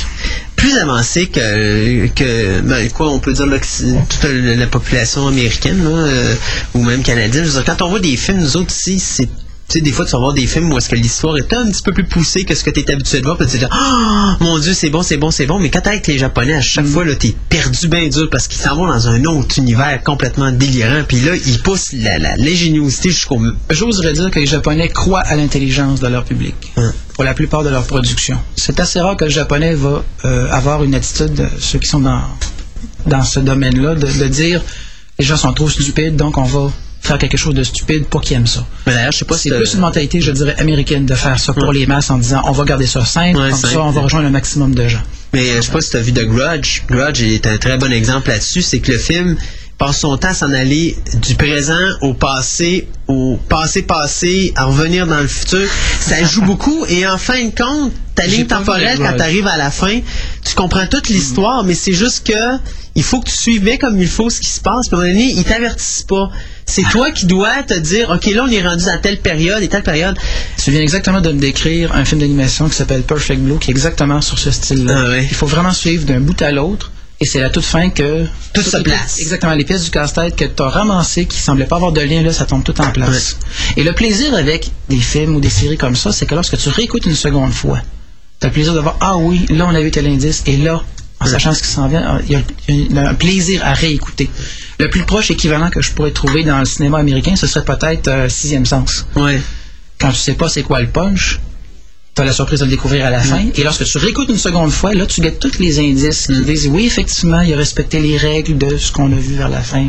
[0.57, 5.89] plus avancées que, que ben, quoi, on peut dire toute la, la population américaine, là,
[5.91, 6.35] euh,
[6.75, 7.45] ou même canadienne.
[7.45, 9.29] Je veux dire, quand on voit des films, nous autres ici, c'est
[9.75, 11.83] sais, des fois, tu vas voir des films où est-ce que l'histoire est un petit
[11.83, 13.71] peu plus poussée que ce que tu es habitué de voir, puis tu te dis,
[13.71, 15.59] ah, mon Dieu, c'est bon, c'est bon, c'est bon.
[15.59, 18.49] Mais quand t'es avec les Japonais, à chaque fois, là, t'es perdu bien dur parce
[18.49, 21.03] qu'ils s'en vont dans un autre univers complètement délirant.
[21.07, 23.41] Puis là, ils poussent la, la, l'ingéniosité jusqu'au.
[23.71, 26.85] J'oserais dire que les Japonais croient à l'intelligence de leur public Ouais.
[27.15, 28.39] pour la plupart de leurs productions.
[28.57, 32.01] C'est assez rare que le Japonais va euh, avoir une attitude, euh, ceux qui sont
[32.01, 32.21] dans,
[33.07, 34.61] dans ce domaine-là, de, de dire
[35.19, 36.73] les gens sont trop stupides, donc on va
[37.05, 38.67] faire quelque chose de stupide pour qu'ils aiment ça.
[38.87, 41.39] Mais d'ailleurs, je sais pas si C'est plus une mentalité, je dirais, américaine de faire
[41.39, 43.83] ça pour les masses en disant on va garder ça simple, Ouais, comme simple, ça
[43.83, 45.03] on va rejoindre un maximum de gens.
[45.33, 46.83] Mais euh, je sais pas si tu as vu The Grudge.
[46.89, 48.63] Grudge est un très bon exemple là-dessus.
[48.63, 49.37] C'est que le film
[49.79, 55.21] passe son temps à s'en aller du présent au passé, au passé-passé, à revenir dans
[55.21, 55.69] le futur.
[56.01, 59.57] Ça joue beaucoup et en fin de compte, ta ligne temporelle, quand tu arrives à
[59.57, 60.01] la fin,
[60.45, 62.59] tu comprends toute l'histoire, mais c'est juste que
[62.97, 64.87] il faut que tu suives bien comme il faut ce qui se passe.
[64.87, 66.31] Puis à un moment donné, ils t'avertissent pas.
[66.65, 69.69] C'est toi qui dois te dire, OK, là, on est rendu à telle période et
[69.69, 70.17] telle période.
[70.63, 73.73] Tu viens exactement de me décrire un film d'animation qui s'appelle Perfect Blue, qui est
[73.73, 74.95] exactement sur ce style-là.
[74.97, 75.25] Ah ouais.
[75.29, 76.93] Il faut vraiment suivre d'un bout à l'autre.
[77.21, 78.27] Et c'est à toute fin que...
[78.53, 79.21] Tout se place.
[79.21, 79.55] exactement.
[79.55, 82.33] Les pièces du casse-tête que tu as ramassées, qui semblaient pas avoir de lien, là,
[82.33, 83.39] ça tombe tout en place.
[83.77, 86.69] Et le plaisir avec des films ou des séries comme ça, c'est que lorsque tu
[86.69, 87.81] réécoutes une seconde fois,
[88.41, 90.57] tu as le plaisir de voir, ah oui, là, on a vu tel indice, et
[90.57, 90.83] là,
[91.21, 93.73] en sachant ce qui s'en vient, il y, a, il y a un plaisir à
[93.73, 94.29] réécouter.
[94.81, 98.09] Le plus proche équivalent que je pourrais trouver dans le cinéma américain, ce serait peut-être
[98.09, 99.41] euh, Sixième Sens Ouais.
[100.01, 101.39] quand tu sais pas c'est quoi le punch,
[102.15, 103.41] tu as la surprise de le découvrir à la fin.
[103.57, 106.69] Et lorsque tu réécoutes une seconde fois, là, tu guettes tous les indices qui disent
[106.69, 109.87] oui, effectivement, il a respecté les règles de ce qu'on a vu vers la fin.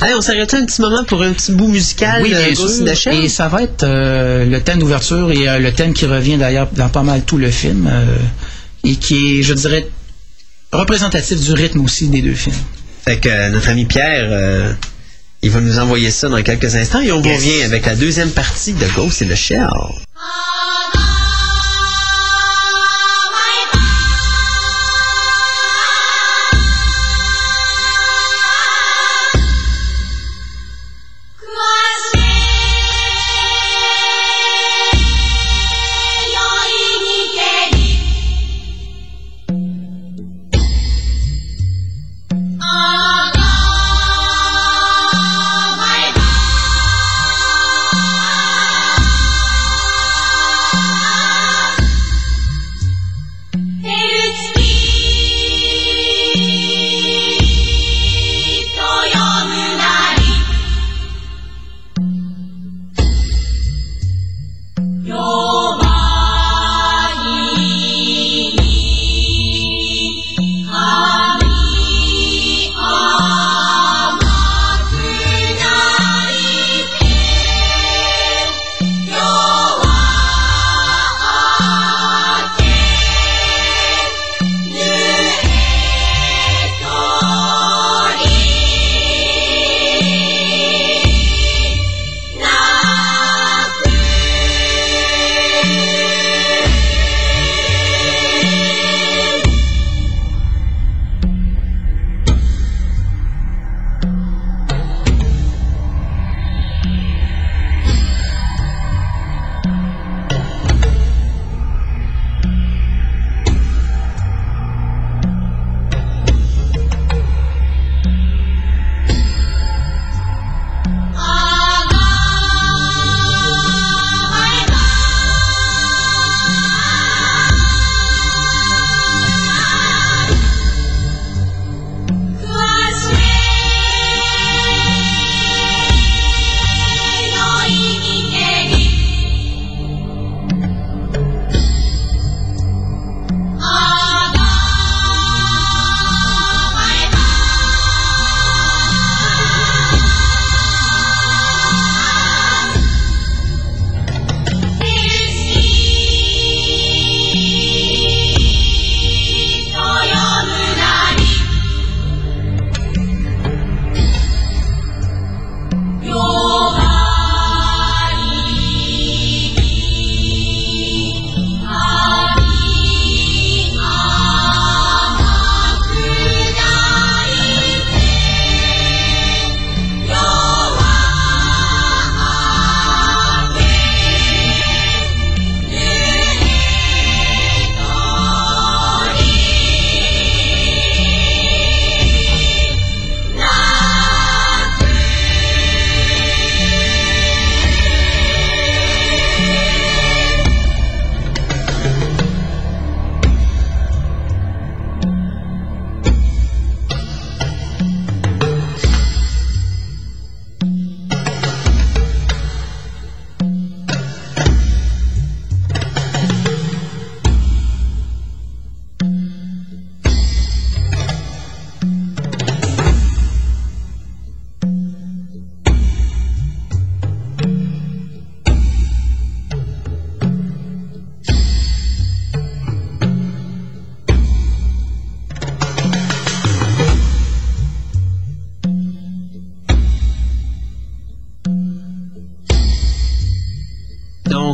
[0.00, 2.22] Allez, on s'arrête un petit moment pour un petit bout musical.
[2.22, 2.92] oui, euh, bien Ghost in sûr.
[2.92, 3.24] the Shell?
[3.24, 6.68] Et ça va être euh, le thème d'ouverture et euh, le thème qui revient d'ailleurs
[6.76, 8.04] dans pas mal tout le film euh,
[8.84, 9.88] et qui est, je dirais,
[10.70, 12.54] représentatif du rythme aussi des deux films.
[13.04, 14.72] Fait que euh, notre ami Pierre, euh,
[15.42, 18.74] il va nous envoyer ça dans quelques instants et on revient avec la deuxième partie
[18.74, 19.66] de Ghost in the Shell.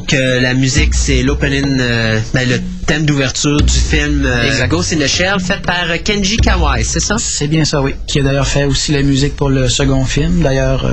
[0.09, 4.67] Donc, euh, la musique, c'est l'opening, euh, ben, le thème d'ouverture du film euh.
[4.67, 7.17] Ghost in the Shell, fait par euh, Kenji Kawai, c'est ça?
[7.19, 7.95] C'est bien ça, oui.
[8.07, 10.41] Qui a d'ailleurs fait aussi la musique pour le second film.
[10.41, 10.91] D'ailleurs,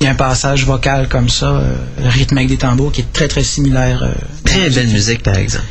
[0.00, 1.64] il y a un passage vocal comme ça,
[1.98, 4.08] rythme avec des tambours, qui est très très similaire.
[4.44, 5.66] Très belle musique, par exemple.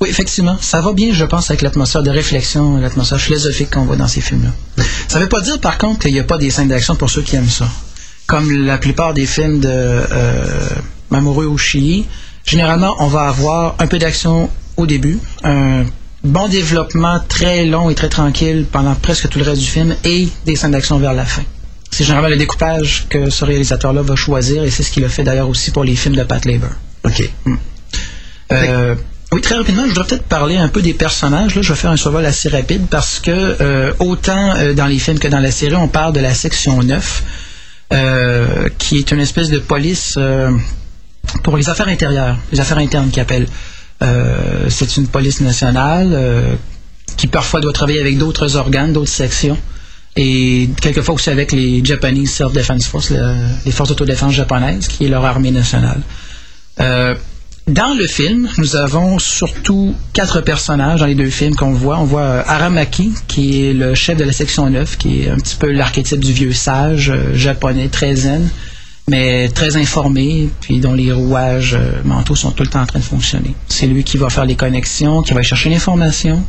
[0.00, 0.58] Oui, effectivement.
[0.60, 4.20] Ça va bien, je pense, avec l'atmosphère de réflexion, l'atmosphère philosophique qu'on voit dans ces
[4.20, 4.84] films-là.
[5.08, 7.10] Ça ne veut pas dire, par contre, qu'il n'y a pas des scènes d'action pour
[7.10, 7.68] ceux qui aiment ça.
[8.28, 10.68] Comme la plupart des films de euh,
[11.10, 12.06] Mamoru Oshii,
[12.48, 15.84] généralement, on va avoir un peu d'action au début, un
[16.24, 20.28] bon développement très long et très tranquille pendant presque tout le reste du film, et
[20.46, 21.42] des scènes d'action vers la fin.
[21.90, 25.24] C'est généralement le découpage que ce réalisateur-là va choisir, et c'est ce qu'il a fait
[25.24, 26.70] d'ailleurs aussi pour les films de Pat Labor.
[27.04, 27.30] OK.
[28.50, 28.94] Euh,
[29.30, 31.54] oui, très rapidement, je voudrais peut-être parler un peu des personnages.
[31.54, 34.98] Là, je vais faire un survol assez rapide parce que euh, autant euh, dans les
[34.98, 37.22] films que dans la série, on parle de la section 9,
[37.92, 40.50] euh, qui est une espèce de police euh,
[41.42, 43.46] pour les affaires intérieures, les affaires internes qu'ils appellent.
[44.02, 46.54] Euh, c'est une police nationale euh,
[47.16, 49.58] qui parfois doit travailler avec d'autres organes, d'autres sections.
[50.16, 53.34] Et quelquefois aussi avec les Japanese Self-Defense Force, le-
[53.64, 56.00] les forces d'autodéfense japonaises, qui est leur armée nationale.
[56.80, 57.14] Euh,
[57.66, 61.98] dans le film, nous avons surtout quatre personnages dans les deux films qu'on voit.
[61.98, 65.56] On voit Aramaki, qui est le chef de la section 9, qui est un petit
[65.56, 68.48] peu l'archétype du vieux sage japonais, très zen,
[69.08, 72.98] mais très informé, puis dont les rouages euh, mentaux sont tout le temps en train
[72.98, 73.54] de fonctionner.
[73.68, 76.44] C'est lui qui va faire les connexions, qui va chercher l'information.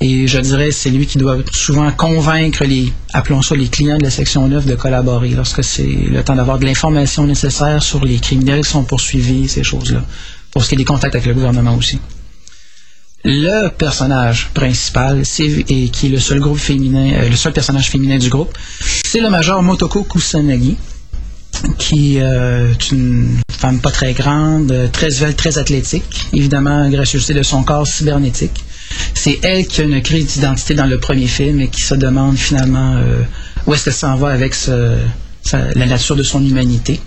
[0.00, 4.02] Et je dirais, c'est lui qui doit souvent convaincre les, appelons ça les clients de
[4.02, 8.18] la section 9 de collaborer lorsque c'est le temps d'avoir de l'information nécessaire sur les
[8.18, 10.02] criminels qui sont poursuivis, ces choses-là.
[10.50, 11.98] Pour ce qui est des contacts avec le gouvernement aussi.
[13.24, 18.18] Le personnage principal, et qui est le seul groupe féminin, euh, le seul personnage féminin
[18.18, 20.76] du groupe, c'est le major Motoko Kusanagi,
[21.78, 27.34] qui euh, est une femme pas très grande, euh, très svelte, très athlétique, évidemment gracieuseté
[27.34, 28.64] de son corps cybernétique.
[29.14, 32.36] C'est elle qui a une crise d'identité dans le premier film et qui se demande
[32.36, 33.22] finalement euh,
[33.66, 37.00] où est-ce qu'elle s'en va avec la nature de son humanité.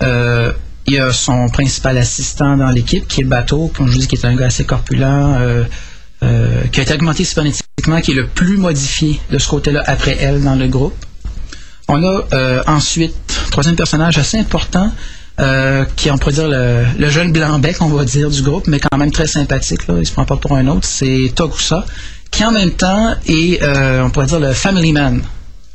[0.00, 4.06] Il y a son principal assistant dans l'équipe, qui est Bateau, comme je vous dis,
[4.06, 5.66] qui est un gars assez corpulent,
[6.20, 10.42] qui a été augmenté cybernétiquement, qui est le plus modifié de ce côté-là après elle
[10.42, 10.94] dans le groupe.
[11.88, 13.14] On a euh, ensuite,
[13.50, 14.90] troisième personnage assez important,
[15.40, 18.66] euh, qui est, on pourrait dire, le, le jeune blanc-bec, on va dire, du groupe,
[18.66, 21.84] mais quand même très sympathique, là, il se prend pas pour un autre, c'est Togusa,
[22.30, 25.22] qui en même temps est, euh, on pourrait dire, le family man.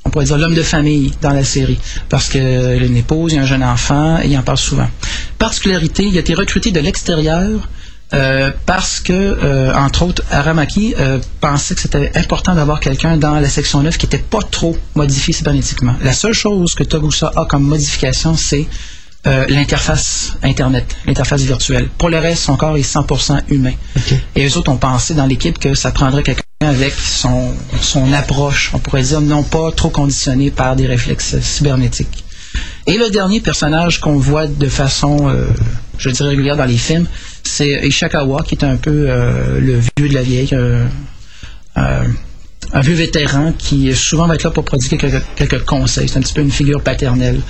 [0.06, 1.77] On pourrait dire l'homme de famille dans la série,
[2.07, 4.90] parce qu'il a une épouse, il a un jeune enfant, et il en parle souvent.
[5.38, 7.69] Particularité, il a été recruté de l'extérieur
[8.14, 13.40] euh, parce que, euh, entre autres, Aramaki euh, pensait que c'était important d'avoir quelqu'un dans
[13.40, 15.95] la section 9 qui n'était pas trop modifié cybernétiquement.
[16.03, 18.68] La seule chose que Togusa a comme modification, c'est
[19.27, 21.90] euh, l'interface Internet, l'interface virtuelle.
[21.98, 23.73] Pour le reste, son corps est 100% humain.
[24.36, 28.72] Et eux autres ont pensé dans l'équipe que ça prendrait quelqu'un avec son, son approche,
[28.73, 32.23] on pourrait dire, non pas trop conditionné par des réflexes cybernétiques.
[32.88, 35.48] Et le dernier personnage qu'on voit de façon, euh,
[35.98, 37.07] je dirais, régulière dans les films,
[37.50, 40.86] c'est Ishikawa, qui est un peu euh, le vieux de la vieille, euh,
[41.78, 42.04] euh,
[42.74, 46.08] un vieux vétéran qui souvent va être là pour prodiguer quelques, quelques conseils.
[46.08, 47.42] C'est un petit peu une figure paternelle.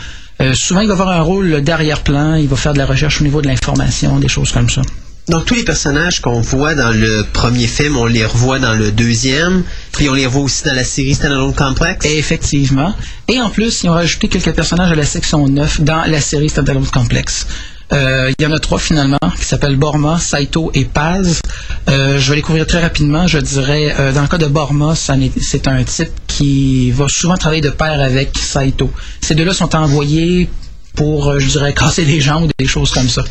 [0.41, 3.25] Euh, souvent, il va avoir un rôle d'arrière-plan, il va faire de la recherche au
[3.25, 4.81] niveau de l'information, des choses comme ça.
[5.27, 8.91] Donc, tous les personnages qu'on voit dans le premier film, on les revoit dans le
[8.91, 12.05] deuxième, puis on les revoit aussi dans la série Standalone Complex?
[12.05, 12.95] Effectivement.
[13.27, 16.49] Et en plus, ils ont rajouté quelques personnages à la section 9 dans la série
[16.49, 17.45] Standalone Complex.
[17.91, 21.41] Euh, il y en a trois finalement, qui s'appellent Borma, Saito et Paz.
[21.89, 23.27] Euh, je vais les couvrir très rapidement.
[23.27, 27.61] Je dirais, euh, dans le cas de Borma, c'est un type qui va souvent travailler
[27.61, 28.91] de pair avec Saito.
[29.21, 30.49] Ces deux-là sont envoyés
[30.95, 33.23] pour, euh, je dirais, casser des gens ou des choses comme ça.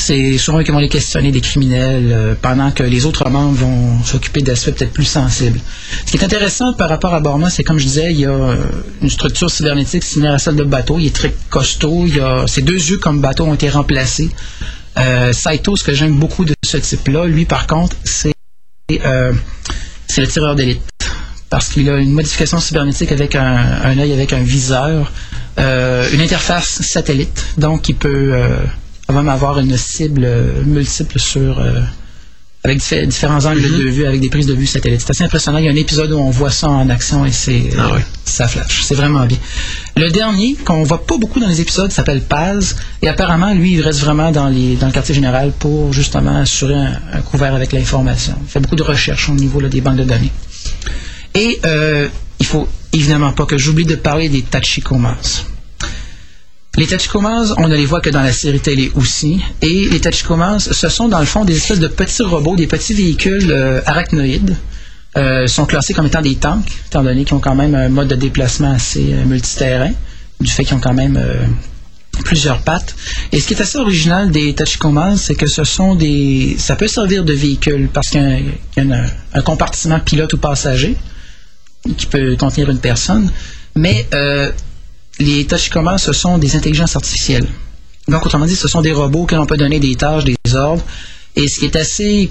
[0.00, 4.02] C'est souvent eux vont les questionner des criminels euh, pendant que les autres membres vont
[4.02, 5.60] s'occuper d'aspects peut-être plus sensibles.
[6.06, 8.30] Ce qui est intéressant par rapport à Borma, c'est comme je disais, il y a
[8.30, 8.56] euh,
[9.02, 10.98] une structure cybernétique similaire à celle de Bateau.
[10.98, 12.04] Il est très costaud.
[12.06, 14.30] Il y a, ses deux yeux comme Bateau ont été remplacés.
[14.98, 18.32] Euh, Saito, ce que j'aime beaucoup de ce type-là, lui par contre, c'est
[19.04, 19.32] euh,
[20.16, 20.82] le tireur d'élite.
[21.50, 25.12] Parce qu'il a une modification cybernétique avec un, un œil avec un viseur,
[25.58, 28.32] euh, une interface satellite, donc il peut
[29.12, 31.80] même avoir une cible euh, multiple sur euh,
[32.62, 35.00] avec diffé- différents angles de vue, avec des prises de vue satellites.
[35.00, 35.58] C'est assez impressionnant.
[35.58, 37.92] Il y a un épisode où on voit ça en action et c'est Ah
[38.24, 38.82] ça flash.
[38.84, 39.38] C'est vraiment bien.
[39.96, 42.76] Le dernier, qu'on voit pas beaucoup dans les épisodes, s'appelle Paz.
[43.02, 46.74] Et apparemment, lui, il reste vraiment dans, les, dans le quartier général pour justement assurer
[46.74, 48.34] un, un couvert avec l'information.
[48.42, 50.32] Il fait beaucoup de recherches au niveau là, des banques de données.
[51.34, 52.08] Et euh,
[52.40, 55.44] il faut évidemment pas que j'oublie de parler des Tachikomas.
[56.80, 59.38] Les Tachikomas, on ne les voit que dans la série télé aussi.
[59.60, 62.94] Et les Tachikomas, ce sont dans le fond des espèces de petits robots, des petits
[62.94, 64.56] véhicules euh, arachnoïdes.
[65.18, 68.08] Euh, sont classés comme étant des tanks, étant donné qu'ils ont quand même un mode
[68.08, 69.90] de déplacement assez euh, multiterrain,
[70.40, 71.20] du fait qu'ils ont quand même
[72.24, 72.94] plusieurs pattes.
[73.30, 76.56] Et ce qui est assez original des Tachikomas, c'est que ce sont des.
[76.58, 79.04] Ça peut servir de véhicule parce qu'il y a, un,
[79.34, 80.96] un- compartiment pilote ou passager
[81.98, 83.30] qui peut contenir une personne.
[83.74, 84.06] Mais
[85.20, 87.46] les Tachikomas, ce sont des intelligences artificielles.
[88.08, 90.82] Donc, autrement dit, ce sont des robots que l'on peut donner des tâches, des ordres.
[91.36, 92.30] Et ce qui est assez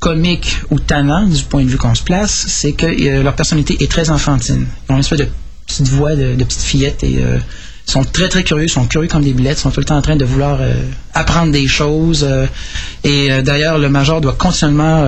[0.00, 3.82] comique ou tannant du point de vue qu'on se place, c'est que euh, leur personnalité
[3.82, 4.66] est très enfantine.
[4.88, 5.28] Ils ont une espèce de
[5.66, 7.38] petite voix de, de petite fillette et euh,
[7.86, 10.16] sont très très curieux, sont curieux comme des billettes, sont tout le temps en train
[10.16, 10.74] de vouloir euh,
[11.14, 12.28] apprendre des choses.
[13.04, 15.06] et d'ailleurs, le major doit continuellement,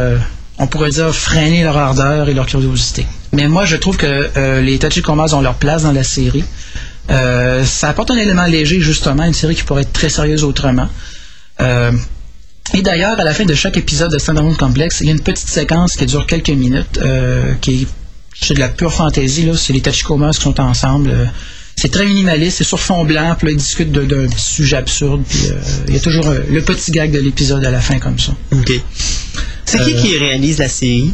[0.58, 3.04] on pourrait dire, freiner leur ardeur et leur curiosité.
[3.32, 6.44] Mais moi, je trouve que les Tachikomas ont leur place dans la série.
[7.10, 10.44] Euh, ça apporte un élément léger, justement, à une série qui pourrait être très sérieuse
[10.44, 10.88] autrement.
[11.60, 11.92] Euh,
[12.74, 15.22] et d'ailleurs, à la fin de chaque épisode de Standalone Complex, il y a une
[15.22, 17.86] petite séquence qui dure quelques minutes, euh, qui est
[18.40, 19.46] c'est de la pure fantaisie.
[19.46, 19.54] là.
[19.56, 21.12] C'est les Tachikomas qui sont ensemble.
[21.74, 25.24] c'est très minimaliste, c'est sur fond blanc, puis là, ils discutent d'un petit sujet absurde,
[25.28, 25.40] puis
[25.88, 28.32] il y a toujours le petit gag de l'épisode à la fin comme ça.
[28.52, 28.70] OK.
[29.64, 31.12] C'est qui qui réalise la série?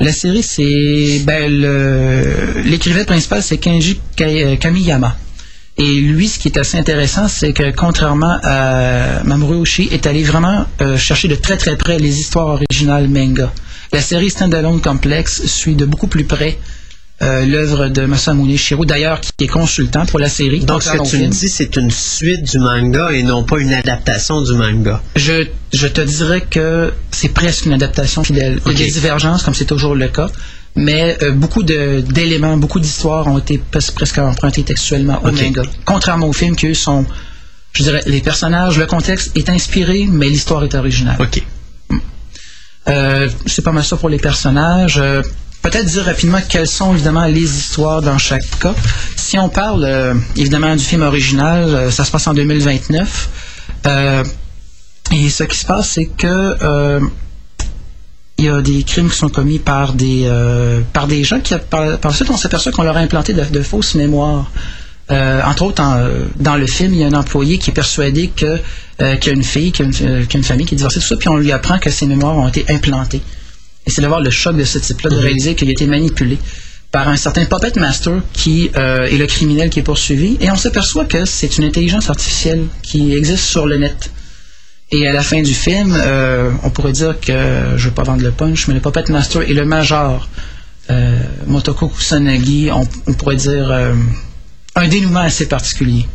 [0.00, 1.22] La série, c'est.
[1.24, 1.50] Ben,
[2.64, 5.16] l'écrivain principal, c'est Kenji euh, Kamiyama.
[5.78, 10.22] Et lui, ce qui est assez intéressant, c'est que contrairement à Mamoru Oshii, est allé
[10.22, 13.50] vraiment euh, chercher de très très près les histoires originales manga.
[13.92, 16.58] La série Standalone Complex suit de beaucoup plus près
[17.22, 20.60] euh, l'œuvre de Masamune Shiro, d'ailleurs, qui est consultant pour la série.
[20.64, 21.30] Donc, ce que au tu me film.
[21.30, 25.00] dis, c'est une suite du manga et non pas une adaptation du manga.
[25.16, 28.60] Je, je te dirais que c'est presque une adaptation fidèle.
[28.66, 30.28] Il y a des divergences, comme c'est toujours le cas,
[30.74, 35.62] mais euh, beaucoup d'éléments, beaucoup d'histoires ont été pres- presque empruntés textuellement au manga.
[35.84, 37.04] Contrairement aux films qui, eux, sont,
[37.72, 41.18] je dirais, les personnages, le contexte est inspiré, mais l'histoire est originale.
[41.20, 41.40] OK.
[42.88, 45.00] Euh, c'est pas mal ça pour les personnages.
[45.62, 48.74] Peut-être dire rapidement quelles sont évidemment les histoires dans chaque cas.
[49.16, 53.28] Si on parle euh, évidemment du film original, euh, ça se passe en 2029.
[53.86, 54.24] Euh,
[55.12, 57.00] et ce qui se passe, c'est que
[58.38, 60.28] il y a des crimes qui sont commis par des
[60.92, 63.94] par des gens qui par, par suite on s'aperçoit qu'on leur a implanté de, fausses
[63.94, 64.50] mémoires.
[65.10, 65.82] Entre autres,
[66.36, 68.58] dans le film, il y a un employé qui est persuadé que
[69.16, 70.74] qu'il y a une fille, qu'il y a une, qu'il y a une famille qui
[70.74, 73.22] est divorcée, tout ça, puis on lui apprend que ces mémoires ont été implantées.
[73.86, 76.38] Et c'est de voir le choc de ce type-là, de réaliser qu'il a été manipulé
[76.92, 80.36] par un certain Puppet Master qui euh, est le criminel qui est poursuivi.
[80.40, 84.10] Et on s'aperçoit que c'est une intelligence artificielle qui existe sur le net.
[84.90, 87.32] Et à la fin du film, euh, on pourrait dire que,
[87.76, 90.28] je ne veux pas vendre le punch, mais le Puppet Master et le Major,
[90.90, 93.72] euh, Motoko Kusanagi, on, on pourrait dire
[94.74, 96.06] un dénouement assez particulier,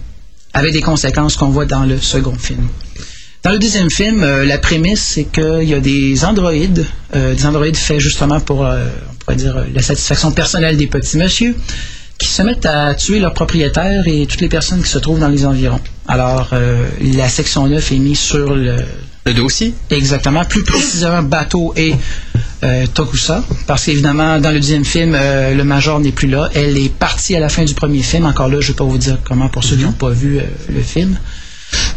[0.54, 2.68] avec des conséquences qu'on voit dans le second film.
[3.44, 6.86] Dans le deuxième film, euh, la prémisse, c'est qu'il y a des androïdes,
[7.16, 11.18] euh, des androïdes faits justement pour, euh, on pourrait dire, la satisfaction personnelle des petits
[11.18, 11.56] monsieur,
[12.18, 15.28] qui se mettent à tuer leurs propriétaires et toutes les personnes qui se trouvent dans
[15.28, 15.80] les environs.
[16.08, 16.52] Alors,
[17.00, 18.76] la section 9 est mise sur le,
[19.26, 19.76] Le dossier?
[19.92, 21.94] Exactement, plus précisément Bateau et
[22.96, 26.50] Tokusa, parce qu'évidemment, dans le deuxième film, le major n'est plus là.
[26.56, 28.26] Elle est partie à la fin du premier film.
[28.26, 30.40] Encore là, je ne vais pas vous dire comment pour ceux qui n'ont pas vu
[30.74, 31.20] le film.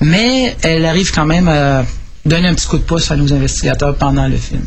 [0.00, 1.84] Mais elle arrive quand même à
[2.24, 4.64] donner un petit coup de pouce à nos investigateurs pendant le film.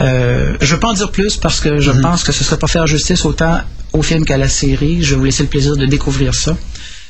[0.00, 2.44] Euh, je ne veux pas en dire plus parce que je pense que ce ne
[2.44, 3.60] serait pas faire justice autant
[3.92, 5.02] au film qu'à la série.
[5.02, 6.56] Je vais vous laisser le plaisir de découvrir ça.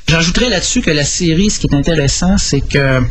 [0.06, 3.02] J'ajouterais là-dessus que la série, ce qui est intéressant, c'est que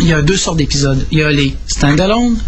[0.00, 1.06] il y a deux sortes d'épisodes.
[1.10, 2.38] Il y a les standalone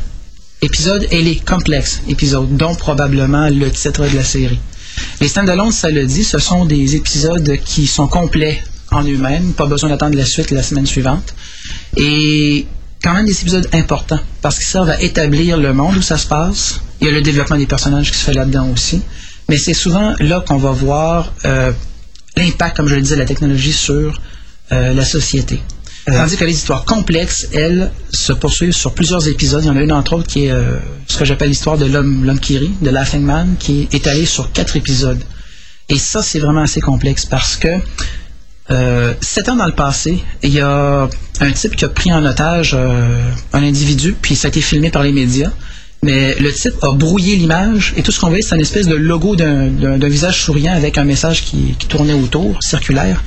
[0.62, 4.58] épisodes et les complexes épisodes, dont probablement le titre de la série.
[5.20, 9.66] Les standalone, ça le dit, ce sont des épisodes qui sont complets en eux-mêmes, pas
[9.66, 11.34] besoin d'attendre la suite la semaine suivante.
[11.96, 12.66] Et
[13.02, 16.26] quand même des épisodes importants, parce qu'ils servent à établir le monde où ça se
[16.26, 16.80] passe.
[17.00, 19.02] Il y a le développement des personnages qui se fait là-dedans aussi.
[19.48, 21.72] Mais c'est souvent là qu'on va voir euh,
[22.36, 24.20] l'impact, comme je le disais, de la technologie sur
[24.72, 25.60] euh, la société.
[26.06, 29.64] Tandis que les histoires complexes, elles, se poursuivent sur plusieurs épisodes.
[29.64, 31.86] Il y en a une, entre autres, qui est euh, ce que j'appelle l'histoire de
[31.86, 35.22] l'homme, l'homme qui rit, de Laughing Man, qui est étalée sur quatre épisodes.
[35.88, 37.68] Et ça, c'est vraiment assez complexe parce que
[38.70, 41.08] euh, sept ans dans le passé, il y a
[41.40, 44.90] un type qui a pris en otage euh, un individu, puis ça a été filmé
[44.90, 45.50] par les médias.
[46.02, 48.94] Mais le type a brouillé l'image et tout ce qu'on voit, c'est une espèce de
[48.94, 49.68] logo d'un-
[50.08, 53.22] visage souriant avec un message qui, tournait autour, circulaire.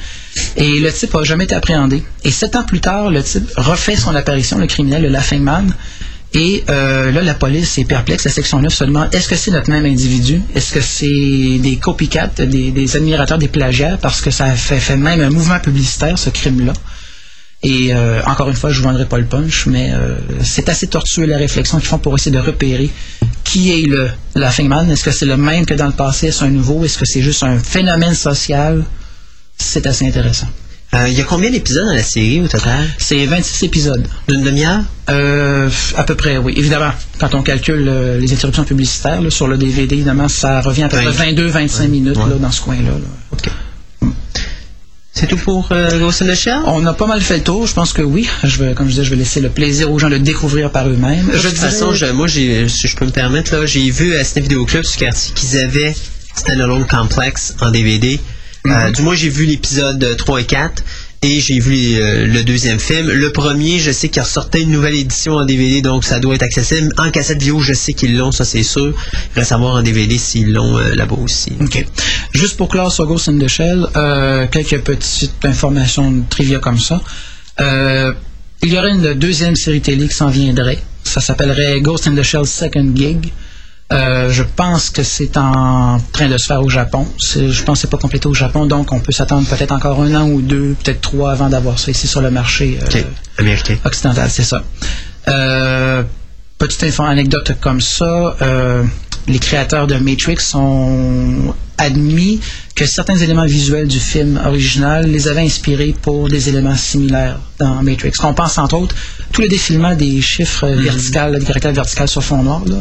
[0.55, 2.03] Et le type a jamais été appréhendé.
[2.23, 5.73] Et sept ans plus tard, le type refait son apparition, le criminel, le Laughing Man,
[6.33, 8.25] Et euh, là, la police est perplexe.
[8.25, 10.41] La section 9 se demande est-ce que c'est notre même individu?
[10.53, 13.97] Est-ce que c'est des copycats, des, des admirateurs, des plagiats?
[13.99, 16.73] Parce que ça fait, même un mouvement publicitaire, ce crime-là.
[17.63, 20.87] Et euh, encore une fois, je ne vendrai pas le punch, mais euh, c'est assez
[20.87, 22.89] tortueux la réflexion qu'ils font pour essayer de repérer
[23.43, 24.89] qui est le Laughing Man.
[24.91, 26.27] Est-ce que c'est le même que dans le passé?
[26.27, 26.85] Est-ce un nouveau?
[26.85, 28.85] Est-ce que c'est juste un phénomène social?
[29.57, 30.47] C'est assez intéressant.
[30.95, 32.87] Euh, Il y a combien d'épisodes dans la série au total?
[32.97, 34.07] C'est 26 épisodes.
[34.27, 34.81] D'une demi-heure?
[35.09, 36.53] Euh, à peu près, oui.
[36.57, 40.83] Évidemment, quand on calcule euh, les interruptions publicitaires là, sur le DVD, évidemment, ça revient
[40.83, 41.33] à peu près Ouais.
[41.33, 42.29] 22-25 minutes Ouais.
[42.29, 42.89] là, dans ce coin-là.
[42.89, 42.97] là.
[43.31, 43.49] Ok.
[45.13, 47.67] C'est tout pour euh, Ghost in the Shell On a pas mal fait le tour.
[47.67, 48.27] Je pense que oui.
[48.43, 50.71] Je vais, comme je disais, je vais laisser le plaisir aux gens de le découvrir
[50.71, 51.27] par eux-mêmes.
[51.27, 54.23] De toute façon, je- moi, j'ai, si je peux me permettre, là, j'ai vu à
[54.23, 55.93] Ciné Vidéo Club quartier qu'ils avaient
[56.35, 58.19] Standalone Complex en DVD.
[58.67, 60.83] Euh, du moins, j'ai vu l'épisode 3 et 4
[61.21, 63.09] et j'ai vu euh, le deuxième film.
[63.09, 66.43] Le premier, je sais qu'il ressortait une nouvelle édition en DVD, donc ça doit être
[66.43, 66.93] accessible.
[66.97, 68.93] En cassette vidéo, je sais qu'ils l'ont, ça c'est sûr.
[69.35, 71.51] Il reste à voir en DVD s'ils l'ont euh, là-bas aussi.
[71.59, 71.85] OK.
[72.33, 76.79] Juste pour clore sur Ghost in the Shell, euh, quelques petites informations de trivia comme
[76.79, 77.01] ça.
[77.59, 78.13] Euh,
[78.63, 80.79] il y aurait une deuxième série télé qui s'en viendrait.
[81.03, 83.31] Ça s'appellerait Ghost in the Shell Second Gig.
[83.91, 87.07] Euh, je pense que c'est en train de se faire au Japon.
[87.17, 90.13] Je pense que c'est pas complété au Japon, donc on peut s'attendre peut-être encore un
[90.13, 92.77] an ou deux, peut-être trois avant d'avoir ça ici sur le marché.
[92.99, 93.03] euh.
[93.39, 93.77] Américain.
[93.83, 94.63] occidental, c'est ça.
[95.27, 96.03] Euh,
[96.59, 98.83] petite info, anecdote comme ça, euh,
[99.27, 102.39] les créateurs de Matrix ont admis
[102.75, 107.81] que certains éléments visuels du film original les avaient inspirés pour des éléments similaires dans
[107.81, 108.11] Matrix.
[108.23, 108.95] On pense entre autres
[109.31, 112.61] tout le défilement des chiffres euh, verticales, des caractères verticales sur fond noir.
[112.67, 112.75] Là,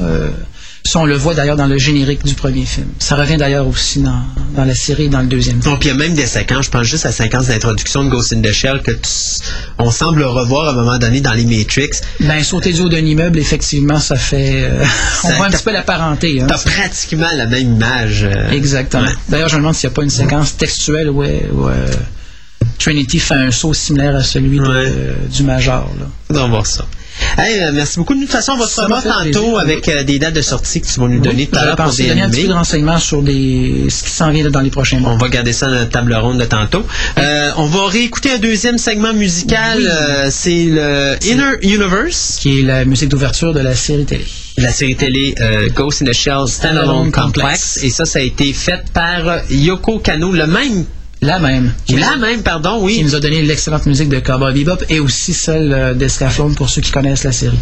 [0.88, 2.86] ça, on le voit d'ailleurs dans le générique du premier film.
[2.98, 4.22] Ça revient d'ailleurs aussi dans,
[4.56, 5.74] dans la série et dans le deuxième film.
[5.74, 8.10] Donc, il y a même des séquences, je pense juste à la séquence d'introduction de
[8.10, 9.08] Ghost in the Shell que tu-
[9.78, 11.90] on semble revoir à un moment donné dans les Matrix.
[12.20, 14.62] Ben, sauter du haut d'un immeuble, effectivement, ça fait...
[14.64, 14.84] euh,
[15.24, 16.40] on Ça- voit un petit peu la parenté.
[16.40, 18.24] Hein, T'as pratiquement la même image.
[18.24, 19.04] euh, Exactement.
[19.04, 19.12] ouais.
[19.28, 21.86] D'ailleurs, je me demande s'il n'y a pas une séquence textuelle où, euh, où, euh,
[22.78, 24.92] Trinity fait un saut similaire à celui Ouais.
[25.30, 25.90] du Major.
[25.98, 26.06] Là.
[26.30, 26.86] On va voir ça.
[27.36, 28.14] Hey, euh, merci beaucoup.
[28.14, 30.86] De toute façon, on va se revoir tantôt avec euh, des dates de sortie que
[30.86, 32.98] tu vas nous donner tout à l'heure pour des donner un petit peu de renseignements
[32.98, 35.12] sur des, ce qui s'en vient dans les prochains mois.
[35.12, 36.86] On va garder ça dans notre table ronde de tantôt.
[37.18, 39.78] Euh, on va réécouter un deuxième segment musical.
[39.78, 39.86] Oui.
[39.88, 44.24] euh, c'est le Inner Universe, Qui est la musique d'ouverture de la série télé.
[44.56, 45.34] la série télé
[45.74, 47.32] Ghost in the Shell Standalone Complex.
[47.42, 47.78] Complex.
[47.84, 50.84] Et ça, ça a été fait par Yoko Kano, le même,
[51.20, 51.72] la même.
[51.88, 52.96] La même, pardon, oui.
[52.96, 56.68] Qui nous a donné l'excellente musique de Cowboy Bebop et aussi celle euh, d'Escaflowne pour
[56.68, 57.58] ceux qui connaissent la série.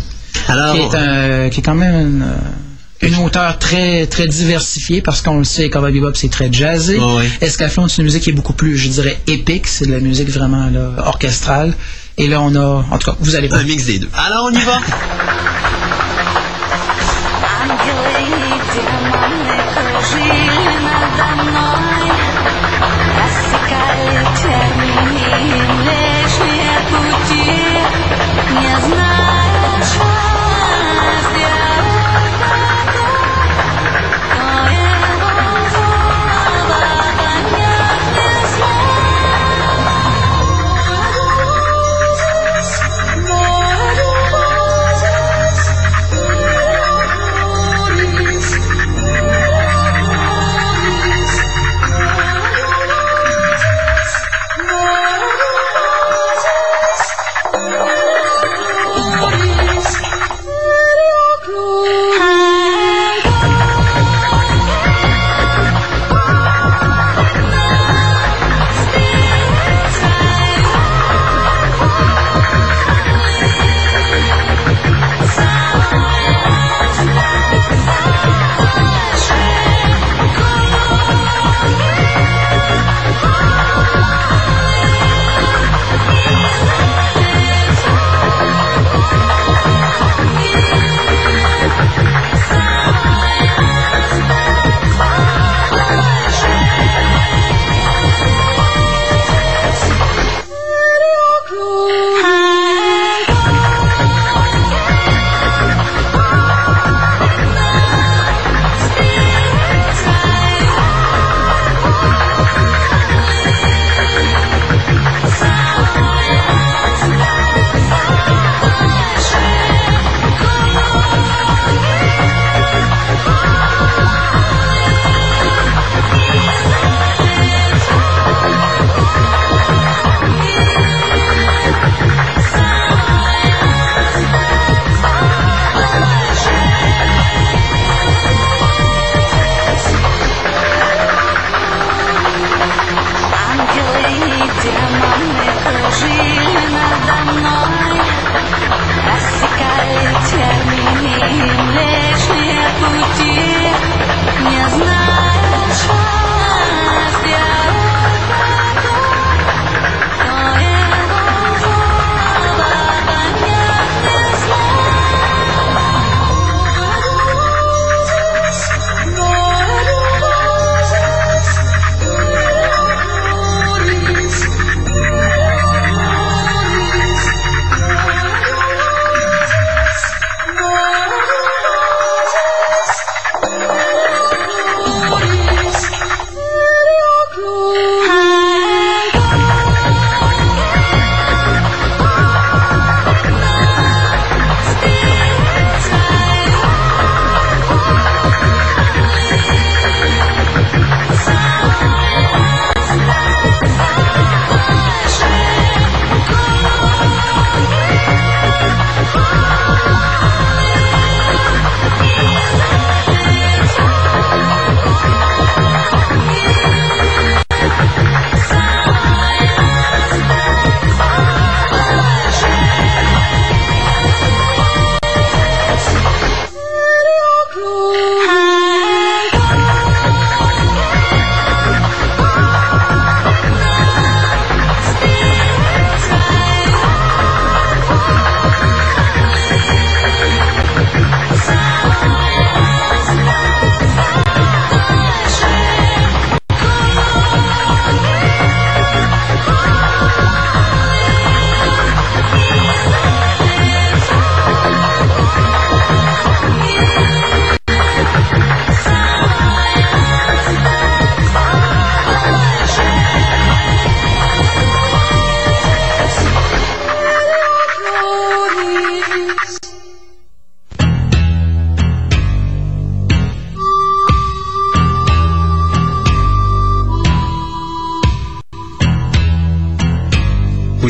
[0.49, 0.74] Alors.
[0.74, 5.23] Qui est, euh, qui est quand même une, euh, une auteure très, très diversifiée parce
[5.23, 6.99] qu'on le sait, Cowboy Bebop c'est très jazzé.
[7.01, 7.31] Oh, oui.
[7.41, 9.66] C'est une musique qui est beaucoup plus, je dirais, épique.
[9.66, 11.74] C'est de la musique vraiment orchestrale.
[12.19, 12.85] Et là, on a.
[12.91, 13.61] En tout cas, vous allez voir.
[13.61, 14.09] Un mix des deux.
[14.15, 14.81] Alors, on y va.
[21.19, 21.66] I'm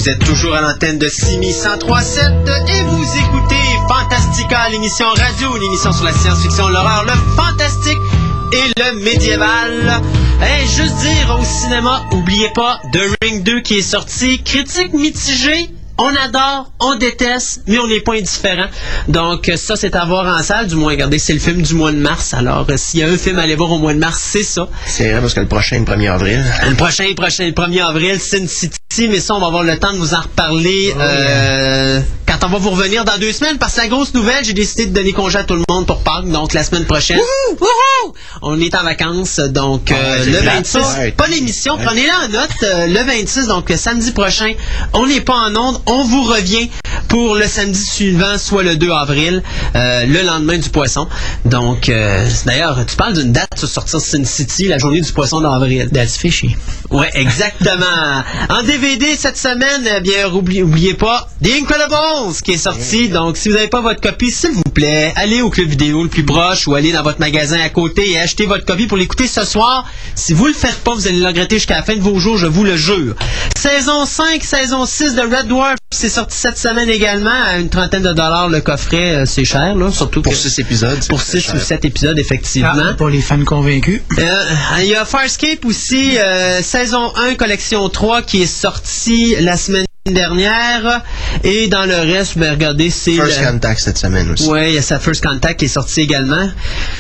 [0.07, 2.23] Vous êtes toujours à l'antenne de Simi 1037
[2.69, 3.57] et vous écoutez
[3.89, 7.99] Fantastica, l'émission radio, l'émission sur la science-fiction, l'horreur, le fantastique
[8.53, 10.01] et le médiéval.
[10.43, 15.71] Et juste dire au cinéma, oubliez pas The Ring 2 qui est sorti, critique mitigée.
[15.99, 18.69] On adore, on déteste, mais on n'est pas indifférent.
[19.09, 20.69] Donc ça, c'est à voir en salle.
[20.69, 22.33] Du moins, regardez, c'est le film du mois de mars.
[22.33, 24.45] Alors, euh, s'il y a un film à aller voir au mois de mars, c'est
[24.45, 24.69] ça.
[24.85, 26.45] C'est vrai parce que le prochain, le 1er avril.
[26.69, 28.79] Le prochain, le prochain, le 1er avril, Sin City,
[29.09, 32.59] mais ça, on va avoir le temps de vous en reparler euh, quand on va
[32.59, 33.59] vous revenir dans deux semaines.
[33.59, 36.03] Parce que la grosse nouvelle, j'ai décidé de donner congé à tout le monde pour
[36.03, 37.19] Pâques, donc la semaine prochaine.
[38.43, 41.11] On est en vacances, donc euh, Ouais, c'est le plate, 26, ouais.
[41.13, 44.53] pas l'émission, prenez-la en note, euh, le 26, donc euh, samedi prochain,
[44.93, 46.69] on n'est pas en onde, on vous revient
[47.09, 49.43] pour le samedi suivant, soit le 2 avril,
[49.75, 51.09] euh, le lendemain du poisson.
[51.45, 55.41] Donc, euh, d'ailleurs, tu parles d'une date sur sortir Sin City, la journée du poisson
[55.41, 55.89] d'avril.
[55.93, 56.57] That's fishy.
[56.91, 57.87] Ouais, exactement.
[58.51, 58.86] en DVD
[59.17, 63.09] cette semaine, eh bien, oubliez, oubliez pas The Incredibles qui est sorti.
[63.09, 66.09] Donc, si vous n'avez pas votre copie, s'il vous plaît, allez au club vidéo le
[66.09, 69.27] plus proche ou allez dans votre magasin à côté et achetez votre copie pour l'écouter
[69.27, 69.91] ce soir.
[70.15, 72.39] Si vous le faites pas, vous allez le regretter jusqu'à la fin de vos jours,
[72.39, 73.17] je vous le jure.
[73.57, 78.03] Saison 5, saison 6 de Red Dwarf, c'est sorti cette semaine également à une trentaine
[78.03, 79.15] de dollars le coffret.
[79.17, 80.99] euh, C'est cher, là, surtout Pour que- 6 épisodes.
[81.09, 81.55] pour très 6 cher.
[81.55, 82.71] ou 7 épisodes, effectivement.
[82.91, 84.03] Ah, pour les fans convaincus.
[84.19, 84.23] Euh,
[84.81, 89.86] Il y a Farscape aussi, euh, saison 1, collection 3, qui est sortie la semaine
[90.13, 91.03] dernière.
[91.45, 93.13] Et dans le reste, ben, regardez, c'est...
[93.13, 94.49] First le- Contact cette semaine aussi.
[94.49, 96.49] Ouais, il y a sa First Contact qui est sortie également.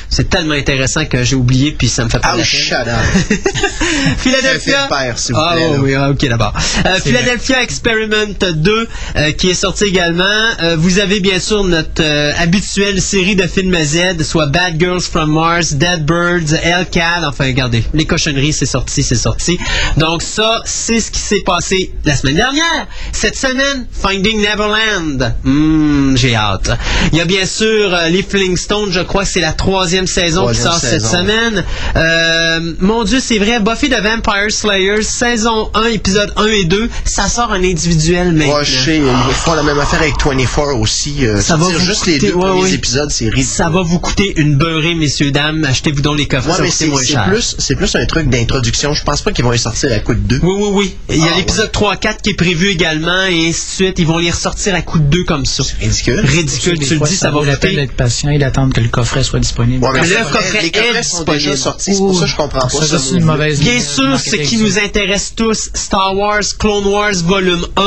[0.08, 2.86] C'est tellement intéressant que j'ai oublié, puis ça me fait pas Oh, la shut up.
[4.18, 4.86] Philadelphia.
[4.88, 6.54] Père, vous ah, plaît, oh, oui, ah, ok, d'abord.
[6.84, 10.24] Euh, Philadelphia Experiment 2, euh, qui est sorti également.
[10.62, 12.02] Euh, vous avez bien sûr notre
[12.38, 17.22] habituelle série de films Z, soit Bad Girls from Mars, Dead Birds, Hellcat.
[17.26, 19.58] Enfin, regardez, les cochonneries, c'est sorti, c'est sorti.
[19.96, 22.86] Donc ça, c'est ce qui s'est passé la semaine dernière.
[23.12, 25.35] Cette semaine, Finding Neverland.
[25.44, 26.70] Hmm, j'ai hâte.
[27.12, 30.48] Il y a bien sûr euh, les Flintstones, je crois que c'est la troisième saison
[30.48, 31.64] qui sort cette semaine.
[31.97, 36.89] Euh, mon Dieu, c'est vrai, Buffy the Vampire Slayer, saison 1, épisode 1 et 2,
[37.05, 38.56] ça sort en individuel maintenant.
[38.59, 41.27] Ouais, je sais, ils font la même affaire avec 24 aussi.
[41.27, 42.73] euh, Ça va vous juste les coûter- deux ouais, premiers ouais.
[42.74, 43.44] épisodes, c'est ridicule.
[43.44, 45.64] Ça va vous coûter une beurrée, messieurs, dames.
[45.64, 46.86] Achetez-vous donc les Ouais, coûter c'est
[47.31, 48.93] plus, c'est plus un truc d'introduction.
[48.93, 50.40] Je pense pas qu'ils vont y sortir à coup de deux.
[50.43, 50.97] Oui, oui, oui.
[51.09, 53.52] Il y a Ah, l'épisode 3-4 qui est prévu également, et ainsi de
[53.86, 53.98] suite.
[53.98, 55.62] Ils vont les ressortir à coup de deux comme ça.
[55.80, 56.20] Ridicule.
[56.20, 57.82] Ridicule, tu le dis, ça va vaut la peine coûter.
[57.82, 59.84] d'être patient et d'attendre que le coffret soit disponible.
[59.84, 61.56] Ouais, mais le vrai, coffret les coffrets est sont déjà disponible.
[61.58, 61.92] sortis.
[61.92, 62.98] C'est pour ça que je comprends pas Ça, ça.
[62.98, 67.66] c'est une mauvaise Bien sûr, ce qui nous intéresse tous, Star Wars, Clone Wars volume
[67.76, 67.82] 1.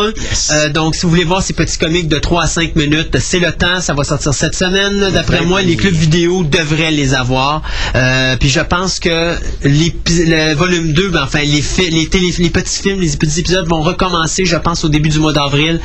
[0.52, 3.40] Euh, donc, si vous voulez voir ces petits comics de 3 à 5 minutes, c'est
[3.40, 5.12] le temps, ça va sortir cette semaine.
[5.14, 7.62] D'après moi, les clubs vidéo devraient les avoir.
[7.96, 12.50] Euh, puis je pense que l'épi- le volume 2, ben, enfin, les, les, télé- les
[12.50, 15.80] petits films, les petits épisodes vont recommencer, je pense, au début du mois d'avril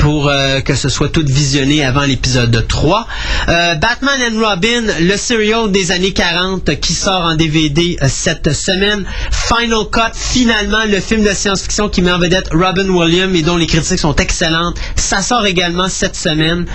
[0.00, 3.06] pour euh, que ce soit tout visionné avant l'épisode 3.
[3.48, 8.52] Euh, Batman and Robin, le serial des années 40 qui sort en DVD euh, cette
[8.54, 9.04] semaine.
[9.30, 13.56] Final Cut, finalement, le film de science-fiction qui met en vedette Robin Williams et dont
[13.58, 14.78] les critiques sont excellentes.
[14.96, 16.66] Ça sort également cette semaine.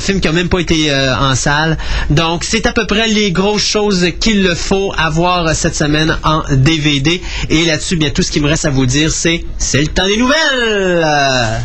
[0.00, 1.78] Film qui n'a même pas été en salle.
[2.10, 6.42] Donc, c'est à peu près les grosses choses qu'il le faut avoir cette semaine en
[6.50, 7.20] DVD.
[7.48, 10.06] Et là-dessus, bien, tout ce qui me reste à vous dire, c'est c'est le temps
[10.06, 10.71] des nouvelles.
[10.72, 11.60] Euh,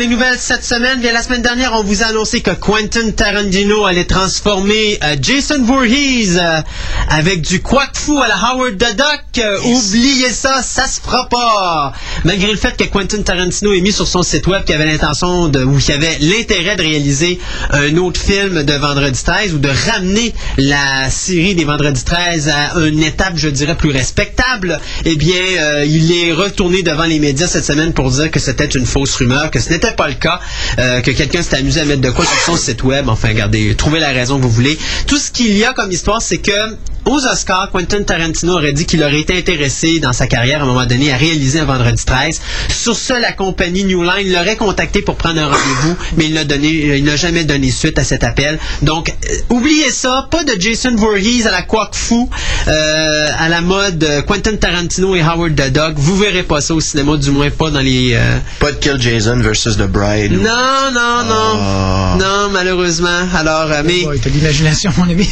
[0.00, 3.84] les nouvelles cette semaine, bien la semaine dernière, on vous a annoncé que Quentin Tarantino
[3.84, 6.62] allait transformer euh, Jason Voorhees euh,
[7.10, 9.44] avec du quack fou à la Howard the Duck.
[9.44, 11.92] Euh, Oubliez ça, ça se fera pas.
[12.24, 15.48] Malgré le fait que Quentin Tarantino ait mis sur son site web qu'il avait l'intention
[15.48, 19.68] de, ou qu'il avait l'intérêt de réaliser un autre film de Vendredi 13 ou de
[19.90, 25.82] ramener la série des Vendredi 13 à une étape, je dirais, plus respectable, eh bien,
[25.84, 29.50] il est retourné devant les médias cette semaine pour dire que c'était une fausse rumeur,
[29.50, 30.40] que ce n'était pas le cas,
[30.78, 33.08] euh, que quelqu'un s'était amusé à mettre de quoi sur son site web.
[33.08, 34.78] Enfin, regardez, trouvez la raison que vous voulez.
[35.06, 36.76] Tout ce qu'il y a comme histoire, c'est que
[37.06, 40.66] aux Oscars, Quentin Tarantino aurait dit qu'il aurait été intéressé dans sa carrière à un
[40.66, 42.40] moment donné à réaliser un vendredi 13.
[42.68, 47.16] Sur ce, la compagnie New Line l'aurait contacté pour prendre un rendez-vous, mais il n'a
[47.16, 48.58] jamais donné suite à cet appel.
[48.82, 52.28] Donc, euh, oubliez ça, pas de Jason Voorhees à la quack fou,
[52.68, 55.94] euh, à la mode Quentin Tarantino et Howard the Dog.
[55.96, 58.18] Vous verrez pas ça au cinéma, du moins pas dans les.
[58.58, 60.32] Pas de Kill Jason versus The Bride.
[60.32, 62.16] ou- Non, non, non, Ah.
[62.20, 63.26] non, malheureusement.
[63.34, 65.28] Alors, euh, mais, Ouais, t'as de l'imagination, mon ami.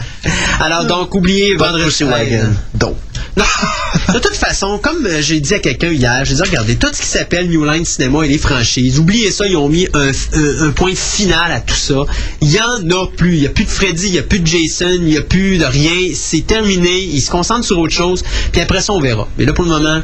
[0.60, 2.10] alors donc, oubliez Pas vendredi Pussy 13.
[2.30, 2.54] Wagon.
[2.74, 2.96] Donc.
[4.14, 7.02] de toute façon, comme euh, j'ai dit à quelqu'un hier, j'ai dit, regardez, tout ce
[7.02, 10.68] qui s'appelle New Line Cinema et les franchises, oubliez ça, ils ont mis un, un-
[10.68, 11.96] un point final à tout ça.
[12.40, 13.34] Il y en a plus.
[13.34, 15.22] Il n'y a plus de Freddy, il n'y a plus de Jason, il n'y a
[15.22, 15.92] plus de rien.
[16.14, 16.98] C'est terminé.
[17.02, 18.24] Ils se concentrent sur autre chose.
[18.52, 19.28] Puis après ça, on verra.
[19.36, 20.00] Mais là, pour le moment,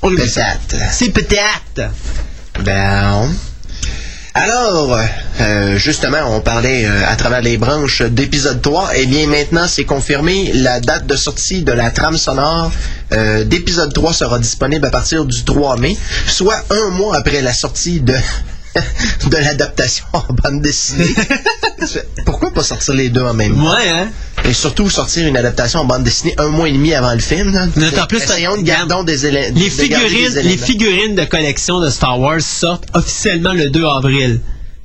[0.00, 0.74] on le Peut-être.
[0.90, 1.90] C'est peut-être.
[2.64, 3.28] Ben.
[4.34, 4.98] Alors,
[5.40, 8.90] euh, justement, on parlait euh, à travers les branches d'épisode 3.
[8.96, 10.52] Eh bien, maintenant, c'est confirmé.
[10.54, 12.70] La date de sortie de la trame sonore
[13.12, 17.52] euh, d'épisode 3 sera disponible à partir du 3 mai, soit un mois après la
[17.52, 18.14] sortie de,
[19.30, 21.14] de l'adaptation en bande dessinée.
[22.24, 23.74] Pourquoi pas sortir les deux en même temps?
[23.74, 24.08] Ouais, hein?
[24.44, 27.52] Et surtout sortir une adaptation en bande dessinée un mois et demi avant le film.
[27.52, 27.66] là.
[27.66, 31.80] D'autant plus, Essayons de garder des Les de garder figurines, des les figurines de collection
[31.80, 34.40] de Star Wars sortent officiellement le 2 avril.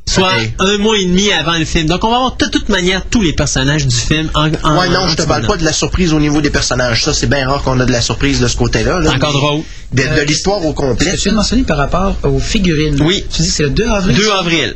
[0.05, 1.87] Soit un mois et demi avant le film.
[1.87, 4.47] Donc, on va avoir de toute manière tous les personnages du film en.
[4.63, 7.03] en Ouais, non, en je te parle pas de la surprise au niveau des personnages.
[7.03, 8.99] Ça, c'est bien rare qu'on a de la surprise de ce côté-là.
[8.99, 9.11] là.
[9.13, 9.61] Encore drôle.
[9.93, 11.11] De, de Euh, l'histoire au complet.
[11.15, 13.01] Tu viens de mentionner par rapport aux figurines?
[13.01, 13.23] Oui.
[13.33, 14.15] Tu dis que c'est le 2 avril?
[14.17, 14.75] 2 avril.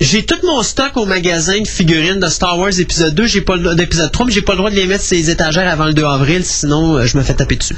[0.00, 3.56] J'ai tout mon stock au magasin de figurines de Star Wars épisode 2, j'ai pas
[3.56, 5.86] le- d'épisode 3, mais j'ai pas le droit de les mettre sur les étagères avant
[5.86, 7.76] le 2 avril, sinon euh, je me fais taper dessus.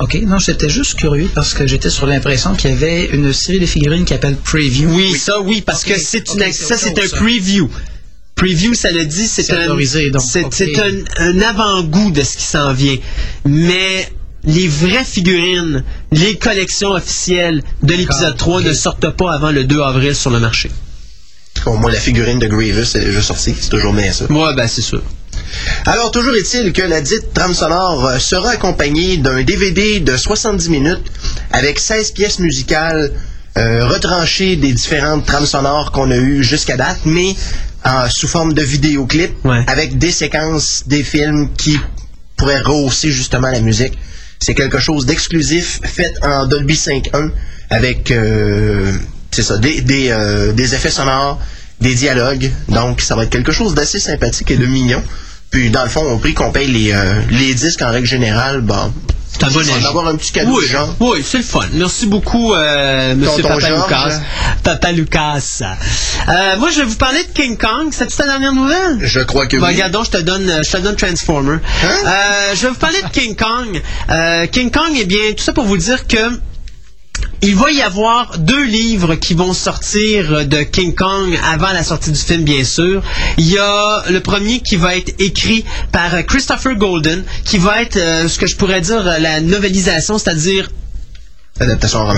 [0.00, 3.60] OK, non, j'étais juste curieux parce que j'étais sur l'impression qu'il y avait une série
[3.60, 4.88] de figurines qui appelle Preview.
[4.90, 7.16] Oui, ça oui, parce que c'est une ça c'est un ça.
[7.18, 7.70] preview.
[8.34, 9.66] Preview, ça le dit, c'est un,
[10.50, 12.96] c'est un, un avant-goût de ce qui s'en vient.
[13.44, 14.10] Mais
[14.44, 18.66] les vraies figurines, les collections officielles de l'épisode 3 ok.
[18.66, 20.70] ne sortent pas avant le 2 avril sur le marché.
[21.66, 23.54] Au moins, la figurine de Grievous est déjà sortie.
[23.60, 24.24] C'est toujours bien ça.
[24.30, 25.02] Moi, ben c'est sûr.
[25.86, 30.68] Alors, toujours est-il que la dite trame sonore euh, sera accompagnée d'un DVD de 70
[30.70, 31.04] minutes
[31.52, 33.12] avec 16 pièces musicales
[33.58, 37.34] euh, retranchées des différentes trames sonores qu'on a eues jusqu'à date, mais
[37.86, 39.64] euh, sous forme de vidéoclip Ouais.
[39.66, 41.78] avec des séquences des films qui
[42.36, 43.98] pourraient rehausser justement la musique.
[44.38, 47.30] C'est quelque chose d'exclusif fait en Dolby 5.1
[47.70, 48.92] avec euh,
[49.30, 51.38] c'est ça, des, des, euh, des effets sonores,
[51.80, 52.50] des dialogues.
[52.68, 55.02] Donc, ça va être quelque chose d'assez sympathique et de mignon.
[55.50, 58.60] Puis, dans le fond, au prix qu'on paye les, euh, les disques en règle générale,
[58.60, 58.92] bon,
[59.32, 60.94] C'est un bon on avoir un petit cadeau Oui, genre.
[61.00, 61.66] oui, c'est le fun.
[61.72, 63.56] Merci beaucoup, euh, Monsieur Papa.
[63.68, 64.20] Lucas.
[64.62, 65.62] Papa Lucas.
[66.28, 67.88] Euh, moi, je vais vous parler de King Kong.
[67.90, 68.98] C'est ta dernière nouvelle?
[69.00, 69.72] Je crois que Ben, oui.
[69.74, 71.58] regarde donc, je te donne, euh, je te donne Transformer.
[71.82, 71.88] Hein?
[72.06, 73.82] Euh, je vais vous parler de King Kong.
[74.10, 76.16] Euh, King Kong, eh bien, tout ça pour vous dire que
[77.42, 82.10] il va y avoir deux livres qui vont sortir de King Kong avant la sortie
[82.10, 83.02] du film, bien sûr.
[83.38, 87.80] Il y a le premier qui va être écrit par euh, Christopher Golden, qui va
[87.80, 90.68] être euh, ce que je pourrais dire euh, la novelisation, c'est-à-dire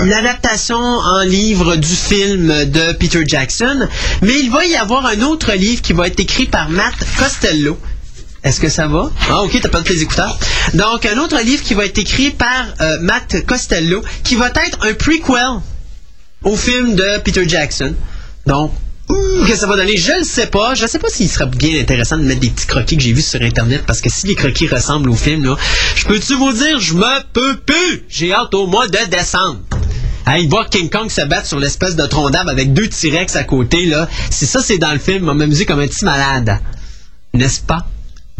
[0.05, 3.87] l'adaptation en livre du film de Peter Jackson,
[4.21, 7.77] mais il va y avoir un autre livre qui va être écrit par Matt Costello.
[8.43, 9.09] Est-ce que ça va?
[9.29, 10.37] Ah, ok, t'as pas de tes écouteurs.
[10.73, 14.85] Donc, un autre livre qui va être écrit par euh, Matt Costello, qui va être
[14.85, 15.61] un prequel
[16.43, 17.95] au film de Peter Jackson.
[18.45, 18.73] Donc,
[19.07, 20.75] ouh, que ça va donner, je ne sais pas.
[20.75, 23.21] Je sais pas s'il serait bien intéressant de mettre des petits croquis que j'ai vus
[23.21, 25.55] sur Internet, parce que si les croquis ressemblent au film, là,
[25.95, 28.03] je peux-tu vous dire, je me peux plus.
[28.09, 29.59] J'ai hâte au mois de décembre.
[30.27, 33.43] Hey, voir King Kong se battre sur l'espèce de tronc d'arbre avec deux T-Rex à
[33.43, 36.59] côté, là, si ça c'est dans le film, on m'amuser comme un petit malade.
[37.33, 37.87] N'est-ce pas?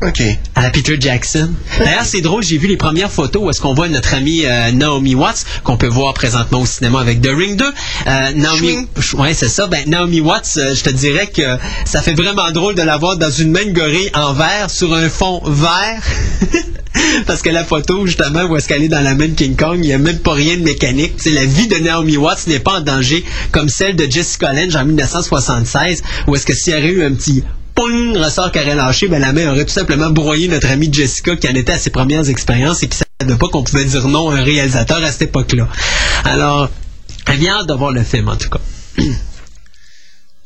[0.08, 0.22] OK.
[0.56, 1.52] à la Peter Jackson.
[1.80, 4.72] D'ailleurs, c'est drôle, j'ai vu les premières photos où est-ce qu'on voit notre amie euh,
[4.72, 7.66] Naomi Watts, qu'on peut voir présentement au cinéma avec The Ring 2.
[7.66, 9.68] Euh, Naomi, ouais, c'est ça.
[9.68, 13.18] Ben, Naomi Watts, euh, je te dirais que ça fait vraiment drôle de la voir
[13.18, 16.04] dans une même gorille en vert sur un fond vert.
[17.26, 19.88] Parce que la photo, justement, où est-ce qu'elle est dans la même King Kong, il
[19.88, 21.18] n'y a même pas rien de mécanique.
[21.18, 24.54] Tu sais, la vie de Naomi Watts n'est pas en danger comme celle de Jessica
[24.54, 27.44] Lange en 1976, où est-ce que s'il y aurait eu un petit
[27.76, 31.36] poing, ressort qui aurait lâché, ben la main aurait tout simplement broyé notre amie Jessica
[31.36, 34.30] qui en était à ses premières expériences et qui savait pas qu'on pouvait dire non
[34.30, 35.68] à un réalisateur à cette époque-là.
[36.24, 36.70] Alors,
[37.28, 38.60] elle vient hâte de voir le film, en tout cas.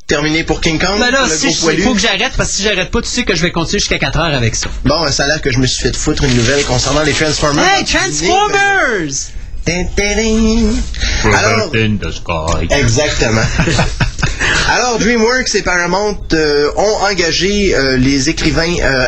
[0.06, 0.98] Terminé pour King Kong.
[0.98, 3.24] Ben là, le si il faut que j'arrête, parce que si j'arrête pas, tu sais
[3.24, 4.68] que je vais continuer jusqu'à 4 heures avec ça.
[4.86, 7.62] Bon, ça a l'air que je me suis fait foutre une nouvelle concernant les Transformers.
[7.62, 9.32] Hey, Transformers!
[9.66, 11.30] Tin, tin, tin.
[11.30, 12.66] Alors, in the sky.
[12.70, 13.42] Exactement.
[14.68, 19.06] Alors, DreamWorks et Paramount euh, ont engagé euh, les écrivains euh,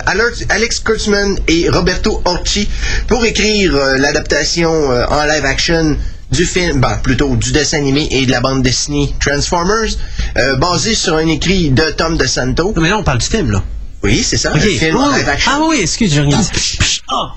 [0.49, 2.69] Alex- Kurtzman et Roberto Orci
[3.09, 5.97] pour écrire l'adaptation en live action
[6.31, 9.91] du film, ben, plutôt du dessin animé et de la bande dessinée Transformers,
[10.39, 12.73] euh, basé sur un écrit de Tom DeSanto.
[12.77, 13.63] Mais là, on parle du film, là.
[14.03, 14.59] Oui, c'est ça, Ok.
[14.59, 15.53] un film en live action.
[15.55, 16.79] Ah oui, excuse, j'ai rien dit.
[17.09, 17.35] Ah.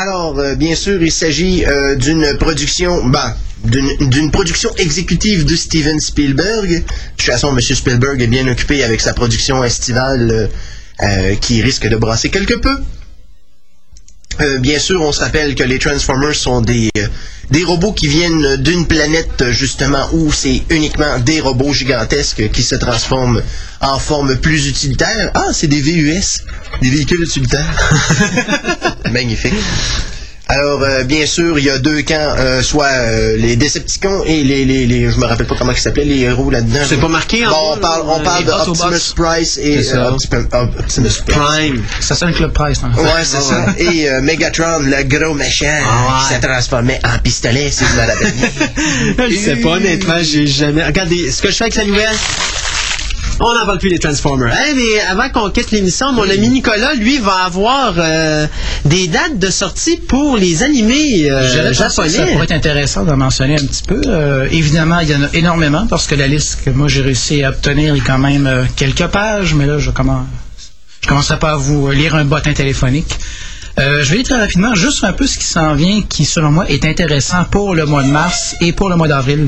[0.00, 3.34] Alors, euh, bien sûr, il s'agit euh, d'une production, ben,
[3.64, 6.68] d'une production exécutive de Steven Spielberg.
[6.68, 6.84] De
[7.16, 7.60] toute façon, M.
[7.60, 10.50] Spielberg est bien occupé avec sa production estivale
[11.02, 12.78] euh, qui risque de brasser quelque peu.
[14.40, 17.06] Euh, bien sûr, on se rappelle que les Transformers sont des, euh,
[17.50, 22.76] des robots qui viennent d'une planète justement où c'est uniquement des robots gigantesques qui se
[22.76, 23.42] transforment
[23.80, 25.30] en forme plus utilitaire.
[25.34, 26.42] Ah, c'est des VUS,
[26.82, 27.90] des véhicules utilitaires.
[29.12, 29.54] Magnifique.
[30.50, 34.42] Alors, euh, bien sûr, il y a deux camps, euh, soit euh, les Decepticons et
[34.44, 36.78] les, les, les- je me rappelle pas comment ils s'appelaient, les héros là-dedans.
[36.88, 38.52] C'est pas marqué Bon, on parle, on parle les de.
[38.52, 40.44] Optimus Price et euh, Optimus,
[40.78, 41.82] Optimus Prime.
[42.00, 42.78] Ça c'est un club price.
[42.82, 42.90] hein.
[42.96, 43.66] Ouais, c'est ça.
[43.76, 46.40] Et euh, Megatron, le gros méchant, Ah qui ouais.
[46.40, 49.28] se transformait en pistolet, si je me rappelle bien.
[49.30, 50.82] Je sais pas, honnêtement, j'ai jamais.
[50.82, 52.16] Regardez, ce que je fais avec la nouvelle.
[53.40, 54.52] On n'en parle plus des Transformers.
[54.52, 58.46] Hey, mais avant qu'on quitte l'émission, mon ami Nicolas, lui, va avoir euh,
[58.84, 62.32] des dates de sortie pour les animés euh, que Ça japonais.
[62.32, 64.00] pourrait être intéressant d'en mentionner un petit peu.
[64.06, 67.44] Euh, évidemment, il y en a énormément parce que la liste que moi j'ai réussi
[67.44, 70.26] à obtenir est quand même quelques pages, mais là je commence.
[71.00, 73.14] Je commencerai pas à vous lire un bottin téléphonique.
[73.78, 76.50] Euh, je vais lire très rapidement juste un peu ce qui s'en vient, qui selon
[76.50, 79.46] moi est intéressant pour le mois de mars et pour le mois d'avril.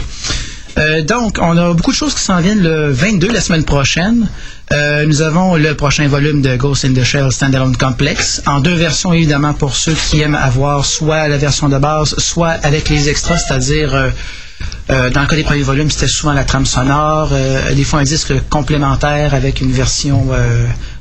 [0.79, 4.29] Euh, donc, on a beaucoup de choses qui s'en viennent le 22, la semaine prochaine.
[4.73, 8.75] Euh, nous avons le prochain volume de Ghost in the Shell Standalone Complex, en deux
[8.75, 13.09] versions évidemment pour ceux qui aiment avoir soit la version de base, soit avec les
[13.09, 17.33] extras, c'est-à-dire euh, dans le cas des premiers volumes, c'était souvent la trame sonore,
[17.75, 20.29] des fois un disque complémentaire avec une version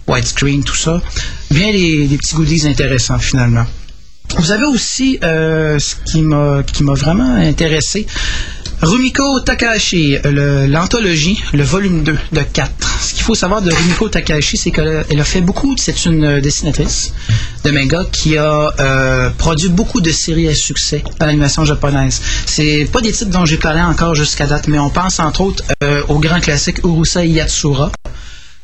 [0.08, 1.02] widescreen, tout ça.
[1.52, 3.66] Bien des, petits goodies intéressants finalement.
[4.38, 6.64] Vous avez aussi ce qui m'a
[6.94, 8.08] vraiment intéressé.
[8.82, 12.72] Rumiko Takahashi, le- l'anthologie, le volume 2 de 4.
[13.02, 16.42] Ce qu'il faut savoir de Rumiko Takahashi, c'est qu'elle a- fait beaucoup, c'est une euh,
[16.42, 17.14] dessinatrice
[17.66, 22.22] de manga qui a euh, produit beaucoup de séries à succès dans l'animation japonaise.
[22.46, 25.64] C'est pas des titres dont j'ai parlé encore jusqu'à date, mais on pense entre autres
[25.84, 27.92] euh, au grand classique Urusei Yatsura.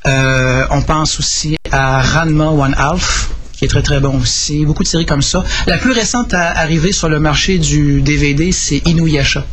[0.07, 4.65] Euh, on pense aussi à Ranma One Half, qui est très très bon aussi.
[4.65, 5.43] Beaucoup de séries comme ça.
[5.67, 9.45] La plus récente à arriver sur le marché du DVD, c'est Inuyasha.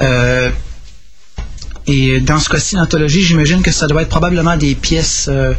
[0.00, 0.50] Euh,
[1.86, 5.52] et dans ce cas-ci, l'anthologie, j'imagine que ça doit être probablement des pièces, euh,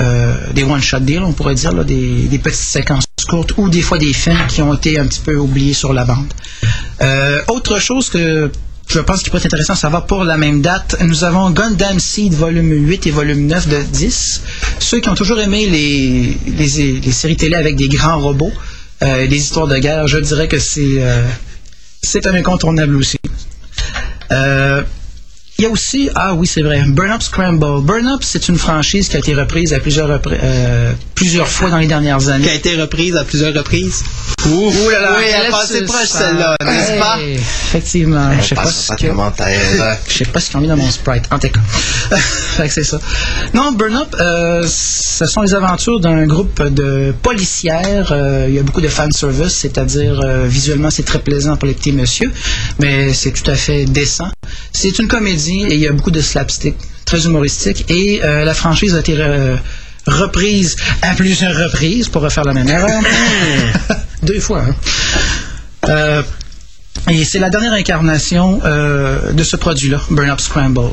[0.00, 4.12] euh, des one-shot deals, on pourrait dire, des, petites séquences courtes ou des fois des
[4.12, 6.32] films qui ont été un petit peu oubliés sur la bande.
[7.48, 8.50] Autre chose que
[8.88, 11.98] je pense qu'il pourrait être intéressant à savoir pour la même date, nous avons Gundam
[11.98, 14.42] Seed volume 8 et volume 9 de 10.
[14.78, 18.52] Ceux qui ont toujours aimé les, les, les séries télé avec des grands robots,
[19.02, 21.02] euh, des histoires de guerre, je dirais que c'est
[22.06, 23.18] c'est un incontournable aussi.
[24.32, 24.82] Euh,
[25.58, 27.82] il y a aussi, ah oui, c'est vrai, Burn Up Scramble.
[27.82, 31.70] Burn Up, c'est une franchise qui a été reprise à plusieurs, repri- euh, plusieurs fois
[31.70, 32.50] dans les dernières Qui années.
[32.50, 34.02] a été reprise à plusieurs reprises.
[34.46, 37.16] Ouh là là, oui, elle quel passait proche celle-là, n'est-ce pas?
[37.16, 39.06] Ouais, Effectivement, je sais pas ce pas que...
[40.08, 41.24] Je sais pas ce qu'ils ont mis dans mon sprite.
[41.32, 41.60] En tout cas.
[42.16, 43.00] fait que c'est ça.
[43.54, 48.12] Non, Burn Up, euh, ce sont les aventures d'un groupe de policières.
[48.12, 51.66] Euh, il y a beaucoup de fan service, c'est-à-dire euh, visuellement c'est très plaisant pour
[51.66, 52.30] les petits messieurs,
[52.78, 54.28] mais c'est tout à fait décent.
[54.72, 57.84] C'est une comédie et il y a beaucoup de slapstick, très humoristique.
[57.90, 59.56] Et euh, la franchise a été euh,
[60.06, 63.02] reprise à plusieurs reprises pour refaire la même erreur.
[64.22, 64.62] Deux fois.
[64.68, 64.74] hein.
[65.88, 66.22] Euh,
[67.10, 68.60] et c'est la dernière incarnation
[69.32, 70.90] de ce produit-là, Burn Up Scramble.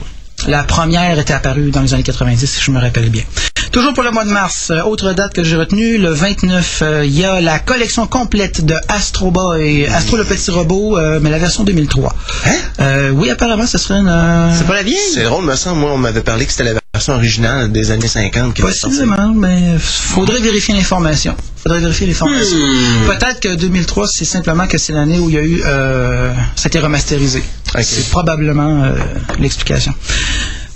[0.48, 3.24] La première était apparue dans les années 90, si je me rappelle bien.
[3.72, 7.06] Toujours pour le mois de mars, euh, autre date que j'ai retenue, le 29, euh,
[7.06, 11.32] il y a la collection complète de Astro Boy, Astro le petit robot, euh, mais
[11.32, 12.14] la version 2003.
[12.45, 12.52] Hein?
[12.82, 14.10] Euh, oui, apparemment, ce serait une...
[14.10, 14.98] euh, C'est pas la vieille?
[15.14, 18.07] C'est drôle, me semble, moi, on m'avait parlé que c'était la version originale des années
[18.07, 18.98] 50 qui était sortie.
[18.98, 21.36] Possiblement, mais faudrait vérifier l'information.
[21.64, 22.57] Faudrait vérifier l'information.
[22.57, 23.07] Hmm.
[23.07, 26.65] Peut-être que 2003, c'est simplement que c'est l'année où il y a eu, euh, ça
[26.65, 27.41] a été remasterisé.
[27.75, 27.83] Ok.
[27.83, 28.95] C'est probablement euh,
[29.39, 29.93] l'explication.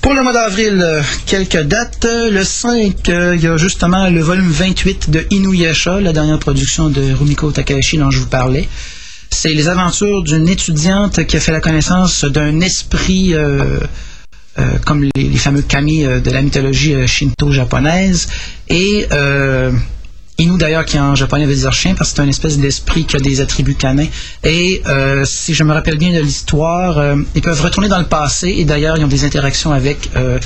[0.08, 2.08] Pour le mois d'avril, euh, quelques dates.
[2.10, 6.90] Le 5, euh, il y a justement le volume 28 de Inuyasha, la dernière production
[6.90, 8.70] de Rumiko Takahashi dont je vous parlais.
[9.30, 13.80] C'est les aventures d'une étudiante qui a fait la connaissance d'un esprit euh,
[14.60, 18.30] euh, comme les, les fameux kami de la mythologie shinto japonaise.
[18.70, 19.08] Et
[20.40, 23.16] Inu d'ailleurs qui en japonais veut dire chien parce que c'est un espèce d'esprit qui
[23.16, 24.08] a des attributs canins.
[24.44, 28.06] Et euh, si je me rappelle bien de l'histoire, euh, ils peuvent retourner dans le
[28.06, 30.40] passé et d'ailleurs ils ont des interactions avec euh,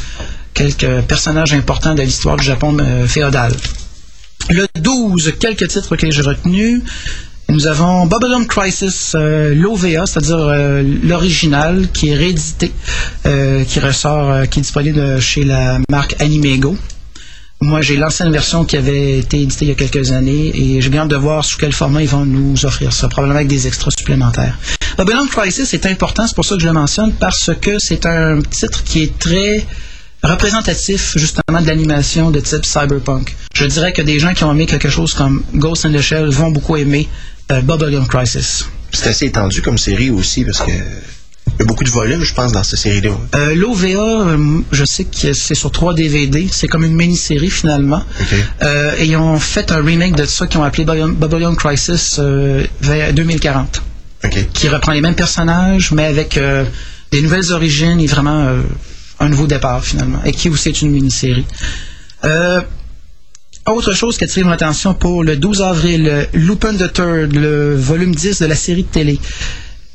[0.53, 3.51] quelques personnages importants de l'histoire du Japon euh, féodal.
[4.49, 6.81] Le 12, quelques titres que j'ai retenus.
[7.51, 12.71] Nous avons Bubblegum Crisis, euh, l'OVA, c'est-à-dire euh, l'original, qui est réédité,
[13.25, 16.77] euh, qui ressort, qui est disponible chez la marque Animego.
[17.61, 20.89] Moi, j'ai l'ancienne version qui avait été éditée il y a quelques années et j'ai
[20.89, 23.67] bien hâte de voir sous quel format ils vont nous offrir ça, probablement avec des
[23.67, 24.57] extras supplémentaires.
[24.97, 28.39] Babylon Crisis est important, c'est pour ça que je le mentionne, parce que c'est un
[28.41, 29.65] titre qui est très
[30.23, 33.35] représentatif justement de l'animation de type cyberpunk.
[33.53, 36.29] je dirais que des gens qui ont aimé quelque chose comme Ghost in the Shell
[36.29, 37.07] vont beaucoup aimer
[37.51, 38.65] euh, Bubblegum Crisis.
[38.91, 40.71] C'est assez étendu comme série aussi parce que
[41.61, 43.11] y a beaucoup de volumes, je pense, dans cette série-là.
[43.35, 46.47] Euh, L'OVA, euh, je sais que c'est sur trois DVD.
[46.51, 48.03] C'est comme une mini-série finalement.
[48.61, 52.65] Euh, et ils ont fait un remake de ça qu'ils ont appelé Bubblegum Crisis euh,
[52.81, 53.83] vers 2040.
[54.23, 54.51] OK.
[54.53, 56.39] qui reprend les mêmes personnages, mais avec
[57.11, 58.55] des nouvelles origines et vraiment
[59.19, 61.43] un nouveau départ finalement, et qui aussi est une mini-série.
[63.65, 68.13] Autre chose qui attire mon attention pour le 12 avril, Lupin the Third, le volume
[68.13, 69.19] 10 de la série de télé.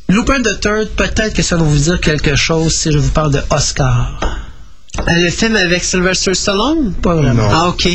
[0.08, 3.32] Lupin the Third, peut-être que ça va vous dire quelque chose si je vous parle
[3.32, 4.18] de Oscar.
[5.00, 6.94] Euh, Le film avec Sylvester Stallone?
[7.02, 7.42] Pas vraiment.
[7.42, 7.48] Non.
[7.52, 7.88] Ah, OK.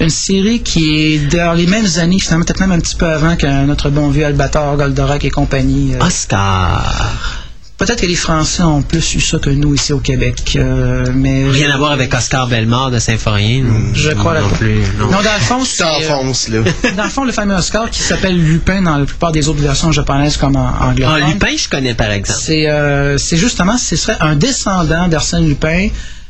[0.00, 3.36] Une série qui est dans les mêmes années, finalement, peut-être même un petit peu avant
[3.36, 5.94] que notre bon vieux Albator, Goldorak et compagnie.
[5.94, 7.39] euh, Oscar.
[7.80, 11.48] Peut-être que les Français ont plus eu ça que nous ici au Québec, euh, mais
[11.48, 13.62] Rien à voir avec Oscar Bellemare de Saint-Forien.
[13.64, 13.94] non?
[13.94, 14.80] je crois non, non plus.
[14.98, 15.06] Non.
[15.06, 16.58] Non, dans le fond, c'est Ça euh, enfonce, là.
[16.96, 19.90] dans le fond le fameux Oscar qui s'appelle Lupin dans la plupart des autres versions
[19.92, 21.30] japonaises comme en Ah, anglophone.
[21.32, 22.38] Lupin, je connais par exemple.
[22.42, 25.88] C'est euh, c'est justement ce serait un descendant d'Arsène Lupin,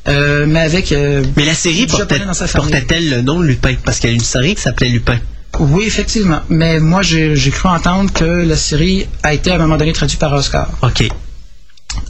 [0.09, 2.71] euh, mais avec euh, Mais la série du portait- japonais dans sa famille.
[2.71, 3.75] portait-elle le nom Lupin?
[3.85, 5.19] Parce qu'il y a une série qui s'appelait Lupin.
[5.59, 6.41] Oui, effectivement.
[6.49, 9.93] Mais moi, j'ai j'ai cru entendre que la série a été à un moment donné
[9.93, 10.69] traduite par Oscar.
[10.83, 11.09] OK.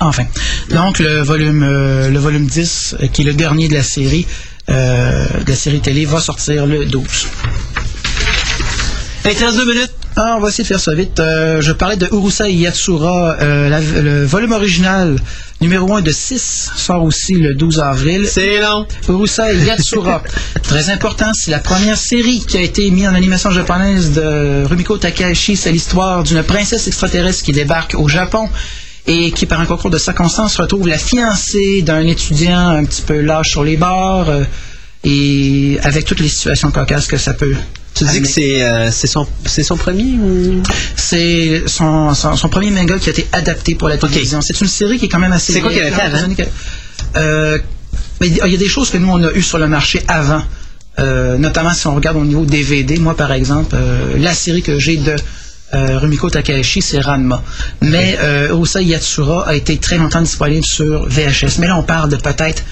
[0.01, 0.25] Enfin.
[0.71, 4.27] Donc, le volume, euh, le volume 10, euh, qui est le dernier de la série,
[4.71, 7.03] euh, de la série télé, va sortir le 12.
[9.25, 9.91] Hey, 32 minutes.
[10.17, 11.19] Ah, on va essayer de faire ça vite.
[11.19, 13.37] Je parlais de Urusei Yatsura.
[13.41, 15.17] la- le volume original,
[15.61, 18.27] numéro 1 de 6, sort aussi le 12 avril.
[18.31, 18.87] C'est long.
[19.09, 20.23] Urusei Yatsura.
[20.63, 24.99] Très important, c'est la première série qui a été mise en animation japonaise de Rumiko
[24.99, 25.57] Takahashi.
[25.57, 28.49] C'est l'histoire d'une princesse extraterrestre qui débarque au Japon
[29.07, 33.21] et qui, par un concours de circonstances, retrouve la fiancée d'un étudiant un petit peu
[33.21, 34.45] lâche sur les bords euh,
[35.05, 37.55] et avec toutes les situations cocasses que ça peut.
[37.95, 40.63] Tu dis que c'est euh, c'est son, son premier ou...
[40.97, 44.41] C'est son, son, son premier manga qui a été adapté pour la télévision.
[44.43, 45.53] C'est une série qui est quand même assez.
[45.53, 46.19] C'est quoi qu'il avait fait avant?
[47.17, 47.59] Euh,
[48.21, 50.43] mais il y a des choses que nous, on a eues sur le marché avant.
[50.99, 52.99] Notamment si on regarde au niveau DVD.
[52.99, 53.75] Moi, par exemple,
[54.19, 55.17] la série que j'ai de
[55.75, 57.43] euh, Rumiko Takahashi, c'est Ranma.
[57.81, 61.59] Mais euh, Yatsura a été très longtemps disponible sur VHS.
[61.59, 62.63] Mais là, on parle de peut-être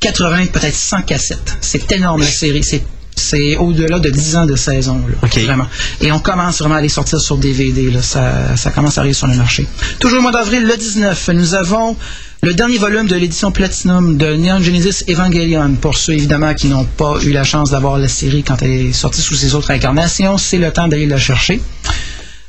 [0.00, 1.56] 80, peut-être 100 cassettes.
[1.60, 2.62] C'est énorme la série.
[2.62, 2.84] C'est
[3.16, 5.66] c'est au-delà de 10 ans de saison, là, vraiment.
[6.00, 7.90] Et on commence vraiment à les sortir sur DVD.
[7.90, 8.00] Là.
[8.00, 9.66] Ça, ça commence à arriver sur le marché.
[9.98, 11.96] Toujours au mois d'avril, le 19, nous avons
[12.42, 15.74] le dernier volume de l'édition Platinum de Neon Genesis Evangelion.
[15.74, 18.92] Pour ceux, évidemment, qui n'ont pas eu la chance d'avoir la série quand elle est
[18.92, 21.60] sortie sous ses autres incarnations, c'est le temps d'aller la chercher.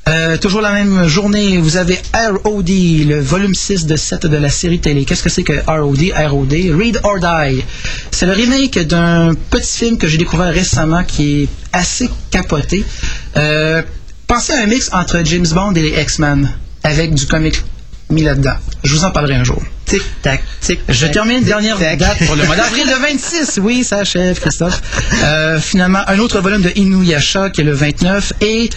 [0.08, 4.50] Euh, toujours la même journée, vous avez ROD, le volume 6 de 7 de la
[4.50, 5.06] série télé.
[5.06, 6.00] Qu'est-ce que c'est que ROD?
[6.30, 7.64] ROD, Read or Die.
[8.10, 12.84] C'est le remake d'un petit film que j'ai découvert récemment qui est assez capoté.
[13.38, 13.84] Euh,
[14.26, 16.50] pensez à un mix entre James Bond et les X-Men,
[16.84, 17.62] avec du comic
[18.10, 18.56] mis là-dedans.
[18.84, 19.62] Je vous en parlerai un jour.
[19.92, 20.80] Tic, tac, tic.
[20.88, 23.60] Je termine une dernière date pour le mois d'avril le 26.
[23.62, 24.82] Oui, ça achève, Christophe.
[25.22, 28.70] Euh, finalement, un autre volume de Inuyasha qui est le 29 et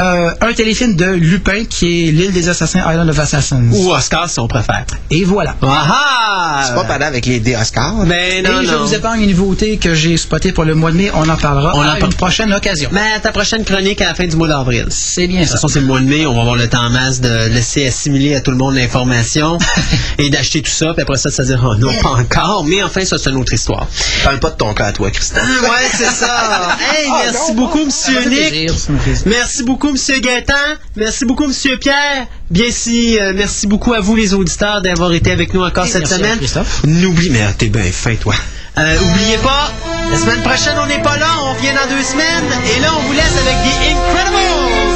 [0.00, 3.62] euh, un téléfilm de Lupin qui est L'île des assassins, Island of Assassins.
[3.70, 4.86] Ou Oscar, si on préfère.
[5.10, 5.54] Et voilà.
[5.60, 6.64] Ah ah!
[6.66, 8.06] C'est pas pendant avec les dés Oscars.
[8.06, 8.86] Ben non, et je non.
[8.86, 11.10] vous épargne une nouveauté que j'ai spotée pour le mois de mai.
[11.12, 12.88] On en parlera On en une prochaine occasion.
[12.92, 14.86] Mais à ta prochaine chronique à la fin du mois d'avril.
[14.88, 16.86] C'est bien De toute façon, c'est le mois de mai, on va avoir le temps
[16.86, 19.58] en masse de laisser assimiler à tout le monde l'information
[20.18, 23.04] et d'acheter tout ça, puis après ça, se dire, oh non, pas encore, mais enfin,
[23.04, 23.86] ça, c'est une autre histoire.
[24.24, 25.42] Parle pas de ton cas à toi, Christophe.
[25.44, 26.76] Ah, ouais, c'est ça.
[26.96, 28.70] Hey, Ah, merci beaucoup, monsieur Ça me fait Nick.
[28.70, 28.92] ça.
[29.26, 30.54] Merci beaucoup, Monsieur Gaétan.
[30.96, 32.26] Merci beaucoup, Monsieur Pierre.
[32.50, 35.88] Bien si, euh, merci beaucoup à vous, les auditeurs, d'avoir été avec nous encore Et
[35.88, 36.38] cette semaine.
[36.38, 36.82] Christophe.
[36.84, 38.34] N'oublie, mais t'es bien fin, toi.
[38.78, 39.70] Euh, oubliez pas,
[40.10, 42.44] la semaine prochaine, on n'est pas là, on revient dans deux semaines.
[42.76, 44.36] Et là, on vous laisse avec des Incredibles.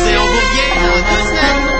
[0.08, 1.75] Et on vous revient dans deux semaines.